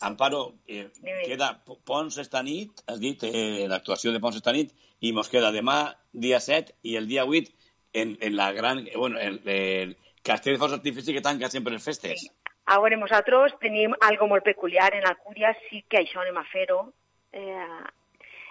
Amparo, 0.00 0.54
eh, 0.68 0.90
Dime. 1.00 1.22
queda 1.24 1.62
Pons 1.84 2.18
esta 2.18 2.42
nit, 2.42 2.82
has 2.86 2.98
dit, 3.00 3.22
eh, 3.24 3.64
l'actuació 3.68 4.12
de 4.12 4.20
Pons 4.20 4.36
esta 4.36 4.52
nit, 4.52 4.74
i 5.00 5.12
mos 5.16 5.30
queda 5.32 5.50
demà, 5.54 5.94
dia 6.12 6.38
7, 6.40 6.74
i 6.82 6.96
el 7.00 7.06
dia 7.08 7.24
8, 7.24 7.48
en, 7.94 8.16
en 8.20 8.36
la 8.36 8.50
gran... 8.52 8.82
eh, 8.86 8.92
Bueno, 8.96 9.18
el, 9.18 9.40
el 9.48 9.96
castell 10.22 10.54
de 10.54 10.58
focs 10.60 10.74
artifici 10.76 11.14
que 11.14 11.22
tanca 11.24 11.48
sempre 11.48 11.72
les 11.72 11.84
festes. 11.84 12.26
A 12.66 12.76
veure, 12.82 12.96
nosaltres 13.00 13.54
tenim 13.62 13.94
algo 14.02 14.26
molt 14.28 14.44
peculiar. 14.44 14.92
En 14.94 15.06
Alcúdia 15.06 15.54
sí 15.70 15.84
que 15.88 16.02
això 16.02 16.20
anem 16.20 16.36
a 16.36 16.44
fer-ho. 16.50 16.92
Eh, 17.32 17.82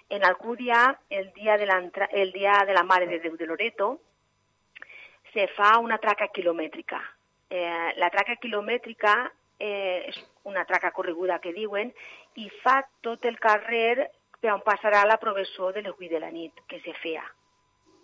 en 0.10 0.24
Alcúdia, 0.24 1.00
el 1.10 1.32
dia, 1.34 1.58
de 1.58 1.68
el 2.12 2.32
dia 2.32 2.64
de 2.66 2.74
la 2.74 2.84
Mare 2.84 3.08
de 3.08 3.20
Déu 3.20 3.38
de 3.38 3.46
Loreto, 3.46 4.00
se 5.34 5.48
fa 5.56 5.78
una 5.80 5.98
traca 5.98 6.28
quilomètrica. 6.28 7.02
Eh, 7.50 7.94
la 7.98 8.10
traca 8.10 8.38
quilomètrica 8.42 9.16
eh, 9.60 10.06
és 10.08 10.20
una 10.44 10.66
traca 10.66 10.92
correguda 10.92 11.40
que 11.44 11.54
diuen 11.54 11.92
i 12.42 12.48
fa 12.62 12.80
tot 13.02 13.26
el 13.26 13.40
carrer 13.40 14.08
per 14.40 14.54
on 14.54 14.64
passarà 14.64 15.04
la 15.06 15.18
professó 15.18 15.72
de 15.74 15.82
les 15.82 15.94
8 15.94 16.12
de 16.14 16.22
la 16.22 16.32
nit 16.32 16.64
que 16.68 16.80
se 16.82 16.94
feia. 17.02 17.26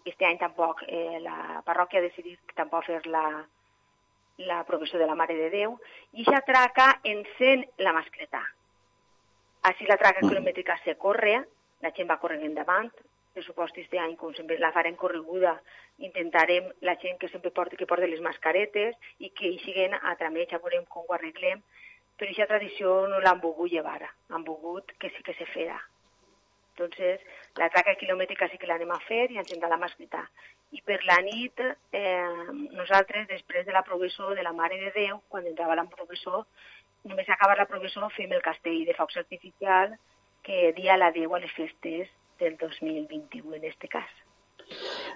Este 0.04 0.26
any 0.26 0.40
tampoc, 0.42 0.82
eh, 0.88 1.20
la 1.22 1.62
parròquia 1.66 2.02
ha 2.02 2.08
decidit 2.08 2.56
tampoc 2.58 2.88
fer 2.90 3.06
la, 3.06 3.46
la 4.38 4.64
professó 4.66 4.98
de 4.98 5.06
la 5.06 5.16
Mare 5.16 5.38
de 5.38 5.50
Déu, 5.54 5.78
i 6.18 6.26
aquesta 6.26 6.42
traca 6.48 6.88
encén 7.04 7.68
la 7.78 7.94
mascleta. 7.94 8.42
Així 9.70 9.86
la 9.86 10.00
traca 10.02 10.26
quilomètrica 10.26 10.80
se 10.84 10.98
corre, 10.98 11.44
la 11.82 11.92
gent 11.98 12.10
va 12.10 12.20
corrent 12.22 12.44
endavant, 12.48 12.92
per 13.34 13.44
supost 13.46 13.78
este 13.80 14.00
any, 14.00 14.18
com 14.20 14.34
sempre 14.36 14.58
la 14.60 14.74
farem 14.76 14.98
correguda, 15.00 15.54
intentarem 16.08 16.68
la 16.88 16.98
gent 17.04 17.20
que 17.20 17.30
sempre 17.32 17.54
porti, 17.56 17.80
que 17.80 17.88
porti 17.88 18.10
les 18.10 18.24
mascaretes 18.24 18.98
i 19.20 19.32
que 19.38 19.48
hi 19.48 19.62
siguen 19.64 19.96
a 19.96 20.16
trameix, 20.20 20.50
ja 20.52 20.60
veurem 20.64 20.84
com 20.92 21.08
ho 21.08 21.16
arreglem, 21.16 21.64
però 22.18 22.30
aquesta 22.30 22.50
tradició 22.52 22.98
no 23.12 23.22
l'han 23.24 23.40
volgut 23.44 23.72
llevar, 23.72 24.02
han 24.30 24.44
volgut 24.48 24.92
que 25.00 25.10
sí 25.16 25.24
que 25.24 25.38
se 25.40 25.48
farà. 25.54 25.80
Entonces, 26.72 27.24
la 27.60 27.70
traca 27.70 27.96
quilomètrica 28.00 28.48
sí 28.50 28.58
que 28.58 28.68
l'anem 28.68 28.92
a 28.96 29.00
fer 29.08 29.26
i 29.32 29.40
ens 29.40 29.52
hem 29.52 29.60
de 29.62 29.70
la 29.70 29.80
mascleta. 29.80 30.22
I 30.72 30.80
per 30.88 31.02
la 31.06 31.18
nit, 31.26 31.60
eh, 31.92 32.46
nosaltres, 32.78 33.28
després 33.28 33.66
de 33.68 33.76
la 33.76 33.84
professó 33.84 34.32
de 34.36 34.44
la 34.44 34.54
Mare 34.56 34.80
de 34.80 34.92
Déu, 34.96 35.20
quan 35.28 35.48
entrava 35.48 35.76
la 35.76 35.86
professó, 35.98 36.46
només 37.04 37.30
acabar 37.30 37.58
la 37.58 37.68
professó 37.68 38.08
fem 38.16 38.32
el 38.32 38.42
castell 38.46 38.86
de 38.88 38.96
focs 38.98 39.18
artificial 39.24 39.98
que 40.44 40.74
dia 40.78 40.98
la 40.98 41.12
Déu 41.12 41.36
a 41.36 41.40
les 41.40 41.52
festes 41.54 42.10
del 42.40 42.58
2021, 42.58 43.56
en 43.56 43.66
este 43.66 43.88
cas. 43.88 44.10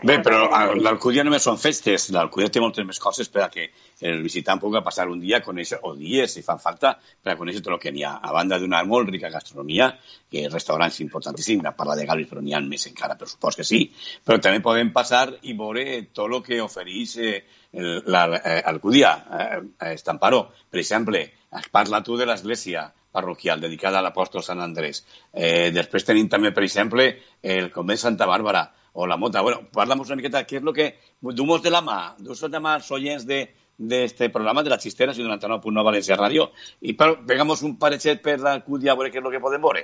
Bé, 0.04 0.18
però 0.20 0.50
l'Alcúdia 0.76 1.24
només 1.24 1.46
són 1.48 1.56
festes. 1.62 2.10
L'Alcúdia 2.12 2.50
té 2.52 2.60
moltes 2.60 2.84
més 2.86 3.00
coses 3.00 3.30
per 3.32 3.46
a 3.46 3.50
que 3.50 3.70
el 4.04 4.20
visitant 4.26 4.60
pugui 4.60 4.82
passar 4.84 5.06
un 5.08 5.22
dia 5.22 5.40
conèixer, 5.46 5.80
o 5.88 5.94
dies, 5.96 6.34
si 6.36 6.44
fan 6.44 6.60
falta, 6.60 6.92
per 7.24 7.32
a 7.34 7.38
conèixer 7.40 7.62
tot 7.64 7.72
el 7.78 7.80
que 7.80 7.94
n'hi 7.96 8.04
ha. 8.04 8.18
A 8.20 8.34
banda 8.36 8.60
d'una 8.60 8.82
molt 8.84 9.10
rica 9.14 9.30
gastronomia, 9.32 9.88
que 10.30 10.50
restaurants 10.52 11.00
importantíssims, 11.06 11.64
a 11.66 11.72
parlar 11.78 11.96
de 11.96 12.06
Gavis, 12.10 12.28
però 12.28 12.44
n'hi 12.44 12.54
ha 12.54 12.60
més 12.60 12.86
encara, 12.92 13.16
per 13.16 13.30
supost 13.32 13.62
que 13.62 13.68
sí, 13.68 13.86
però 14.26 14.42
també 14.44 14.60
podem 14.66 14.92
passar 14.92 15.30
i 15.44 15.56
veure 15.56 16.02
tot 16.12 16.28
el 16.28 16.44
que 16.44 16.60
ofereix 16.62 17.16
eh, 17.18 17.46
el- 17.72 18.04
la- 18.06 18.42
eh. 18.44 18.62
Eh, 18.66 19.94
Estamparó, 19.94 20.50
per 20.70 20.80
exemple, 20.84 21.32
parla 21.72 22.04
tu 22.04 22.18
de 22.18 22.26
l'església 22.28 22.90
parroquial 23.16 23.64
dedicada 23.64 24.00
a 24.00 24.06
l'apòstol 24.06 24.44
Sant 24.44 24.62
Andrés. 24.64 25.06
Eh, 25.32 25.72
després 25.76 26.08
tenim 26.08 26.28
també, 26.32 26.52
per 26.52 26.68
exemple, 26.68 27.08
el 27.42 27.72
convent 27.72 28.02
Santa 28.02 28.28
Bàrbara, 28.30 28.68
o 28.96 29.06
la 29.08 29.18
mota. 29.18 29.42
Bueno, 29.42 29.68
parla'm 29.72 30.02
una 30.06 30.16
miqueta, 30.16 30.46
què 30.48 30.60
és 30.60 30.64
el 30.64 30.74
que... 30.74 30.88
Du-mos 31.36 31.62
de 31.64 31.72
la 31.74 31.82
mà, 31.84 32.00
du-nos 32.20 32.42
de 32.46 32.52
la 32.54 32.62
mà 32.64 32.76
als 32.78 32.92
oients 32.96 33.26
de, 33.28 33.42
de 33.78 34.04
este 34.06 34.30
programa 34.30 34.64
de 34.64 34.72
la 34.72 34.78
Chistera, 34.78 35.14
99.9 35.14 35.84
Valencia 35.84 36.16
Radio. 36.16 36.52
Y 36.80 36.94
pegamos 36.94 37.62
un 37.64 37.78
parechet 37.78 38.22
per 38.24 38.40
l'Alcúdia 38.40 38.94
a 38.94 38.96
veure 38.96 39.12
què 39.12 39.20
és 39.20 39.26
el 39.26 39.36
que 39.36 39.44
podem 39.44 39.62
veure. 39.68 39.84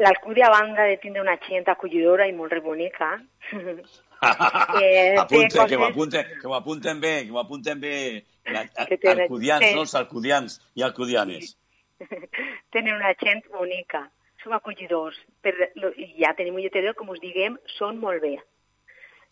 L'Alcúdia, 0.00 0.48
a 0.48 0.54
banda 0.56 0.88
de 0.88 0.96
tindre 0.98 1.22
una 1.22 1.36
gent 1.44 1.68
acollidora 1.70 2.26
i 2.26 2.32
molt 2.34 2.52
rebonica, 2.56 3.12
eh, 4.80 5.14
Apunte, 5.20 5.52
coses... 5.52 5.68
que 5.68 5.78
m'ho 5.78 5.90
apunten, 5.90 6.32
que 6.40 6.48
m'ho 6.48 6.56
apunten 6.56 7.00
bé, 7.00 7.14
que 7.26 7.32
m'ho 7.34 7.44
apunten 7.44 7.80
bé 7.80 7.96
la, 8.52 8.64
alcudians, 9.14 9.70
no 9.74 9.84
els 9.86 9.94
alcudians 10.00 10.58
i 10.74 10.84
alcudianes. 10.86 11.54
tenen 12.74 12.96
una 12.96 13.14
gent 13.20 13.44
bonica, 13.52 14.08
som 14.42 14.52
acollidors, 14.56 15.16
per, 15.42 15.54
ja 16.18 16.34
tenim 16.36 16.58
un 16.58 16.64
lletador, 16.64 16.96
com 16.98 17.12
us 17.14 17.22
diguem, 17.22 17.56
són 17.78 18.00
molt 18.02 18.22
bé. 18.24 18.36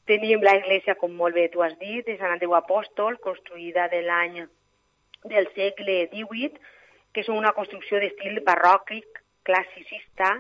Tenim 0.09 0.43
la 0.43 0.57
iglesia, 0.59 0.97
com 0.99 1.13
molt 1.15 1.37
bé 1.39 1.49
tu 1.53 1.63
has 1.63 1.75
dit, 1.81 2.05
de 2.07 2.17
Sant 2.19 2.35
Andreu 2.35 2.57
Apòstol, 2.59 3.21
construïda 3.23 3.89
de 3.93 4.01
l'any 4.07 4.41
del 5.31 5.47
segle 5.55 5.99
XVIII, 6.11 6.57
que 7.13 7.23
és 7.23 7.29
una 7.31 7.53
construcció 7.55 8.01
d'estil 8.03 8.41
barroquic, 8.47 9.21
classicista, 9.47 10.33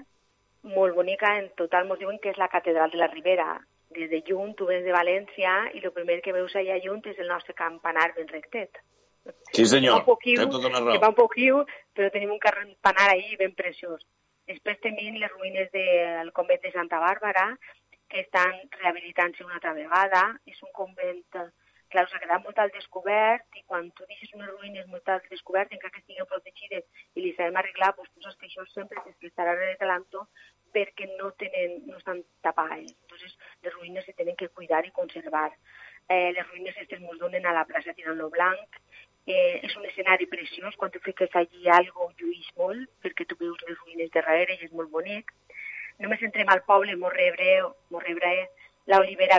molt 0.62 0.96
bonica, 0.96 1.36
en 1.38 1.50
total 1.58 1.86
ens 1.90 2.00
diuen 2.00 2.18
que 2.22 2.32
és 2.32 2.40
la 2.40 2.50
catedral 2.50 2.90
de 2.90 2.98
la 2.98 3.10
Ribera. 3.12 3.60
Des 3.97 4.09
de 4.11 4.22
Junt, 4.28 4.55
tu 4.57 4.66
vens 4.68 4.84
de 4.86 4.95
València 4.95 5.53
i 5.76 5.82
el 5.82 5.93
primer 5.93 6.20
que 6.24 6.32
veus 6.32 6.55
allà 6.57 6.78
Junt 6.84 7.05
és 7.12 7.18
el 7.18 7.28
nostre 7.28 7.55
campanar 7.59 8.12
ben 8.16 8.28
rectet. 8.30 8.80
Sí, 9.55 9.66
senyor, 9.70 10.03
té 10.24 10.47
tota 10.51 10.68
una 10.70 10.80
raó. 10.80 10.95
Que 10.95 11.03
va 11.03 11.12
un 11.12 11.18
poquiu, 11.18 11.62
però 11.95 12.11
tenim 12.14 12.32
un 12.34 12.40
campanar 12.43 13.11
ahí 13.12 13.36
ben 13.38 13.55
preciós. 13.59 14.03
Després 14.51 14.80
tenim 14.82 15.18
les 15.20 15.30
ruïnes 15.30 15.68
del 15.74 16.32
convent 16.34 16.62
de 16.64 16.72
Santa 16.74 16.99
Bàrbara, 17.03 17.45
que 18.11 18.24
estan 18.26 18.57
rehabilitant-se 18.80 19.45
una 19.45 19.61
altra 19.61 19.74
vegada. 19.76 20.24
És 20.51 20.59
un 20.66 20.72
convent, 20.78 21.22
clar, 21.93 22.07
s'ha 22.11 22.22
quedat 22.24 22.43
molt 22.43 22.59
al 22.59 22.72
descobert 22.74 23.61
i 23.61 23.62
quan 23.68 23.93
tu 23.97 24.09
deixes 24.09 24.32
unes 24.38 24.51
ruïnes 24.57 24.88
molt 24.90 25.14
al 25.14 25.22
descobert, 25.28 25.72
encara 25.76 25.95
que 25.95 26.03
estiguin 26.03 26.28
protegides 26.32 26.88
i 27.14 27.24
li 27.24 27.32
sabem 27.36 27.61
arreglar, 27.61 27.93
doncs 27.99 28.26
saps 28.26 28.40
que 28.40 28.51
això 28.51 28.66
sempre 28.72 29.05
s'estarà 29.20 29.55
l'antó 29.86 30.26
perquè 30.72 31.08
no, 31.18 31.32
tenen, 31.40 31.82
no 31.86 31.98
estan 31.98 32.22
tapades. 32.44 32.94
Entonces, 33.04 33.36
les 33.62 33.74
ruïnes 33.74 34.04
se 34.04 34.16
tenen 34.18 34.36
que 34.36 34.48
cuidar 34.48 34.84
i 34.86 34.94
conservar. 34.96 35.50
Eh, 36.08 36.32
les 36.32 36.46
ruïnes 36.48 36.76
aquestes 36.76 37.00
ens 37.00 37.20
donen 37.20 37.46
a 37.46 37.54
la 37.56 37.66
plaça 37.68 37.94
Tirant-lo 37.94 38.30
Blanc. 38.30 38.80
Eh, 39.26 39.60
és 39.62 39.76
un 39.78 39.84
escenari 39.86 40.26
preciós, 40.26 40.74
quan 40.76 40.90
tu 40.90 40.98
fiques 40.98 41.30
allí 41.38 41.68
algo 41.70 42.08
lluís 42.18 42.48
molt, 42.58 42.88
perquè 43.04 43.28
tu 43.28 43.36
veus 43.38 43.60
les 43.68 43.78
ruïnes 43.78 44.10
de 44.10 44.18
darrere 44.18 44.56
i 44.56 44.66
és 44.66 44.72
molt 44.74 44.90
bonic 44.90 45.30
només 46.02 46.22
entrem 46.26 46.50
al 46.50 46.62
poble 46.66 46.96
mos 46.96 47.14
rebre, 47.14 47.62
mos 47.90 48.02
rebre 48.02 48.32
l'olivera 48.90 49.38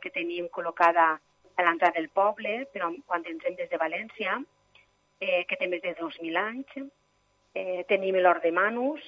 que 0.00 0.10
tenim 0.10 0.48
col·locada 0.48 1.18
a 1.56 1.62
l'entrada 1.62 1.98
del 1.98 2.08
poble, 2.08 2.66
però 2.72 2.90
quan 3.06 3.24
entrem 3.26 3.54
des 3.56 3.68
de 3.70 3.78
València, 3.78 4.40
eh, 5.20 5.44
que 5.46 5.56
té 5.56 5.68
més 5.68 5.82
de 5.82 5.94
2.000 5.94 6.36
anys. 6.36 6.90
Eh, 7.54 7.84
tenim 7.86 8.16
l'Or 8.16 8.40
de 8.40 8.50
Manus, 8.50 9.02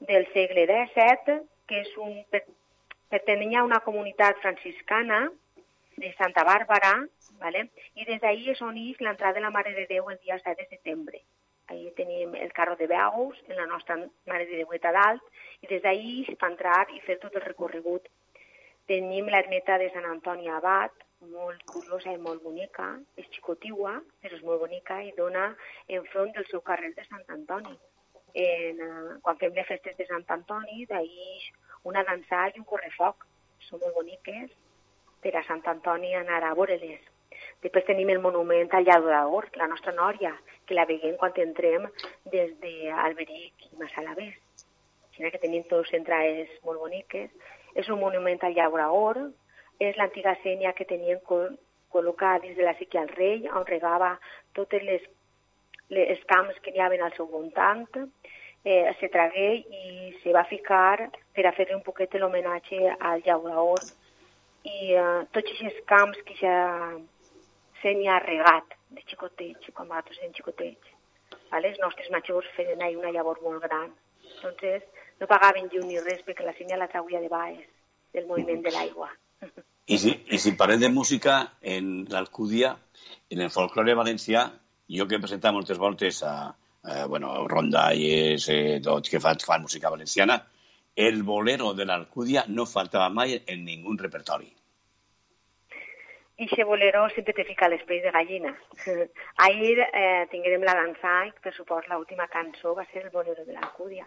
del 0.00 0.26
segle 0.32 0.66
XVII, 0.66 1.40
que 1.66 1.80
és 1.82 1.96
un, 2.02 2.18
pertanyia 3.10 3.60
a 3.60 3.68
una 3.68 3.80
comunitat 3.80 4.38
franciscana 4.42 5.30
de 5.96 6.12
Santa 6.18 6.44
Bàrbara, 6.44 6.92
¿vale? 7.40 7.68
i 7.94 8.04
des 8.04 8.20
d'ahir 8.20 8.52
és 8.52 8.60
on 8.62 8.76
és 8.76 9.00
l'entrada 9.00 9.38
de 9.38 9.44
la 9.44 9.50
Mare 9.50 9.72
de 9.74 9.86
Déu 9.88 10.10
el 10.12 10.20
dia 10.24 10.38
7 10.42 10.62
de 10.62 10.68
setembre. 10.76 11.22
Ahir 11.68 11.92
tenim 11.96 12.34
el 12.34 12.52
carro 12.52 12.76
de 12.76 12.86
Beaus, 12.86 13.38
en 13.48 13.56
la 13.56 13.66
nostra 13.66 13.96
Mare 14.26 14.46
de 14.46 14.60
Déueta 14.60 14.92
dalt, 14.92 15.24
i 15.62 15.66
des 15.66 15.82
d'ahir 15.82 16.26
es 16.28 16.38
va 16.42 16.52
entrar 16.52 16.84
i 16.94 17.00
fer 17.08 17.18
tot 17.18 17.34
el 17.34 17.46
recorregut. 17.46 18.06
Tenim 18.86 19.26
l'ermeta 19.32 19.78
de 19.82 19.90
Sant 19.94 20.06
Antoni 20.06 20.48
Abat, 20.48 20.92
molt 21.32 21.64
curiosa 21.72 22.12
i 22.12 22.22
molt 22.22 22.42
bonica, 22.44 22.92
és 23.16 23.26
xicotiua, 23.34 23.96
però 24.22 24.36
és 24.36 24.44
molt 24.46 24.62
bonica 24.62 25.00
i 25.02 25.12
dona 25.16 25.48
enfront 25.98 26.32
del 26.36 26.46
seu 26.52 26.62
carrer 26.70 26.92
de 26.94 27.06
Sant 27.08 27.24
Antoni. 27.34 27.74
En, 28.44 28.80
uh, 28.84 29.16
quan 29.24 29.38
fem 29.40 29.54
les 29.56 29.68
festes 29.68 29.96
de 29.96 30.06
Sant 30.10 30.24
Antoni, 30.36 30.84
d'ahir 30.90 31.50
una 31.88 32.04
dansa 32.04 32.46
i 32.52 32.60
un 32.60 32.68
correfoc. 32.68 33.26
Són 33.66 33.80
molt 33.82 33.96
boniques 33.96 34.52
per 35.24 35.34
a 35.34 35.44
Sant 35.48 35.64
Antoni 35.72 36.14
anar 36.14 36.42
a 36.44 36.54
veure-les. 36.54 37.12
Després 37.64 37.86
tenim 37.88 38.10
el 38.12 38.22
monument 38.22 38.68
al 38.76 38.84
Lladó 38.86 39.12
d'Or, 39.12 39.48
la 39.60 39.68
nostra 39.72 39.94
nòria, 39.96 40.34
que 40.66 40.76
la 40.76 40.86
veiem 40.88 41.16
quan 41.20 41.32
entrem 41.42 41.88
des 42.32 42.52
d'Alberic 42.62 43.70
i 43.70 43.76
Massalavés 43.80 44.36
sinó 45.16 45.30
que 45.30 45.40
tenim 45.40 45.64
tots 45.70 45.92
entrades 45.96 46.50
molt 46.64 46.80
boniques. 46.80 47.30
És 47.74 47.88
un 47.92 48.00
monument 48.00 48.42
al 48.44 48.54
llauraor, 48.56 49.20
és 49.80 49.96
l'antiga 49.96 50.36
sènia 50.42 50.74
que 50.76 50.88
tenien 50.88 51.20
col 51.28 51.56
col·locada 51.96 52.42
dins 52.42 52.56
de 52.58 52.64
la 52.66 52.74
Siquia 52.76 53.02
al 53.04 53.12
rei, 53.14 53.46
on 53.48 53.64
regava 53.64 54.16
totes 54.56 54.82
les, 54.84 55.04
les 55.90 56.22
camps 56.30 56.58
que 56.62 56.72
n'hi 56.72 56.82
havia 56.82 57.04
al 57.06 57.14
seu 57.16 57.28
voltant, 57.30 57.86
eh, 58.64 58.94
se 59.00 59.08
tragué 59.08 59.50
i 59.62 60.14
se 60.22 60.32
va 60.34 60.44
ficar 60.50 61.10
per 61.34 61.46
a 61.46 61.54
fer 61.54 61.68
un 61.74 61.82
poquet 61.86 62.14
l'homenatge 62.18 62.96
al 62.98 63.22
llauraor 63.26 63.84
i 64.66 64.96
eh, 64.98 65.20
tots 65.30 65.52
aquests 65.52 65.84
camps 65.86 66.18
que 66.26 66.34
ja 66.40 66.56
se 67.82 67.94
n'hi 67.94 68.08
ha 68.10 68.18
regat 68.24 68.74
de 68.90 69.04
xicotets, 69.06 69.70
quan 69.74 69.88
nosaltres 69.88 70.18
eren 70.18 70.34
xicotets. 70.34 70.92
Vale? 71.52 71.70
Els 71.70 71.78
nostres 71.82 72.10
majors 72.10 72.50
feien 72.56 72.82
ahir 72.82 72.98
una 72.98 73.12
llavor 73.14 73.38
molt 73.44 73.62
gran. 73.62 73.92
Entonces, 74.34 74.82
no 75.20 75.28
pagaven 75.30 75.70
llum 75.72 75.86
ni 75.86 76.02
res 76.02 76.24
perquè 76.26 76.44
la 76.44 76.56
senyal 76.58 76.82
la 76.82 76.90
trauia 76.90 77.22
de 77.22 77.30
baix 77.30 77.62
del 78.14 78.26
moviment 78.26 78.62
de 78.64 78.72
l'aigua. 78.74 79.10
I 79.86 79.98
si, 80.02 80.12
I 80.34 80.38
si 80.42 80.56
parlem 80.58 80.80
de 80.82 80.90
música, 80.90 81.36
en 81.62 82.06
l'Alcúdia, 82.10 82.74
en 83.30 83.42
el 83.44 83.52
folklore 83.54 83.94
valencià, 83.94 84.48
jo 84.88 85.06
que 85.06 85.16
he 85.16 85.22
presentat 85.22 85.54
moltes 85.54 85.78
voltes 85.78 86.22
a, 86.22 86.34
a 86.82 87.06
bueno, 87.06 87.32
rondalles, 87.48 88.48
eh, 88.52 88.78
tots 88.82 89.10
que 89.10 89.20
fan, 89.20 89.40
fan 89.42 89.62
música 89.62 89.90
valenciana, 89.90 90.38
el 90.96 91.22
bolero 91.22 91.74
de 91.74 91.84
l'Alcúdia 91.84 92.44
no 92.48 92.64
faltava 92.66 93.08
mai 93.10 93.36
en 93.46 93.64
ningú 93.64 93.96
repertori. 94.00 94.48
I 96.36 96.44
aquest 96.44 96.68
bolero 96.68 97.06
sempre 97.14 97.32
te 97.32 97.44
fica 97.48 97.68
l'esperit 97.68 98.04
de 98.04 98.12
gallina. 98.12 98.52
Ahir 99.46 99.80
eh, 99.86 100.26
tinguérem 100.32 100.64
la 100.68 100.76
dansa 100.76 101.12
i, 101.28 101.32
per 101.42 101.52
suport, 101.56 101.88
l'última 101.88 102.28
cançó 102.32 102.74
va 102.76 102.84
ser 102.92 103.06
el 103.06 103.12
bolero 103.12 103.44
de 103.44 103.56
l'Alcúdia. 103.56 104.04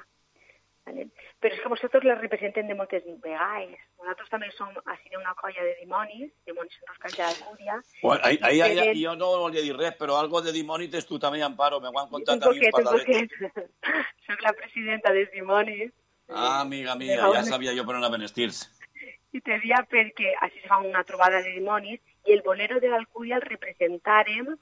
¿Vale? 0.89 1.09
Però 1.39 1.53
és 1.53 1.61
que 1.61 1.69
vosaltres 1.69 2.03
les 2.03 2.19
representen 2.19 2.67
de 2.67 2.75
moltes 2.75 3.05
vegades. 3.23 3.77
Nosaltres 4.01 4.31
també 4.33 4.49
som 4.55 4.73
així 4.85 5.15
una 5.17 5.35
colla 5.37 5.63
de 5.63 5.75
dimonis, 5.81 6.31
dimonis 6.49 6.79
enroscats 6.81 7.17
de 7.17 7.23
l'Alcúdia. 7.23 7.77
Bueno, 8.01 8.21
ahí, 8.23 8.39
ahí, 8.41 8.61
ahí, 8.61 8.79
ahí, 8.79 9.03
jo 9.03 9.15
no 9.15 9.31
volia 9.45 9.63
dir 9.65 9.77
res, 9.77 9.95
però 9.99 10.17
algo 10.19 10.41
de 10.41 10.53
dimonis 10.55 10.91
tens 10.91 11.07
tu 11.07 11.19
també, 11.19 11.41
Amparo, 11.45 11.79
me 11.79 11.93
ho 11.93 11.99
han 11.99 12.09
contat 12.09 12.43
a 12.43 12.51
mi 12.51 12.65
un 12.65 12.75
parladet. 12.75 13.37
Soc 14.27 14.43
la 14.45 14.53
presidenta 14.53 15.13
dels 15.13 15.31
dimonis. 15.31 15.93
Ah, 16.29 16.61
amiga 16.61 16.95
mia, 16.95 17.17
ja 17.33 17.43
sabia 17.43 17.73
jo 17.73 17.85
per 17.85 17.95
on 17.95 18.03
anaven 18.03 18.27
estils. 18.27 18.67
I 19.37 19.41
te 19.45 19.59
dia 19.61 19.83
perquè 19.89 20.33
així 20.41 20.63
es 20.63 20.69
fa 20.69 20.79
una 20.81 21.03
trobada 21.05 21.41
de 21.45 21.53
dimonis 21.53 22.01
i 22.25 22.33
el 22.33 22.41
bolero 22.45 22.79
de 22.81 22.89
l'Alcúdia 22.89 23.37
el 23.37 23.45
representàrem 23.45 24.55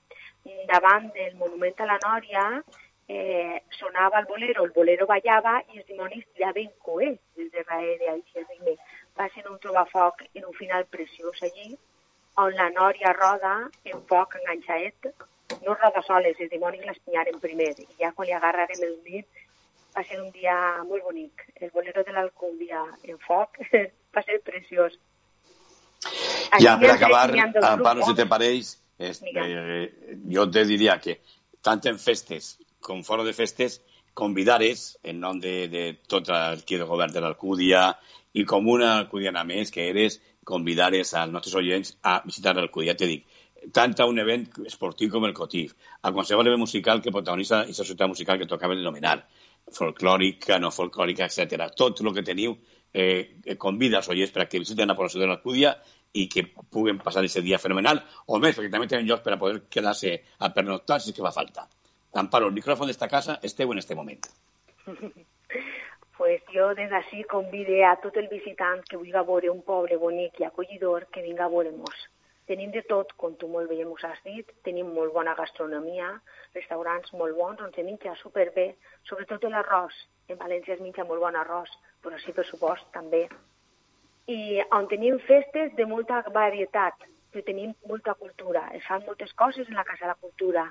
davant 0.67 1.07
del 1.15 1.35
monument 1.35 1.81
a 1.83 1.87
la 1.87 1.97
Nòria 2.03 2.43
eh, 3.07 3.63
sonava 3.79 4.19
el 4.19 4.25
bolero, 4.25 4.65
el 4.65 4.71
bolero 4.75 5.07
ballava 5.07 5.61
i 5.73 5.79
els 5.79 5.87
dimonis 5.87 6.25
tiraven 6.35 6.69
coets 6.83 7.21
des 7.39 7.51
de 7.53 7.63
darrere 7.63 8.11
així 8.13 8.43
ritme. 8.43 8.75
Va 9.17 9.29
ser 9.33 9.47
un 9.49 9.57
trobafoc 9.63 10.23
en 10.33 10.45
un 10.45 10.53
final 10.53 10.85
preciós 10.91 11.41
allí, 11.47 11.71
on 12.37 12.53
la 12.53 12.69
nòria 12.69 13.13
roda 13.17 13.55
en 13.85 14.03
foc 14.11 14.37
enganxaet, 14.41 15.09
no 15.63 15.73
roda 15.73 16.03
soles, 16.05 16.37
els 16.39 16.51
dimonis 16.51 16.85
l'espinyaren 16.85 17.39
primer, 17.41 17.73
i 17.79 17.87
ja 18.03 18.11
quan 18.13 18.27
li 18.27 18.35
agarrarem 18.37 18.83
el 18.89 18.97
dit 19.07 19.43
va 19.95 20.03
ser 20.05 20.19
un 20.21 20.29
dia 20.31 20.55
molt 20.85 21.03
bonic. 21.03 21.47
El 21.55 21.71
bolero 21.73 22.03
de 22.05 22.13
l'Alcúdia 22.13 22.83
en 23.03 23.17
foc 23.23 23.57
va 24.13 24.25
ser 24.27 24.41
preciós. 24.45 24.99
Ja, 26.61 26.75
per 26.77 26.91
acabar, 26.93 27.31
Amparo, 27.65 28.05
si 28.05 28.13
te 28.15 28.27
pareix, 28.29 28.75
este, 28.99 29.33
eh, 29.33 30.17
jo 30.29 30.45
te 30.51 30.63
diria 30.69 30.99
que 31.01 31.17
tant 31.65 31.81
en 31.89 31.97
festes 31.97 32.57
com 32.81 33.03
fora 33.03 33.25
de 33.27 33.33
festes, 33.33 33.81
convidares, 34.17 34.97
en 35.03 35.19
nom 35.21 35.39
de, 35.39 35.67
de 35.69 35.83
tot 36.09 36.29
el 36.33 36.63
del 36.65 36.85
govern 36.89 37.13
de 37.13 37.21
l'Alcúdia 37.21 37.91
i 38.33 38.45
com 38.45 38.67
una 38.67 38.95
alcudiana 38.97 39.43
més 39.45 39.71
que 39.73 39.89
eres, 39.89 40.19
convidares 40.47 41.13
als 41.13 41.33
nostres 41.33 41.57
oients 41.59 41.97
a 42.01 42.21
visitar 42.25 42.55
l'Alcúdia. 42.55 42.95
Te 42.97 43.09
dic, 43.09 43.27
tant 43.73 43.93
a 43.99 44.07
un 44.09 44.19
event 44.23 44.47
esportiu 44.65 45.11
com 45.13 45.27
el 45.27 45.35
cotif, 45.37 45.75
a 46.01 46.13
qualsevol 46.15 46.49
event 46.49 46.63
musical 46.63 47.01
que 47.03 47.13
protagonitza 47.13 47.61
aquesta 47.61 47.83
societat 47.83 48.09
musical 48.13 48.39
que 48.41 48.49
tocava 48.49 48.77
denominar, 48.79 49.19
folclòrica, 49.77 50.57
no 50.63 50.71
folclòrica, 50.71 51.27
etc. 51.27 51.69
Tot 51.75 52.01
el 52.01 52.13
que 52.15 52.25
teniu 52.25 52.55
eh, 52.93 53.55
convida 53.59 54.01
els 54.01 54.09
oients 54.13 54.33
per 54.33 54.45
a 54.45 54.49
que 54.49 54.61
visiten 54.63 54.87
la 54.89 54.95
població 54.95 55.21
de 55.21 55.29
l'Alcúdia 55.29 55.75
i 56.17 56.27
que 56.31 56.47
puguen 56.71 57.01
passar 57.03 57.21
aquest 57.21 57.43
dia 57.45 57.59
fenomenal, 57.61 58.01
o 58.25 58.39
més, 58.39 58.55
perquè 58.55 58.71
també 58.73 58.87
tenen 58.89 59.09
llocs 59.09 59.25
per 59.25 59.35
a 59.35 59.41
poder 59.41 59.65
quedar-se 59.69 60.15
a 60.39 60.53
pernoctar 60.55 61.01
si 61.01 61.11
és 61.11 61.17
que 61.17 61.25
fa 61.25 61.35
falta. 61.35 61.67
Amparo, 62.17 62.47
el 62.49 62.57
micròfon 62.57 62.89
d'esta 62.89 63.07
casa 63.07 63.39
esteu 63.43 63.71
en 63.71 63.77
este 63.77 63.95
moment. 63.95 64.27
pues 66.17 66.41
jo 66.53 66.73
des 66.73 66.89
d'ací 66.89 67.23
convide 67.29 67.83
a 67.85 67.95
tot 68.01 68.15
el 68.17 68.27
visitant 68.27 68.81
que 68.89 68.97
vulgui 68.97 69.13
veure 69.31 69.51
un 69.53 69.61
poble 69.61 69.97
bonic 70.01 70.39
i 70.41 70.47
acollidor 70.47 71.05
que 71.13 71.21
vinga 71.21 71.45
a 71.45 71.53
veure-nos. 71.53 72.07
tenim 72.47 72.71
de 72.71 72.81
tot, 72.87 73.11
com 73.21 73.35
tu 73.35 73.49
molt 73.51 73.67
bé 73.69 73.81
ens 73.83 74.03
has 74.07 74.19
dit, 74.25 74.51
tenim 74.63 74.93
molt 74.95 75.13
bona 75.13 75.35
gastronomia, 75.35 76.13
restaurants 76.55 77.11
molt 77.21 77.35
bons 77.35 77.61
on 77.65 77.73
se 77.75 77.83
menja 77.83 78.15
superbé, 78.21 78.69
sobretot 79.09 79.43
l'arròs. 79.51 79.97
En 80.31 80.39
València 80.39 80.77
es 80.77 80.83
menja 80.83 81.03
molt 81.09 81.21
bon 81.23 81.35
arròs, 81.35 81.69
però 82.03 82.19
sí, 82.23 82.31
per 82.31 82.47
supost, 82.47 82.87
també. 82.95 83.25
I 84.31 84.63
on 84.75 84.87
tenim 84.91 85.19
festes 85.27 85.75
de 85.75 85.85
molta 85.91 86.23
varietat, 86.35 87.03
però 87.31 87.43
tenim 87.47 87.75
molta 87.91 88.15
cultura. 88.15 88.63
Es 88.79 88.87
fan 88.87 89.03
moltes 89.05 89.33
coses 89.35 89.67
en 89.67 89.75
la 89.75 89.85
Casa 89.87 90.05
de 90.05 90.13
la 90.13 90.21
Cultura. 90.23 90.65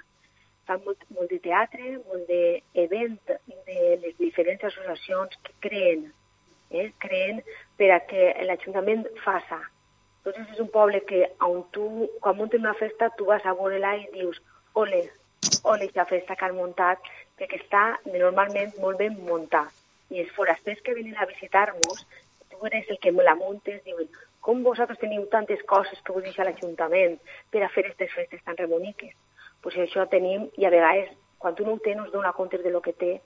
Fan 0.67 0.83
molt, 0.85 1.07
molt 1.15 1.31
de 1.31 1.39
teatre, 1.45 1.95
molt 2.09 2.27
d'event 2.29 3.17
de 3.31 3.81
les 4.03 4.19
diferents 4.19 4.67
associacions 4.67 5.39
que 5.47 5.55
creen, 5.69 6.11
eh? 6.71 6.91
creen 6.99 7.43
per 7.79 7.93
a 7.95 8.03
que 8.11 8.33
l'Ajuntament 8.49 9.07
faça 9.23 9.63
Entonces 10.27 10.55
és 10.57 10.61
un 10.61 10.71
poble 10.75 10.99
que 11.07 11.21
on 11.47 11.61
tu, 11.71 11.85
quan 12.19 12.35
munten 12.35 12.65
una 12.65 12.75
festa, 12.75 13.13
tu 13.15 13.29
vas 13.29 13.45
a 13.47 13.53
veure-la 13.55 13.93
i 14.01 14.09
dius, 14.11 14.41
ole, 14.75 15.05
ole, 15.63 15.87
aquesta 15.87 16.05
festa 16.11 16.35
que 16.35 16.49
han 16.49 16.57
muntat, 16.57 17.05
perquè 17.39 17.61
està 17.61 17.83
normalment 18.09 18.73
molt 18.83 18.99
ben 18.99 19.15
muntat. 19.29 19.71
I 20.11 20.25
els 20.25 20.33
forasters 20.35 20.83
que 20.83 20.97
venen 20.99 21.15
a 21.15 21.29
visitar-nos, 21.31 22.03
tu 22.51 22.67
eres 22.67 22.91
el 22.91 22.99
que 22.99 23.15
la 23.15 23.37
muntes, 23.39 23.79
diuen, 23.87 24.11
com 24.43 24.67
vosaltres 24.67 24.99
teniu 24.99 25.29
tantes 25.31 25.63
coses 25.71 26.03
que 26.03 26.19
vos 26.19 26.27
deixa 26.27 26.43
l'Ajuntament 26.43 27.21
per 27.55 27.63
a 27.63 27.71
fer 27.71 27.87
aquestes 27.87 28.19
festes 28.19 28.43
tan 28.43 28.59
reboniques? 28.59 29.15
Pues 29.67 29.75
això 29.83 30.05
tenim, 30.07 30.45
i 30.55 30.63
a 30.63 30.71
vegades, 30.71 31.09
quan 31.43 31.57
tu 31.59 31.65
no 31.67 31.73
ho 31.75 31.81
tens, 31.83 31.99
no 31.99 32.05
es 32.07 32.13
dona 32.13 32.31
compte 32.37 32.61
de 32.63 32.71
lo 32.71 32.79
que 32.85 32.93
té, 32.95 33.17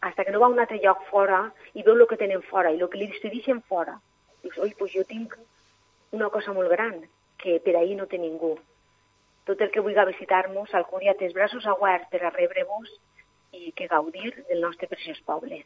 hasta 0.00 0.24
que 0.24 0.32
no 0.32 0.40
va 0.40 0.46
a 0.46 0.54
un 0.54 0.60
altre 0.62 0.78
lloc 0.80 1.02
fora 1.10 1.42
i 1.76 1.84
veu 1.84 1.92
el 1.92 2.06
que 2.08 2.16
tenen 2.16 2.40
fora 2.48 2.70
i 2.72 2.80
el 2.80 2.88
que 2.88 2.96
li 2.96 3.08
distribueixen 3.10 3.60
fora. 3.68 3.98
Dius, 4.40 4.56
oi, 4.64 4.72
pues 4.78 4.94
jo 4.96 5.04
tinc 5.04 5.36
una 6.16 6.30
cosa 6.32 6.54
molt 6.56 6.72
gran, 6.72 7.02
que 7.36 7.58
per 7.60 7.76
ahir 7.76 7.98
no 7.98 8.08
té 8.08 8.16
ningú. 8.16 8.54
Tot 9.44 9.60
el 9.60 9.68
que 9.74 9.84
vulgui 9.84 10.06
visitar-nos, 10.08 10.72
Alcúdia 10.72 11.12
té 11.18 11.28
els 11.28 11.36
braços 11.36 11.68
oberts 11.68 12.08
per 12.08 12.22
a 12.24 12.32
rebre-vos 12.32 12.96
i 13.52 13.72
que 13.76 13.90
gaudir 13.92 14.32
del 14.48 14.64
nostre 14.64 14.88
preciós 14.88 15.20
poble. 15.26 15.60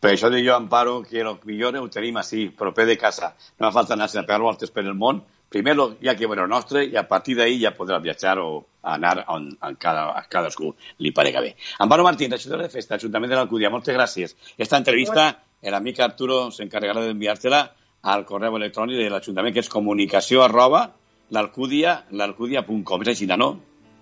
Per 0.00 0.14
això 0.14 0.32
dic 0.32 0.46
jo, 0.46 0.56
Amparo, 0.56 1.02
que 1.04 1.20
el 1.20 1.34
millor 1.44 1.76
ho 1.76 1.88
tenim 1.92 2.16
així, 2.16 2.48
proper 2.56 2.88
de 2.88 2.96
casa. 2.96 3.34
No 3.58 3.68
fa 3.68 3.82
falta 3.82 3.98
anar 3.98 4.08
a 4.08 4.24
pegar 4.24 4.40
voltes 4.40 4.72
per 4.72 4.88
el 4.88 4.94
món. 4.94 5.20
Primer 5.50 5.76
ha 5.76 6.16
que 6.16 6.24
el 6.24 6.48
nostre 6.48 6.84
i 6.86 6.96
a 6.96 7.06
partir 7.06 7.36
d'ahir 7.36 7.60
ja 7.66 7.76
podrà 7.76 8.00
viatjar 8.00 8.38
o 8.38 8.64
anar 8.82 9.24
on 9.28 9.50
a, 9.60 9.72
cada, 9.78 10.06
a 10.16 10.24
cadascú 10.28 10.72
li 10.98 11.12
parega 11.12 11.42
bé. 11.44 11.54
Amparo 11.78 12.04
Martín, 12.04 12.32
regidor 12.32 12.62
de 12.62 12.70
festa, 12.72 12.96
Ajuntament 12.96 13.30
de 13.30 13.36
l'Alcúdia, 13.36 13.70
moltes 13.70 13.94
gràcies. 13.96 14.36
Esta 14.56 14.80
entrevista, 14.80 15.30
l'amic 15.62 16.00
Arturo 16.00 16.48
s'encarregarà 16.54 17.04
d'enviar-te-la 17.06 17.62
al 18.10 18.24
correu 18.24 18.56
electrònic 18.56 18.96
de 18.96 19.10
l'Ajuntament, 19.12 19.54
que 19.54 19.64
és 19.64 19.68
comunicació 19.68 20.44
arroba 20.44 20.86
l'alcudia.com. 21.30 23.02
És 23.02 23.14
així, 23.14 23.30
no? 23.36 23.54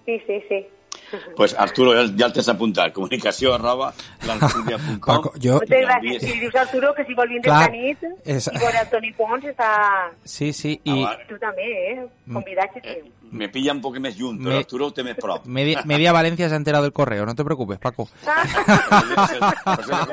Sí, 0.06 0.20
sí, 0.26 0.40
sí. 0.48 0.64
Pues 1.36 1.54
Arturo, 1.58 1.94
ja, 1.96 2.06
ja 2.18 2.28
el 2.28 2.34
tens 2.36 2.48
apuntat. 2.52 2.92
Comunicació 2.96 3.54
arroba 3.56 3.92
l'alcudia.com. 4.28 5.30
Jo... 5.42 5.58
Moltes 5.60 5.84
gràcies. 5.86 6.26
I 6.28 6.40
dius, 6.40 6.56
Arturo, 6.64 6.94
que 6.96 7.06
si 7.08 7.16
vol 7.18 7.30
vindre 7.34 7.52
esta 7.52 7.70
nit 7.74 8.08
és... 8.24 8.50
i 8.52 8.58
veure 8.58 8.82
el 8.82 8.90
Toni 8.92 9.14
Pons 9.18 9.46
està... 9.52 9.70
Sí, 10.24 10.52
sí. 10.52 10.78
I... 10.84 10.98
Ah, 11.04 11.16
tu 11.28 11.38
també, 11.42 11.70
eh? 11.92 11.96
Convidats 12.32 12.82
eh, 12.82 13.00
me 13.30 13.48
pilla 13.48 13.72
un 13.72 13.80
poco 13.80 14.00
me... 14.00 14.08
Arturo 14.56 14.90
té 14.92 15.04
més 15.04 15.16
prop. 15.20 15.44
Media, 15.58 15.82
media 15.84 16.12
Valencia 16.12 16.48
se 16.48 16.54
ha 16.54 16.56
enterado 16.56 16.84
del 16.84 16.92
correo, 16.92 17.26
no 17.26 17.34
te 17.34 17.44
preocupes, 17.44 17.78
Paco. 17.78 18.08
pues 18.14 19.88
no 19.88 20.06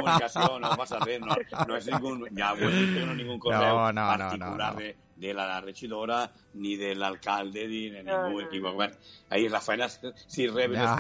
no, 3.91 4.17
no 4.17 4.37
no 4.37 4.57
no, 4.57 4.79
no, 5.17 5.27
no, 5.27 5.33
no, 5.33 5.33
no. 5.33 5.33
de 5.33 5.33
la 5.33 5.61
regidora 5.61 6.31
ni 6.53 6.75
del 6.75 7.01
alcalde 7.03 7.67
ni 7.67 7.89
de 7.89 8.03
ningú 8.03 8.39
no, 8.39 8.41
equip. 8.41 8.63
Bueno, 8.63 8.95
ahí 9.29 9.47
Rafaela, 9.47 9.89
si 9.89 10.47
reben 10.47 10.81
ja. 10.81 10.97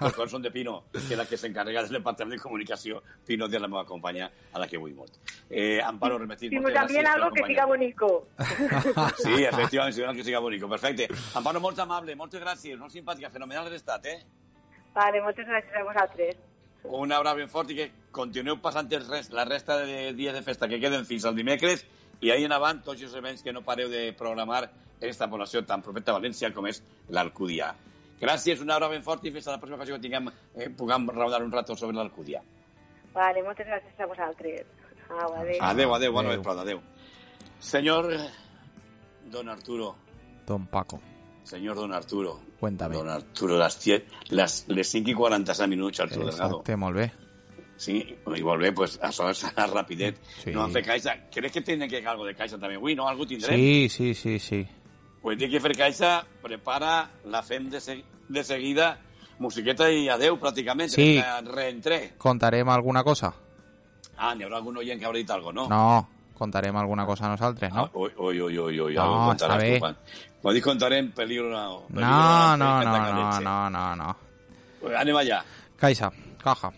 els 0.00 0.30
són 0.30 0.42
de 0.42 0.50
Pino, 0.50 0.84
que 0.92 0.98
és 0.98 1.16
la 1.18 1.26
que 1.26 1.36
s'encarrega 1.36 1.82
del 1.82 1.98
departament 1.98 2.36
de 2.36 2.42
comunicació, 2.42 3.02
Pino 3.26 3.48
de 3.48 3.60
la 3.60 3.68
meva 3.68 3.84
companya, 3.84 4.30
a 4.52 4.58
la 4.58 4.68
que 4.68 4.78
vull 4.78 4.94
molt. 4.94 5.18
Eh, 5.50 5.80
Amparo, 5.82 6.18
repetir, 6.18 6.50
sí, 6.50 6.72
también 6.72 7.06
algo 7.14 7.30
que 7.30 7.44
siga 7.44 7.66
bonico. 7.66 8.28
Sí, 9.18 9.44
efectivament, 9.44 9.98
algo 9.98 10.14
que 10.14 10.24
siga 10.24 10.38
bonico. 10.38 10.68
Perfecte. 10.68 11.08
Amparo, 11.34 11.60
molt 11.60 11.78
amable, 11.78 12.16
moltes 12.16 12.42
gràcies, 12.42 12.78
molt 12.78 12.92
simpàtica, 12.92 13.30
fenomenal 13.30 13.70
l'estat, 13.70 14.06
eh? 14.06 14.20
Vale, 14.94 15.20
moltes 15.22 15.46
gràcies 15.46 15.74
a 15.74 15.84
vosaltres. 15.84 16.36
Un 16.86 17.10
abraç 17.10 17.36
ben 17.36 17.48
fort 17.50 17.70
i 17.70 17.76
que 17.76 17.90
continueu 18.14 18.60
passant 18.62 18.86
el 18.92 19.06
rest, 19.08 19.32
la 19.34 19.44
resta 19.44 19.76
de 19.82 20.12
dies 20.14 20.34
de 20.34 20.42
festa 20.42 20.68
que 20.68 20.78
queden 20.80 21.04
fins 21.04 21.24
al 21.26 21.34
dimecres 21.34 21.84
i 22.20 22.30
ahir 22.30 22.46
en 22.48 22.54
avant 22.56 22.82
tots 22.84 23.02
els 23.02 23.14
events 23.14 23.42
que 23.44 23.52
no 23.52 23.64
pareu 23.66 23.90
de 23.92 24.12
programar 24.16 24.64
en 25.00 25.08
esta 25.08 25.28
població 25.28 25.64
tan 25.66 25.82
propeta 25.82 26.12
a 26.12 26.18
València 26.18 26.52
com 26.54 26.66
és 26.70 26.82
l'Alcúdia. 27.12 27.74
Gràcies, 28.20 28.62
una 28.64 28.76
hora 28.76 28.88
ben 28.88 29.02
fort 29.04 29.24
i 29.28 29.32
fins 29.32 29.48
a 29.48 29.56
la 29.56 29.60
pròxima 29.60 29.76
ocasió 29.76 29.96
que 29.96 30.06
tinguem, 30.06 30.30
eh, 30.54 30.70
puguem 30.70 31.08
raonar 31.12 31.42
un 31.44 31.52
rato 31.52 31.76
sobre 31.76 31.96
l'Alcúdia. 31.96 32.40
Vale, 33.12 33.42
moltes 33.44 33.68
gràcies 33.68 34.00
a 34.00 34.06
vosaltres. 34.08 34.64
Au, 35.10 35.34
adéu. 35.34 35.58
Adéu, 35.60 35.94
adéu, 35.94 36.12
bona 36.12 36.32
vesprada, 36.32 36.62
adéu. 36.62 36.80
Senyor 37.60 38.08
Don 39.30 39.48
Arturo. 39.48 39.94
Don 40.46 40.66
Paco. 40.66 41.00
Senyor 41.44 41.76
Don 41.76 41.92
Arturo. 41.92 42.40
Cuéntame. 42.58 42.96
Don 42.96 43.08
Arturo, 43.08 43.58
les, 43.58 43.78
les, 44.30 44.64
les 44.68 44.88
5 44.88 45.12
i 45.12 45.14
46 45.14 45.68
minuts, 45.68 46.00
Arturo 46.00 46.26
Exacte, 46.26 46.42
Delgado. 46.42 46.60
Exacte, 46.60 46.76
molt 46.76 46.96
bé. 46.96 47.25
Sí, 47.76 47.98
i 48.00 48.42
molt 48.42 48.62
bé, 48.62 48.72
pues, 48.72 48.96
això 49.04 49.28
serà 49.36 49.66
rapidet. 49.68 50.16
Sí. 50.40 50.52
No 50.54 50.64
han 50.64 50.72
fet 50.72 50.86
caixa. 50.86 51.16
Crec 51.32 51.58
que 51.58 51.62
tenen 51.64 51.90
que 51.90 52.00
fer 52.00 52.08
algo 52.08 52.24
de 52.24 52.34
caixa 52.34 52.58
també 52.58 52.78
avui, 52.80 52.94
no? 52.96 53.08
Algú 53.08 53.26
tindrem? 53.28 53.56
Sí, 53.56 53.88
sí, 53.92 54.14
sí, 54.14 54.38
sí. 54.40 54.62
Pues 55.22 55.38
té 55.38 55.50
que 55.50 55.60
fer 55.60 55.74
caixa, 55.76 56.12
prepara, 56.42 57.10
la 57.26 57.42
fem 57.42 57.68
de, 57.68 57.80
se 57.80 57.98
de 58.28 58.44
seguida, 58.44 58.96
musiqueta 59.38 59.90
i 59.92 60.08
adeu, 60.08 60.38
pràcticament. 60.40 60.92
Sí. 60.94 61.20
Reentré. 61.50 62.14
Contarem 62.18 62.68
alguna 62.72 63.04
cosa? 63.04 63.32
Ah, 64.16 64.32
n'hi 64.34 64.46
haurà 64.46 64.62
algun 64.62 64.78
oient 64.80 65.00
que 65.00 65.08
haurà 65.08 65.20
dit 65.20 65.30
alguna 65.30 65.66
cosa, 65.66 65.74
no? 65.74 65.90
No, 65.92 66.32
contarem 66.38 66.76
alguna 66.80 67.04
cosa 67.04 67.28
nosaltres, 67.28 67.72
no? 67.74 67.84
Ah, 67.84 67.90
ui, 67.92 68.10
ui, 68.16 68.40
ui, 68.40 68.58
ui, 68.58 68.80
ui, 68.86 68.94
no, 68.96 69.34
està 69.34 69.58
bé. 69.60 69.76
Quan, 69.82 70.54
dic 70.56 70.64
contarem, 70.64 71.12
peligro 71.12 71.50
no. 71.52 71.82
Peligro 71.90 72.08
no, 72.08 72.56
no, 72.56 72.72
no, 72.86 72.96
no, 73.12 73.40
no, 73.40 73.60
no, 73.76 73.86
no. 74.00 74.16
Pues 74.80 74.96
anem 74.96 75.20
allà. 75.20 75.44
Caixa, 75.76 76.12
caja. 76.40 76.72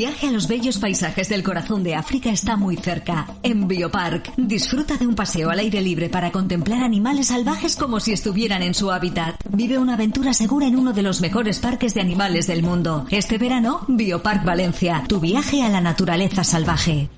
Viaje 0.00 0.28
a 0.28 0.32
los 0.32 0.48
bellos 0.48 0.78
paisajes 0.78 1.28
del 1.28 1.42
corazón 1.42 1.84
de 1.84 1.94
África 1.94 2.30
está 2.30 2.56
muy 2.56 2.78
cerca. 2.78 3.26
En 3.42 3.68
Biopark, 3.68 4.32
disfruta 4.38 4.96
de 4.96 5.06
un 5.06 5.14
paseo 5.14 5.50
al 5.50 5.58
aire 5.58 5.82
libre 5.82 6.08
para 6.08 6.32
contemplar 6.32 6.82
animales 6.82 7.26
salvajes 7.26 7.76
como 7.76 8.00
si 8.00 8.14
estuvieran 8.14 8.62
en 8.62 8.72
su 8.72 8.90
hábitat. 8.90 9.36
Vive 9.50 9.76
una 9.76 9.92
aventura 9.94 10.32
segura 10.32 10.66
en 10.66 10.76
uno 10.76 10.94
de 10.94 11.02
los 11.02 11.20
mejores 11.20 11.58
parques 11.58 11.92
de 11.92 12.00
animales 12.00 12.46
del 12.46 12.62
mundo. 12.62 13.04
Este 13.10 13.36
verano, 13.36 13.84
Biopark 13.88 14.42
Valencia, 14.42 15.04
tu 15.06 15.20
viaje 15.20 15.62
a 15.62 15.68
la 15.68 15.82
naturaleza 15.82 16.44
salvaje. 16.44 17.10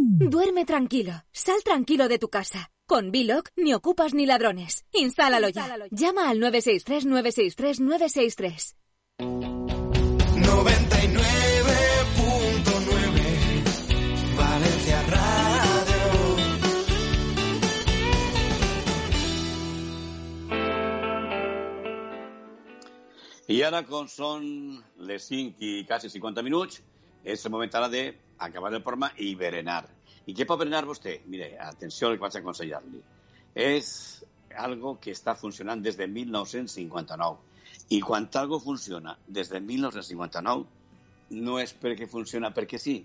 Duerme 0.08 0.64
tranquilo, 0.66 1.12
sal 1.34 1.58
tranquilo 1.66 2.08
de 2.08 2.18
tu 2.18 2.30
casa. 2.30 2.72
Con 2.88 3.12
Biloc 3.12 3.50
ni 3.58 3.74
ocupas 3.74 4.14
ni 4.14 4.26
ladrones. 4.26 4.86
Instálalo 4.94 5.50
ya. 5.50 5.78
Llama 5.92 6.30
al 6.30 6.40
963 6.40 7.06
963 7.06 7.82
963. 7.82 8.76
99.9 9.20 11.51
I 23.50 23.62
ara, 23.66 23.82
com 23.88 24.06
són 24.08 24.44
les 25.08 25.26
5 25.26 25.66
i 25.66 25.86
quasi 25.90 26.12
50 26.14 26.44
minuts, 26.46 26.82
és 27.24 27.46
el 27.46 27.52
moment 27.54 27.74
ara 27.74 27.90
d'acabar 27.90 28.70
el 28.74 28.84
programa 28.84 29.10
i 29.18 29.34
berenar. 29.36 29.84
I 30.30 30.36
què 30.38 30.46
pot 30.46 30.60
berenar 30.62 30.86
vostè? 30.86 31.18
Mire, 31.26 31.56
atenció 31.60 32.08
al 32.08 32.18
que 32.18 32.26
vaig 32.26 32.38
aconsellar-li. 32.38 33.02
És 33.58 33.90
algo 34.58 34.98
que 35.02 35.16
està 35.16 35.34
funcionant 35.36 35.82
des 35.82 35.98
de 35.98 36.08
1959. 36.08 37.40
I 37.98 38.00
quan 38.06 38.30
algo 38.40 38.60
funciona 38.60 39.18
des 39.28 39.50
de 39.50 39.60
1959, 39.60 40.66
no 41.42 41.58
és 41.60 41.74
perquè 41.74 42.08
funciona 42.08 42.52
perquè 42.54 42.78
sí, 42.78 43.00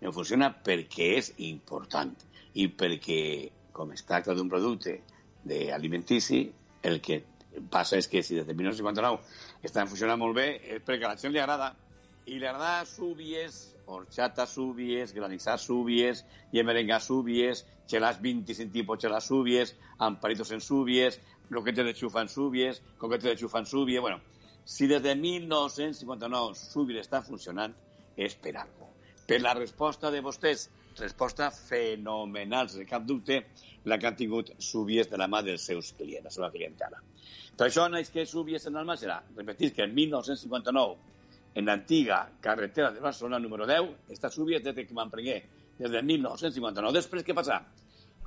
no 0.00 0.12
funciona 0.12 0.48
perquè 0.64 1.12
és 1.18 1.32
important 1.46 2.14
i 2.54 2.68
perquè, 2.68 3.50
com 3.72 3.92
es 3.92 4.04
tracta 4.08 4.34
d'un 4.34 4.48
producte 4.48 5.00
d'alimentici, 5.44 6.46
el 6.82 7.00
que 7.04 7.22
passa 7.70 7.98
és 8.00 8.08
que 8.08 8.22
si 8.22 8.34
des 8.38 8.46
de 8.46 8.54
1959 8.54 9.20
estan 9.62 9.88
funcionant 9.88 10.20
molt 10.20 10.36
bé 10.36 10.46
és 10.74 10.82
perquè 10.84 11.06
a 11.06 11.14
la 11.14 11.20
gent 11.20 11.32
li 11.34 11.40
agrada 11.42 11.72
i 12.26 12.38
li 12.38 12.46
agrada 12.46 12.84
súbies, 12.86 13.74
horchata 13.86 14.46
súbies, 14.46 15.12
granizar 15.12 15.58
súbies, 15.58 16.24
merenga 16.52 17.00
súbies, 17.00 17.66
chelas 17.86 18.20
25 18.22 18.72
tipos 18.72 18.98
chelas 18.98 19.24
súbies, 19.26 19.76
amparitos 19.98 20.52
en 20.52 20.60
súbies, 20.60 21.20
bloquetes 21.48 21.84
de 21.84 21.94
xufa 21.94 22.22
en 22.22 22.28
súbies, 22.28 22.82
coquetes 22.98 23.30
de 23.30 23.36
xufa 23.36 23.58
en 23.58 23.66
súbies... 23.66 24.00
Bueno, 24.00 24.20
si 24.64 24.86
des 24.86 25.02
de 25.02 25.16
1959 25.16 26.54
súbies 26.54 27.02
està 27.02 27.22
funcionant, 27.22 27.74
és 28.16 28.36
per. 28.38 28.54
Per 29.26 29.40
la 29.40 29.54
resposta 29.54 30.10
de 30.10 30.20
vostès, 30.22 30.68
resposta 30.98 31.50
fenomenal, 31.50 32.68
sense 32.68 32.88
cap 32.88 33.06
dubte, 33.06 33.42
la 33.84 33.98
que 33.98 34.08
han 34.10 34.18
tingut 34.18 34.52
súbies 34.62 35.10
de 35.10 35.18
la 35.18 35.28
mà 35.30 35.42
dels 35.46 35.64
seus 35.70 35.92
clients, 35.98 36.26
la 36.28 36.34
seva 36.34 36.50
clientela. 36.54 37.00
Per 37.56 37.68
això, 37.68 37.88
naix 37.90 38.10
que 38.10 38.26
súbies 38.26 38.66
en 38.66 38.76
Alma 38.80 38.96
serà, 38.96 39.20
repetir 39.36 39.72
que 39.76 39.84
en 39.84 39.94
1959 39.94 41.12
en 41.54 41.66
l'antiga 41.66 42.30
carretera 42.40 42.90
de 42.90 43.00
Barcelona 43.00 43.38
número 43.38 43.66
10, 43.66 43.90
està 44.14 44.30
súbies 44.32 44.62
des 44.64 44.86
que 44.86 44.94
m'emprengué, 44.96 45.42
des 45.78 45.90
de 45.90 46.02
1959. 46.02 46.94
Després, 46.96 47.24
què 47.26 47.36
passa? 47.36 47.58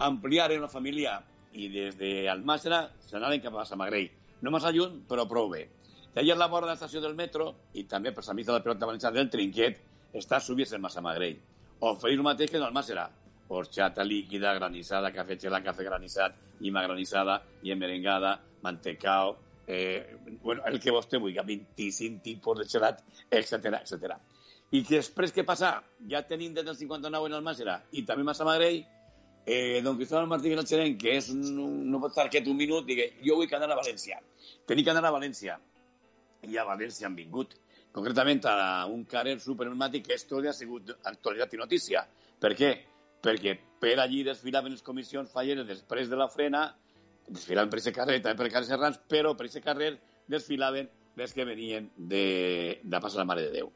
Ampliaren 0.05 0.61
la 0.61 0.69
família 0.69 1.15
i 1.55 1.69
des 1.71 1.97
d'Almàssera 1.97 2.83
s'anaven 3.07 3.41
cap 3.41 3.57
a 3.57 3.65
Samagrell. 3.65 4.11
No 4.43 4.53
massa 4.53 4.73
lluny, 4.75 5.01
però 5.09 5.25
prou 5.29 5.49
bé. 5.49 5.65
D'allà 6.13 6.35
a 6.35 6.39
la 6.39 6.51
vora 6.51 6.67
de 6.67 6.75
l'estació 6.75 7.01
del 7.01 7.15
metro, 7.15 7.53
i 7.73 7.83
també 7.89 8.11
per 8.13 8.23
mitja 8.33 8.51
de 8.51 8.59
la 8.59 8.63
pelota 8.63 8.85
valenciana 8.85 9.17
del 9.17 9.31
Trinquet, 9.31 9.81
està 10.13 10.39
súbies 10.39 10.71
en 10.73 10.81
Massamagrell. 10.81 11.39
Oferir 11.79 12.17
el 12.17 12.23
mateix 12.23 12.51
que 12.51 12.57
en 12.57 12.67
Almàssera. 12.67 13.09
Horchata 13.47 14.03
líquida, 14.03 14.53
granissada, 14.57 15.11
cafè 15.13 15.37
gelat, 15.41 15.63
cafè 15.65 15.83
granissat, 15.85 16.37
llima 16.59 16.81
granissada, 16.81 17.41
i 17.61 17.75
merengada, 17.75 18.39
mantecao, 18.63 19.35
eh, 19.67 20.17
bueno, 20.41 20.63
el 20.65 20.79
que 20.79 20.91
vostè 20.91 21.19
vulgui, 21.21 21.41
25 21.45 22.23
tipus 22.23 22.59
de 22.59 22.65
gelat, 22.69 23.03
etc 23.29 23.75
etc. 23.81 24.15
I 24.71 24.81
que 24.83 24.97
després 24.97 25.33
què 25.33 25.45
passa? 25.45 25.75
Ja 26.09 26.23
tenim 26.25 26.53
des 26.55 26.65
del 26.65 26.75
59 26.75 27.29
en 27.29 27.37
el 27.37 27.45
Màsera 27.45 27.79
i 27.91 28.01
també 28.05 28.25
Massa 28.25 28.47
Magrell, 28.47 28.81
eh, 29.45 29.81
don 29.83 29.97
Cristóbal 29.97 30.27
Martí 30.27 30.49
Vilatxerén, 30.49 30.97
que 30.97 31.17
és 31.19 31.29
un, 31.29 31.43
no 31.91 32.01
pot 32.01 32.15
estar 32.15 32.25
aquest 32.25 32.47
un 32.49 32.57
minut, 32.57 32.85
digui, 32.87 33.11
jo 33.25 33.37
vull 33.37 33.53
anar 33.53 33.71
a 33.71 33.79
València. 33.81 34.19
Tenia 34.65 34.83
que 34.83 34.95
anar 34.95 35.05
a 35.05 35.13
València. 35.13 35.59
I 36.45 36.57
a 36.57 36.65
València 36.65 37.07
han 37.07 37.15
vingut. 37.15 37.55
Concretament 37.95 38.41
a 38.51 38.85
un 38.91 39.05
carrer 39.07 39.37
supermermàtic 39.39 40.09
que 40.09 40.17
és 40.17 40.25
tot 40.27 40.45
ha 40.45 40.53
sigut 40.53 40.89
actualitat 41.11 41.53
i 41.55 41.61
notícia. 41.61 42.01
Per 42.43 42.51
què? 42.59 42.73
Perquè 43.23 43.53
per 43.81 43.95
allí 44.03 44.23
desfilaven 44.27 44.75
les 44.75 44.83
comissions 44.83 45.31
falleres 45.31 45.67
després 45.69 46.11
de 46.11 46.19
la 46.19 46.27
frena 46.29 46.65
desfilaven 47.27 47.71
per 47.71 47.79
aquest 47.79 47.95
carrer, 47.95 48.19
també 48.21 48.43
per 48.43 48.51
carrer 48.53 48.67
Serrans, 48.67 48.99
però 49.09 49.33
per 49.37 49.47
aquest 49.47 49.65
carrer 49.65 49.95
desfilaven 50.31 50.89
les 51.17 51.33
que 51.33 51.45
venien 51.47 51.89
de, 51.95 52.81
de 52.83 53.01
Passa 53.01 53.21
la 53.21 53.25
Mare 53.29 53.47
de 53.47 53.53
Déu. 53.55 53.71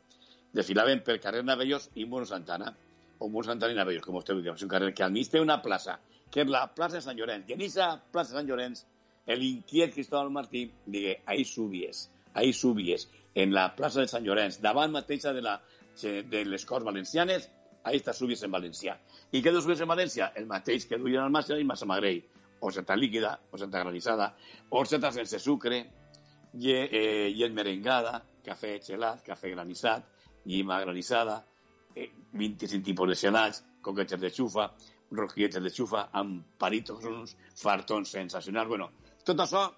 Desfilaven 0.53 1.01
per 1.05 1.19
carrer 1.23 1.43
Navellos 1.45 1.89
i 1.95 2.05
Muro 2.05 2.27
Santana, 2.29 2.73
o 3.19 3.29
Muro 3.29 3.47
Santana 3.47 3.73
i 3.73 3.77
Navellos, 3.77 4.05
com 4.05 4.17
vostè 4.17 4.35
diu, 4.35 4.53
és 4.53 4.65
un 4.65 4.71
carrer 4.71 4.91
que 4.97 5.05
al 5.05 5.13
mig 5.15 5.31
té 5.31 5.41
una 5.41 5.59
plaça, 5.63 5.99
que 6.29 6.43
és 6.43 6.51
la 6.51 6.65
plaça 6.75 6.99
de 6.99 7.05
Sant 7.05 7.17
Llorenç. 7.17 7.49
I 7.49 7.55
en 7.55 7.63
aquesta 7.63 7.89
plaça 8.13 8.33
de 8.33 8.41
Sant 8.41 8.49
Llorenç, 8.49 8.83
l'inquiet 9.29 9.93
Cristóbal 9.93 10.31
Martí 10.33 10.67
digué, 10.85 11.19
ahí 11.25 11.45
subies, 11.45 12.07
ahí 12.33 12.53
subies, 12.53 13.07
en 13.35 13.53
la 13.53 13.69
plaça 13.75 14.01
de 14.01 14.09
Sant 14.11 14.25
Llorenç, 14.25 14.59
davant 14.61 14.91
mateixa 14.91 15.33
de, 15.33 15.41
la, 15.45 15.59
de 16.01 16.43
les 16.45 16.65
Corts 16.65 16.85
Valencianes, 16.85 17.49
ahí 17.83 17.99
està 17.99 18.13
subies 18.13 18.41
en 18.43 18.51
València. 18.51 18.97
I 19.31 19.41
què 19.43 19.53
dius 19.53 19.69
en 19.69 19.89
València? 19.89 20.31
El 20.35 20.49
mateix 20.49 20.87
que 20.89 20.99
duien 20.99 21.23
al 21.23 21.33
Màster 21.33 21.59
i 21.59 21.67
Massamagrell 21.67 22.21
horchata 22.59 22.95
líquida, 22.95 23.39
horchata 23.51 23.79
granizada, 23.85 24.33
horchata 24.69 25.11
sense 25.15 25.39
sucre, 25.39 25.79
i, 26.53 26.71
eh, 26.73 27.29
llet 27.35 27.53
merengada, 27.53 28.19
cafè 28.43 28.79
gelat, 28.83 29.23
cafè 29.23 29.53
granissat, 29.53 30.05
llima 30.45 30.79
granissada, 30.81 31.43
eh, 31.95 32.09
25 32.33 32.83
tipus 32.83 33.07
de 33.07 33.15
gelats, 33.15 33.63
coquetes 33.81 34.19
de 34.19 34.29
xufa, 34.29 34.73
rosquilletes 35.11 35.63
de 35.63 35.69
xufa, 35.69 36.09
amb 36.11 36.43
paritos, 36.57 37.03
uns 37.05 37.37
fartons 37.55 38.09
sensacionals. 38.09 38.67
Bueno, 38.67 38.91
tot 39.23 39.39
això 39.39 39.69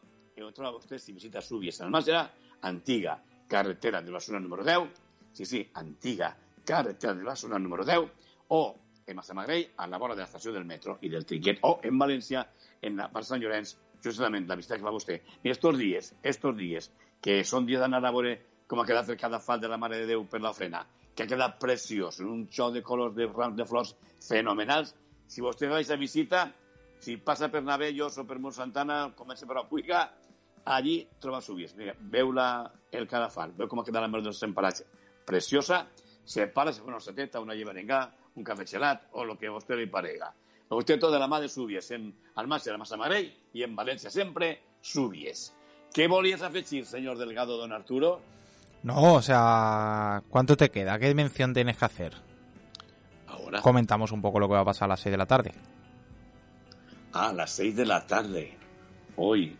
ho 0.41 0.51
troba 0.51 0.77
vostè 0.79 0.97
si 0.97 1.13
visita 1.13 1.41
Súbies 1.41 1.79
en 1.79 1.87
Almàssera, 1.87 2.31
antiga 2.61 3.19
carretera 3.51 4.01
de 4.01 4.11
la 4.15 4.21
zona 4.23 4.39
número 4.39 4.63
10, 4.63 5.01
sí, 5.33 5.45
sí, 5.45 5.61
antiga 5.75 6.31
carretera 6.65 7.13
de 7.13 7.23
la 7.27 7.35
zona 7.35 7.59
número 7.59 7.83
10, 7.83 8.07
o 8.47 8.61
en 9.05 9.15
Massamagrell, 9.17 9.67
a 9.77 9.87
la 9.87 9.99
vora 9.99 10.15
de 10.15 10.23
l'estació 10.23 10.53
del 10.55 10.65
metro 10.65 10.97
i 11.01 11.09
del 11.11 11.25
Trinquet, 11.27 11.59
o 11.67 11.79
en 11.83 11.99
València, 11.99 12.45
en 12.81 12.95
la 13.01 13.09
part 13.11 13.27
Sant 13.27 13.41
Llorenç, 13.43 13.75
justament 14.03 14.47
la 14.47 14.55
visita 14.55 14.77
que 14.77 14.85
fa 14.85 14.93
vostè. 14.95 15.19
I 15.43 15.51
estos 15.51 15.77
dies, 15.77 16.13
estos 16.23 16.55
dies, 16.57 16.89
que 17.21 17.41
són 17.45 17.67
dies 17.67 17.83
d'anar 17.83 17.99
a 17.99 18.13
veure 18.13 18.37
com 18.71 18.79
ha 18.79 18.87
quedat 18.87 19.11
el 19.11 19.19
cadafal 19.19 19.59
de 19.59 19.67
la 19.67 19.77
Mare 19.81 19.99
de 19.99 20.07
Déu 20.13 20.23
per 20.31 20.39
la 20.41 20.53
frena, 20.55 20.85
que 21.15 21.25
ha 21.25 21.29
quedat 21.29 21.59
preciós, 21.59 22.21
en 22.23 22.31
un 22.31 22.45
xou 22.47 22.71
de 22.71 22.85
colors 22.87 23.17
de 23.17 23.27
rams 23.27 23.57
de 23.57 23.67
flors 23.67 23.95
fenomenals. 24.23 24.95
Si 25.27 25.43
vostè 25.43 25.67
va 25.67 25.81
a 25.81 25.99
visita, 25.99 26.45
si 27.01 27.17
passa 27.17 27.49
per 27.49 27.63
Navellos 27.65 28.17
o 28.21 28.25
per 28.29 28.39
Mont 28.39 28.55
Santana, 28.55 29.11
comença 29.17 29.47
per 29.49 29.57
la 29.57 29.67
Puiga, 29.67 30.05
allí 30.65 31.07
troba 31.19 31.41
subies. 31.41 31.75
Mira, 31.75 31.95
veu 31.99 32.31
la, 32.31 32.71
el 32.91 33.07
cadafal, 33.07 33.53
veu 33.57 33.67
com 33.67 33.81
ha 33.81 33.85
quedat 33.87 34.03
la 34.03 34.11
Mare 34.11 34.25
del 34.25 34.37
Semparatge. 34.37 34.85
Preciosa, 35.25 35.85
se 36.25 36.47
para, 36.47 36.73
se 36.73 36.81
fa 36.81 36.91
una 36.91 36.99
seteta, 36.99 37.41
una 37.41 37.55
llevarengà, 37.55 38.05
un 38.35 38.47
cafè 38.47 38.65
gelat 38.65 39.09
o 39.11 39.25
el 39.25 39.37
que 39.37 39.49
a 39.49 39.55
vostè 39.55 39.75
li 39.77 39.89
parega. 39.91 40.31
Usted 40.71 41.01
de 41.01 41.19
la 41.19 41.27
mà 41.27 41.41
de 41.41 41.49
Súbies, 41.51 41.89
en 41.91 42.13
Almàcia 42.39 42.71
de 42.71 42.79
Massamagrell 42.79 43.27
i 43.53 43.63
en 43.65 43.75
València 43.75 44.09
sempre 44.09 44.61
Súbies. 44.81 45.51
¿Qué 45.93 46.07
volías 46.07 46.41
afegir, 46.41 46.85
señor 46.85 47.17
delegado 47.17 47.57
don 47.57 47.73
Arturo? 47.73 48.21
No, 48.83 49.15
o 49.15 49.21
sea, 49.21 50.23
¿cuánto 50.29 50.55
te 50.55 50.71
queda? 50.71 50.97
¿Qué 50.97 51.13
mención 51.13 51.53
tienes 51.53 51.77
que 51.77 51.85
hacer? 51.85 52.13
Ahora. 53.27 53.61
Comentamos 53.61 54.13
un 54.13 54.21
poco 54.21 54.39
lo 54.39 54.47
que 54.47 54.53
va 54.53 54.61
a 54.61 54.65
pasar 54.65 54.85
a 54.85 54.93
las 54.93 55.01
6 55.01 55.11
de 55.11 55.17
la 55.17 55.25
tarde. 55.25 55.51
Ah, 57.11 57.29
a 57.29 57.33
las 57.33 57.51
6 57.51 57.75
de 57.75 57.85
la 57.85 58.07
tarde. 58.07 58.57
Hoy. 59.17 59.57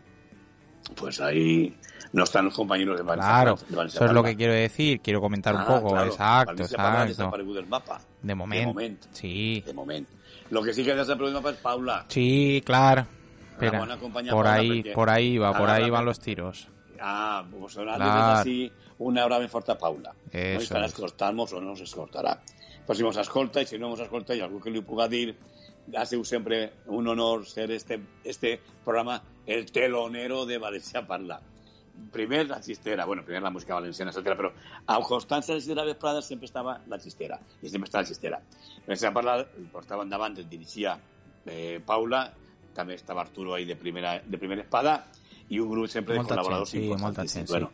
Pues 0.95 1.19
ahí 1.21 1.75
no 2.13 2.23
están 2.23 2.45
los 2.45 2.53
compañeros 2.55 2.97
de 2.97 3.03
Valencia. 3.03 3.31
Claro, 3.31 3.85
eso 3.85 4.05
es 4.05 4.11
lo 4.11 4.23
que 4.23 4.35
quiero 4.35 4.53
decir. 4.53 4.99
Quiero 5.01 5.21
comentar 5.21 5.55
un 5.55 5.61
Ah, 5.61 5.65
poco. 5.65 5.89
claro. 5.91 6.07
Exacto, 6.11 6.53
Valencia 6.77 7.25
exacto. 7.25 7.53
del 7.53 7.67
mapa. 7.67 8.01
De 8.21 8.35
moment. 8.35 8.61
De 8.61 8.67
moment. 8.67 9.03
Sí, 9.11 9.63
De 9.65 9.73
moment. 9.73 10.07
Lo 10.49 10.61
que 10.61 10.73
sí 10.73 10.83
que 10.83 10.93
desaparegut 10.93 11.27
del 11.27 11.33
mapa 11.35 11.49
es 11.51 11.57
Paula. 11.57 12.05
sí, 12.09 12.61
claro. 12.65 13.05
Espera, 13.51 13.85
por 13.97 14.11
Paula 14.25 14.53
ahí, 14.53 14.83
por 14.93 15.09
ahí 15.09 15.37
va, 15.37 15.53
por 15.55 15.69
Ah, 15.69 15.75
ahí 15.75 15.83
la- 15.85 15.91
van 15.91 16.05
los 16.05 16.19
tiros. 16.19 16.67
Ah, 16.99 17.43
pues 17.49 17.77
ahora 17.77 17.95
Clar. 17.95 18.07
claro. 18.09 18.39
así 18.39 18.71
una 18.99 19.25
hora 19.25 19.37
ben 19.39 19.49
forta 19.49 19.77
Paula. 19.77 20.13
Eso 20.31 20.57
no? 20.59 20.63
I 20.63 20.67
per 20.67 20.83
es. 20.83 20.93
escoltar-nos 20.93 21.53
o 21.53 21.61
no 21.61 21.69
nos 21.71 21.81
escoltarà. 21.81 22.39
Pues 22.85 22.97
si 22.97 23.03
nos 23.03 23.17
escolta 23.17 23.61
i 23.61 23.65
si 23.65 23.77
no 23.79 23.89
nos 23.89 23.99
escolta 23.99 24.35
i 24.35 24.41
algú 24.41 24.59
que 24.59 24.69
li 24.71 24.81
puga 24.81 25.07
dir 25.07 25.37
ha 25.95 26.05
sigut 26.05 26.25
sempre 26.25 26.73
un 26.88 27.07
honor 27.07 27.45
ser 27.45 27.71
este, 27.71 27.99
este 28.23 28.59
programa 28.84 29.21
el 29.45 29.71
telonero 29.71 30.45
de 30.45 30.57
Valencia 30.57 31.05
Parla. 31.05 31.41
Primer 32.11 32.47
la 32.47 32.61
xistera, 32.63 33.05
bueno, 33.05 33.23
primer 33.23 33.41
la 33.43 33.51
música 33.51 33.75
valenciana, 33.75 34.11
etcètera, 34.11 34.38
però 34.39 34.51
al 34.88 35.03
costat 35.03 35.45
de 35.45 35.53
la 35.53 35.59
xistera 35.59 35.84
vesprada 35.86 36.21
sempre 36.21 36.47
estava 36.47 36.79
la 36.88 36.97
xistera, 36.99 37.38
i 37.61 37.69
sempre 37.69 37.89
està 37.89 38.01
la 38.01 38.09
xistera. 38.09 38.39
Valencia 38.86 39.11
Parla 39.13 39.36
el 39.43 39.67
portava 39.73 40.05
endavant, 40.07 40.38
el 40.39 40.47
dirigia 40.49 40.95
eh, 41.45 41.82
Paula, 41.86 42.23
també 42.73 42.95
estava 42.95 43.21
Arturo 43.21 43.53
ahí 43.53 43.65
de 43.65 43.75
primera, 43.75 44.21
de 44.23 44.39
primera 44.39 44.63
espada, 44.63 45.01
i 45.51 45.59
un 45.59 45.69
grup 45.69 45.89
sempre 45.91 46.15
de 46.15 46.21
Molta 46.21 46.38
col·laboradors 46.38 46.71
gent, 46.71 46.88
sí, 46.88 47.01
molta 47.01 47.27
gent, 47.27 47.47
sí. 47.47 47.51
Bueno, 47.51 47.71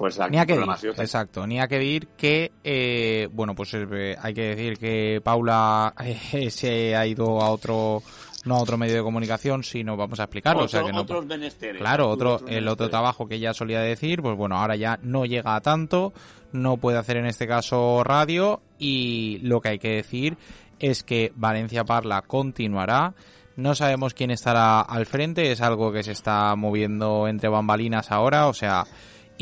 pues 0.00 0.18
Ni 0.30 0.38
a 0.38 0.46
que 0.46 0.56
dir, 0.56 0.66
exacto, 0.96 1.46
ni 1.46 1.60
a 1.60 1.68
que 1.68 1.78
dir 1.78 2.08
que, 2.16 2.52
eh, 2.64 3.28
bueno, 3.32 3.54
pues 3.54 3.74
eh, 3.74 4.16
hay 4.18 4.32
que 4.32 4.54
decir 4.54 4.78
que 4.78 5.20
Paula 5.22 5.92
eh, 6.02 6.50
se 6.50 6.96
ha 6.96 7.06
ido 7.06 7.42
a 7.42 7.50
otro, 7.50 8.02
no 8.46 8.54
a 8.54 8.62
otro 8.62 8.78
medio 8.78 8.94
de 8.94 9.02
comunicación, 9.02 9.62
sino 9.62 9.98
vamos 9.98 10.18
a 10.18 10.22
explicarlo, 10.22 10.64
o 10.64 10.68
sea 10.68 10.84
que 10.84 10.92
no, 10.92 11.02
otros 11.02 11.26
menesteres. 11.26 11.82
Claro, 11.82 12.08
otro, 12.08 12.36
otros 12.36 12.50
el 12.50 12.66
otro 12.68 12.88
trabajo 12.88 13.28
que 13.28 13.34
ella 13.34 13.52
solía 13.52 13.80
decir, 13.80 14.22
pues 14.22 14.38
bueno, 14.38 14.56
ahora 14.56 14.74
ya 14.74 14.98
no 15.02 15.26
llega 15.26 15.54
a 15.54 15.60
tanto, 15.60 16.14
no 16.52 16.78
puede 16.78 16.96
hacer 16.96 17.18
en 17.18 17.26
este 17.26 17.46
caso 17.46 18.02
radio 18.02 18.62
y 18.78 19.40
lo 19.42 19.60
que 19.60 19.68
hay 19.68 19.78
que 19.78 19.96
decir 19.96 20.38
es 20.78 21.02
que 21.02 21.30
Valencia 21.36 21.84
Parla 21.84 22.22
continuará. 22.22 23.12
No 23.56 23.74
sabemos 23.74 24.14
quién 24.14 24.30
estará 24.30 24.80
al 24.80 25.04
frente, 25.04 25.52
es 25.52 25.60
algo 25.60 25.92
que 25.92 26.02
se 26.02 26.12
está 26.12 26.56
moviendo 26.56 27.28
entre 27.28 27.50
bambalinas 27.50 28.10
ahora, 28.10 28.46
o 28.46 28.54
sea, 28.54 28.86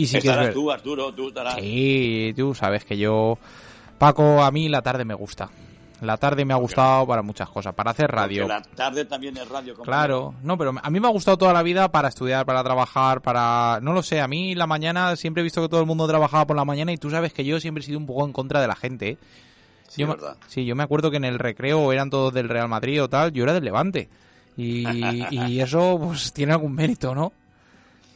Y 0.02 0.06
sí 0.06 0.12
que 0.12 0.18
es 0.18 0.24
Estarás 0.24 0.44
ver- 0.46 0.54
tú, 0.54 0.70
Arturo, 0.70 1.12
tú 1.12 1.28
estarás. 1.28 1.54
Sí, 1.56 2.32
tú 2.36 2.54
sabes 2.54 2.84
que 2.84 2.96
yo... 2.96 3.38
Paco, 3.98 4.42
a 4.42 4.50
mí 4.50 4.68
la 4.68 4.80
tarde 4.82 5.04
me 5.04 5.14
gusta. 5.14 5.48
La 6.00 6.16
tarde 6.16 6.44
me 6.44 6.54
ha 6.54 6.56
gustado 6.56 7.04
para 7.08 7.22
muchas 7.22 7.48
cosas, 7.50 7.74
para 7.74 7.90
hacer 7.90 8.08
radio. 8.08 8.42
Porque 8.46 8.54
la 8.54 8.62
tarde 8.76 9.04
también 9.04 9.36
es 9.36 9.48
radio. 9.48 9.74
compañero. 9.74 9.82
Claro, 9.84 10.34
no, 10.44 10.56
pero 10.56 10.72
a 10.80 10.90
mí 10.90 11.00
me 11.00 11.08
ha 11.08 11.10
gustado 11.10 11.36
toda 11.36 11.52
la 11.52 11.64
vida 11.64 11.90
para 11.90 12.06
estudiar, 12.08 12.46
para 12.46 12.62
trabajar, 12.62 13.20
para... 13.20 13.80
No 13.82 13.92
lo 13.92 14.04
sé, 14.04 14.20
a 14.20 14.28
mí 14.28 14.54
la 14.54 14.68
mañana 14.68 15.16
siempre 15.16 15.40
he 15.40 15.44
visto 15.44 15.60
que 15.60 15.68
todo 15.68 15.80
el 15.80 15.86
mundo 15.86 16.06
trabajaba 16.06 16.46
por 16.46 16.54
la 16.56 16.64
mañana 16.64 16.92
y 16.92 16.96
tú 16.98 17.10
sabes 17.10 17.32
que 17.32 17.44
yo 17.44 17.58
siempre 17.58 17.82
he 17.82 17.86
sido 17.86 17.98
un 17.98 18.06
poco 18.06 18.24
en 18.24 18.32
contra 18.32 18.60
de 18.60 18.68
la 18.68 18.76
gente. 18.76 19.08
¿eh? 19.10 19.18
Sí, 19.88 20.02
yo 20.02 20.06
me- 20.06 20.14
verdad. 20.14 20.36
sí, 20.46 20.64
yo 20.64 20.76
me 20.76 20.84
acuerdo 20.84 21.10
que 21.10 21.16
en 21.16 21.24
el 21.24 21.40
recreo 21.40 21.92
eran 21.92 22.10
todos 22.10 22.32
del 22.32 22.48
Real 22.48 22.68
Madrid 22.68 23.02
o 23.02 23.08
tal, 23.08 23.32
yo 23.32 23.42
era 23.42 23.52
del 23.54 23.64
Levante. 23.64 24.08
Y, 24.56 24.86
y 25.32 25.60
eso 25.60 25.98
pues 26.00 26.32
tiene 26.32 26.52
algún 26.52 26.74
mérito, 26.74 27.12
¿no? 27.16 27.32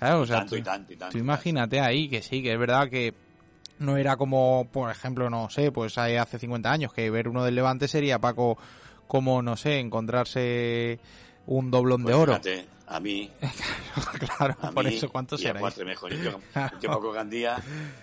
Claro, 0.03 0.21
o 0.21 0.27
sea, 0.27 0.37
tanto 0.39 0.51
tú- 0.51 0.57
y 0.57 0.63
tanto 0.63 0.93
y 0.93 0.97
tanto. 0.97 1.13
Tú 1.13 1.19
imagínate 1.19 1.81
ahí 1.81 2.09
que 2.09 2.23
sí, 2.23 2.43
que 2.43 2.53
es 2.53 2.59
verdad 2.59 2.89
que 2.91 3.15
no 3.79 3.97
era 3.97 4.17
como, 4.17 4.69
por 4.73 4.91
ejemplo, 4.91 5.29
no 5.31 5.49
sé, 5.51 5.71
pues 5.73 5.97
hay 5.99 6.17
hace 6.17 6.39
50 6.39 6.71
años 6.71 6.93
que 6.93 7.11
ver 7.11 7.29
uno 7.29 7.45
del 7.45 7.55
Levante 7.55 7.89
sería, 7.89 8.19
Paco, 8.19 8.59
como, 9.09 9.43
no 9.43 9.57
sé, 9.57 9.79
encontrarse 9.79 10.99
un 11.47 11.71
doblón 11.71 12.03
Pues 12.03 12.15
de 12.17 12.21
oro. 12.23 12.33
fíjate, 12.33 12.67
a 12.87 13.01
mí, 13.01 13.31
claro, 14.19 14.57
a 14.61 14.71
por 14.71 14.85
mí 14.85 14.95
eso, 14.95 15.09
¿cuántos 15.09 15.41
y 15.41 15.45
seréis? 15.45 15.61
cuatro 15.61 15.85
mejor. 15.85 16.13
El 16.13 16.21
tío, 16.21 16.41
el 16.73 16.79
tío 16.79 16.91
Paco 16.91 17.13
Gandía, 17.13 17.57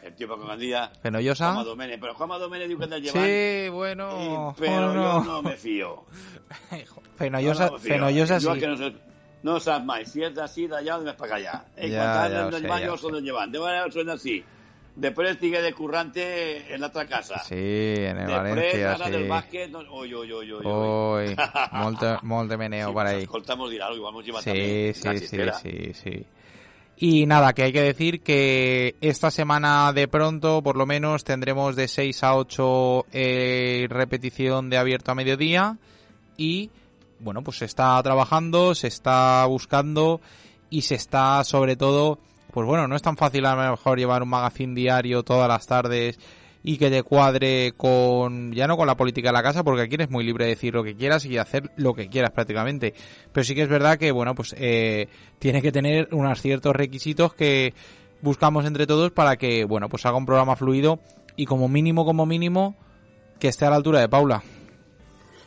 el 0.03 0.13
tío 0.15 0.27
Paco 0.27 0.45
Gandía. 0.47 0.91
Juanma 1.01 1.63
Domene, 1.63 1.97
pero 1.97 2.13
Juanma 2.15 2.37
Domene 2.37 2.67
diu 2.67 2.77
que 2.77 2.83
anda 2.85 2.97
llevando. 2.97 3.25
Sí, 3.25 3.69
bueno, 3.69 4.53
y- 4.55 4.59
pero 4.59 4.87
bueno. 4.87 4.93
yo 5.25 5.31
no 5.31 5.41
me 5.41 5.55
fío. 5.57 6.05
Fenollosa, 7.17 7.65
No, 7.65 7.71
no 7.71 7.73
me 7.77 7.79
fío. 7.79 7.93
Fenollosa 7.93 8.39
Jo 8.41 8.53
sí. 8.55 8.59
que 8.59 8.67
no, 8.67 8.77
sé, 8.77 8.93
no 9.43 9.59
sabes 9.59 9.85
más 9.85 10.11
si 10.11 10.23
es 10.23 10.37
así 10.37 10.67
de 10.67 10.77
allá 10.77 10.97
o 10.97 11.03
de 11.03 11.13
para 11.13 11.35
allá. 11.35 11.65
En 11.75 11.91
ya, 11.91 12.13
cuanto 12.13 12.33
ya, 12.33 12.47
en 12.47 12.53
el 12.53 12.61
sé, 12.61 12.67
baño 12.67 12.97
se 12.97 13.11
lo 13.11 13.19
llevan. 13.19 13.51
De 13.51 13.59
manera 13.59 13.91
suena 13.91 14.13
así. 14.13 14.43
Después 14.95 15.37
sigue 15.39 15.61
de 15.61 15.73
currante 15.73 16.73
en 16.73 16.81
la 16.81 16.87
otra 16.87 17.05
casa. 17.07 17.39
Sí, 17.39 17.55
en 17.55 18.17
el 18.17 18.27
Després, 18.27 18.43
Valencia, 18.43 18.91
ara 18.91 19.05
sí. 19.05 19.11
del 19.11 19.29
bàsquet... 19.29 19.69
No... 19.71 19.79
Oi, 19.79 20.13
oi, 20.13 20.31
oi, 20.31 20.51
oi. 20.51 20.65
oi. 20.65 21.35
molta, 21.71 22.19
molt 22.23 22.51
de 22.51 22.57
meneo 22.57 22.89
sí, 22.89 22.93
por 22.93 23.07
ahí. 23.07 23.23
Escoltamos 23.23 23.71
dir 23.71 23.81
algo, 23.81 23.95
igual 23.95 24.13
nos 24.13 24.25
lleva 24.25 24.41
sí, 24.41 24.49
también. 24.49 24.93
Sí, 24.93 25.17
sí, 25.19 25.37
sí, 25.61 25.93
sí. 25.93 26.25
Y 26.97 27.25
nada, 27.27 27.53
que 27.53 27.63
hay 27.63 27.71
que 27.71 27.81
decir 27.81 28.21
que 28.21 28.95
esta 28.99 29.31
semana 29.31 29.93
de 29.93 30.09
pronto, 30.09 30.61
por 30.61 30.75
lo 30.75 30.85
menos, 30.85 31.23
tendremos 31.23 31.77
de 31.77 31.87
6 31.87 32.23
a 32.23 32.35
8 32.35 33.05
eh, 33.13 33.87
repetición 33.89 34.69
de 34.69 34.77
abierto 34.77 35.11
a 35.11 35.15
mediodía 35.15 35.77
y 36.35 36.71
bueno, 37.19 37.43
pues 37.43 37.57
se 37.57 37.65
está 37.65 38.01
trabajando, 38.03 38.75
se 38.75 38.87
está 38.87 39.45
buscando 39.45 40.21
y 40.69 40.81
se 40.81 40.95
está, 40.95 41.43
sobre 41.43 41.75
todo, 41.75 42.19
pues 42.51 42.65
bueno, 42.65 42.87
no 42.87 42.95
es 42.95 43.01
tan 43.01 43.17
fácil 43.17 43.45
a 43.45 43.55
lo 43.55 43.71
mejor 43.71 43.97
llevar 43.97 44.23
un 44.23 44.29
magazine 44.29 44.75
diario 44.75 45.23
todas 45.23 45.47
las 45.47 45.67
tardes 45.67 46.19
y 46.63 46.77
que 46.77 46.89
te 46.89 47.03
cuadre 47.03 47.73
con, 47.77 48.51
ya 48.51 48.67
no 48.67 48.75
con 48.75 48.87
la 48.87 48.97
política 48.97 49.29
de 49.29 49.33
la 49.33 49.43
casa, 49.43 49.63
porque 49.63 49.83
aquí 49.83 49.95
eres 49.95 50.09
muy 50.09 50.23
libre 50.23 50.45
de 50.45 50.51
decir 50.51 50.73
lo 50.73 50.83
que 50.83 50.95
quieras 50.95 51.25
y 51.25 51.37
hacer 51.37 51.71
lo 51.77 51.93
que 51.93 52.09
quieras 52.09 52.31
prácticamente. 52.31 52.93
Pero 53.31 53.43
sí 53.43 53.55
que 53.55 53.63
es 53.63 53.69
verdad 53.69 53.97
que, 53.97 54.11
bueno, 54.11 54.35
pues 54.35 54.53
eh, 54.57 55.07
tiene 55.39 55.61
que 55.61 55.71
tener 55.71 56.09
unos 56.11 56.41
ciertos 56.41 56.75
requisitos 56.75 57.33
que 57.33 57.73
buscamos 58.21 58.65
entre 58.65 58.87
todos 58.87 59.11
para 59.11 59.37
que, 59.37 59.63
bueno, 59.63 59.87
pues 59.87 60.05
haga 60.05 60.17
un 60.17 60.25
programa 60.25 60.55
fluido 60.55 60.99
y 61.35 61.45
como 61.45 61.69
mínimo, 61.69 62.03
como 62.03 62.25
mínimo, 62.25 62.75
que 63.39 63.47
esté 63.47 63.65
a 63.65 63.69
la 63.69 63.77
altura 63.77 64.01
de 64.01 64.09
Paula. 64.09 64.43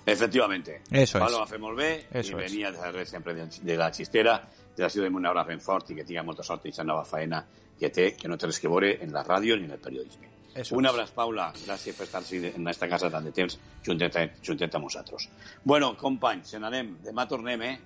Efectivamente. 0.05 0.82
Eso 0.90 1.18
Pablo 1.18 1.36
és. 1.36 1.40
va 1.40 1.46
fer 1.46 1.59
molt 1.61 1.76
bé 1.78 1.90
Eso 2.11 2.36
i 2.38 2.42
és. 2.42 2.53
venia 2.53 2.72
darrere 2.72 3.07
sempre 3.07 3.34
de, 3.34 3.46
de 3.62 3.76
la 3.76 3.90
xistera 3.92 4.40
de 4.76 4.82
la 4.82 4.88
ciutat 4.90 5.07
de 5.07 5.11
Monabra 5.11 5.44
ben 5.44 5.61
fort 5.61 5.90
i 5.90 5.94
que 5.94 6.05
tinga 6.05 6.22
molta 6.22 6.42
sort 6.42 6.64
i 6.64 6.68
aquesta 6.68 6.84
nova 6.84 7.05
faena 7.05 7.44
que 7.78 7.90
té, 7.90 8.12
que 8.16 8.28
no 8.28 8.36
té 8.38 8.46
res 8.46 8.59
que 8.61 8.68
veure 8.68 8.96
en 9.03 9.12
la 9.12 9.22
ràdio 9.24 9.57
ni 9.59 9.64
en 9.64 9.70
el 9.72 9.78
periodisme. 9.78 10.28
Eso 10.55 10.76
Un 10.76 10.84
és. 10.84 10.90
abraç, 10.90 11.11
Paula. 11.16 11.53
Gràcies 11.66 11.94
per 11.96 12.05
estar 12.05 12.22
en 12.32 12.66
aquesta 12.66 12.88
casa 12.88 13.11
tant 13.11 13.24
de 13.24 13.32
temps 13.32 13.59
juntet, 13.86 14.18
juntet 14.44 14.74
amb 14.74 14.84
nosaltres. 14.84 15.28
Bueno, 15.64 15.96
companys, 15.96 16.48
se 16.50 16.59
n'anem. 16.61 16.98
Demà 17.05 17.26
tornem, 17.28 17.62
eh? 17.62 17.78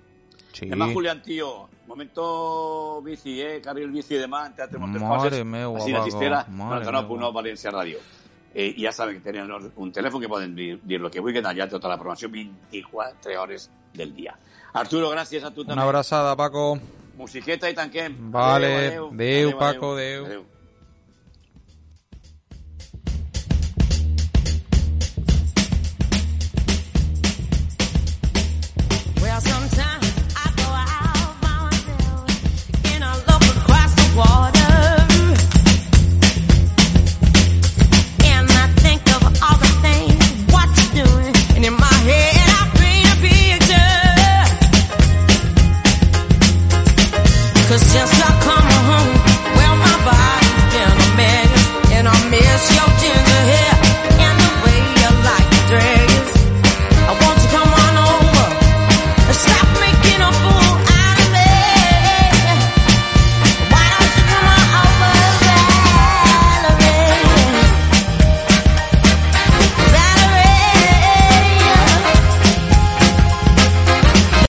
Sí. 0.53 0.65
Demà, 0.67 0.87
Julián, 0.91 1.21
tío. 1.21 1.69
Momento 1.87 3.01
bici, 3.03 3.39
eh? 3.41 3.61
Carril 3.61 3.89
bici 3.91 4.15
demà, 4.17 4.45
en 4.47 4.55
Teatre 4.55 4.79
Montes 4.79 5.01
Mare 5.01 5.29
Coses. 5.29 5.45
meua, 5.45 5.79
Així 5.79 5.91
la 5.93 6.45
mare 6.49 6.85
99.9 6.85 7.17
meua. 7.19 7.31
València 7.31 7.71
Ràdio. 7.71 7.99
Eh, 8.59 8.73
ja 8.81 8.89
saben 8.91 9.19
que 9.19 9.21
tenen 9.21 9.51
un 9.77 9.91
telèfon 9.93 10.23
que 10.23 10.27
poden 10.27 10.55
dir, 10.57 10.99
lo 10.99 11.11
que 11.13 11.21
vulguin 11.21 11.45
allà 11.45 11.67
tota 11.69 11.91
la 11.91 11.97
programació 11.99 12.31
24 12.33 13.35
hores 13.37 13.67
del 13.93 14.15
dia. 14.15 14.33
Arturo, 14.73 15.11
gràcies 15.13 15.43
a 15.45 15.51
tu 15.51 15.61
també. 15.61 15.75
Una 15.77 15.83
abrazada, 15.85 16.35
Paco. 16.35 16.63
Musiqueta 17.19 17.69
i 17.69 17.75
tanquem. 17.77 18.15
Vale. 18.33 18.71
Adéu, 18.87 19.11
Adéu, 19.13 19.51
Paco, 19.59 19.91
adéu. 19.93 20.25
adéu. 20.25 20.41
Well, 20.41 20.56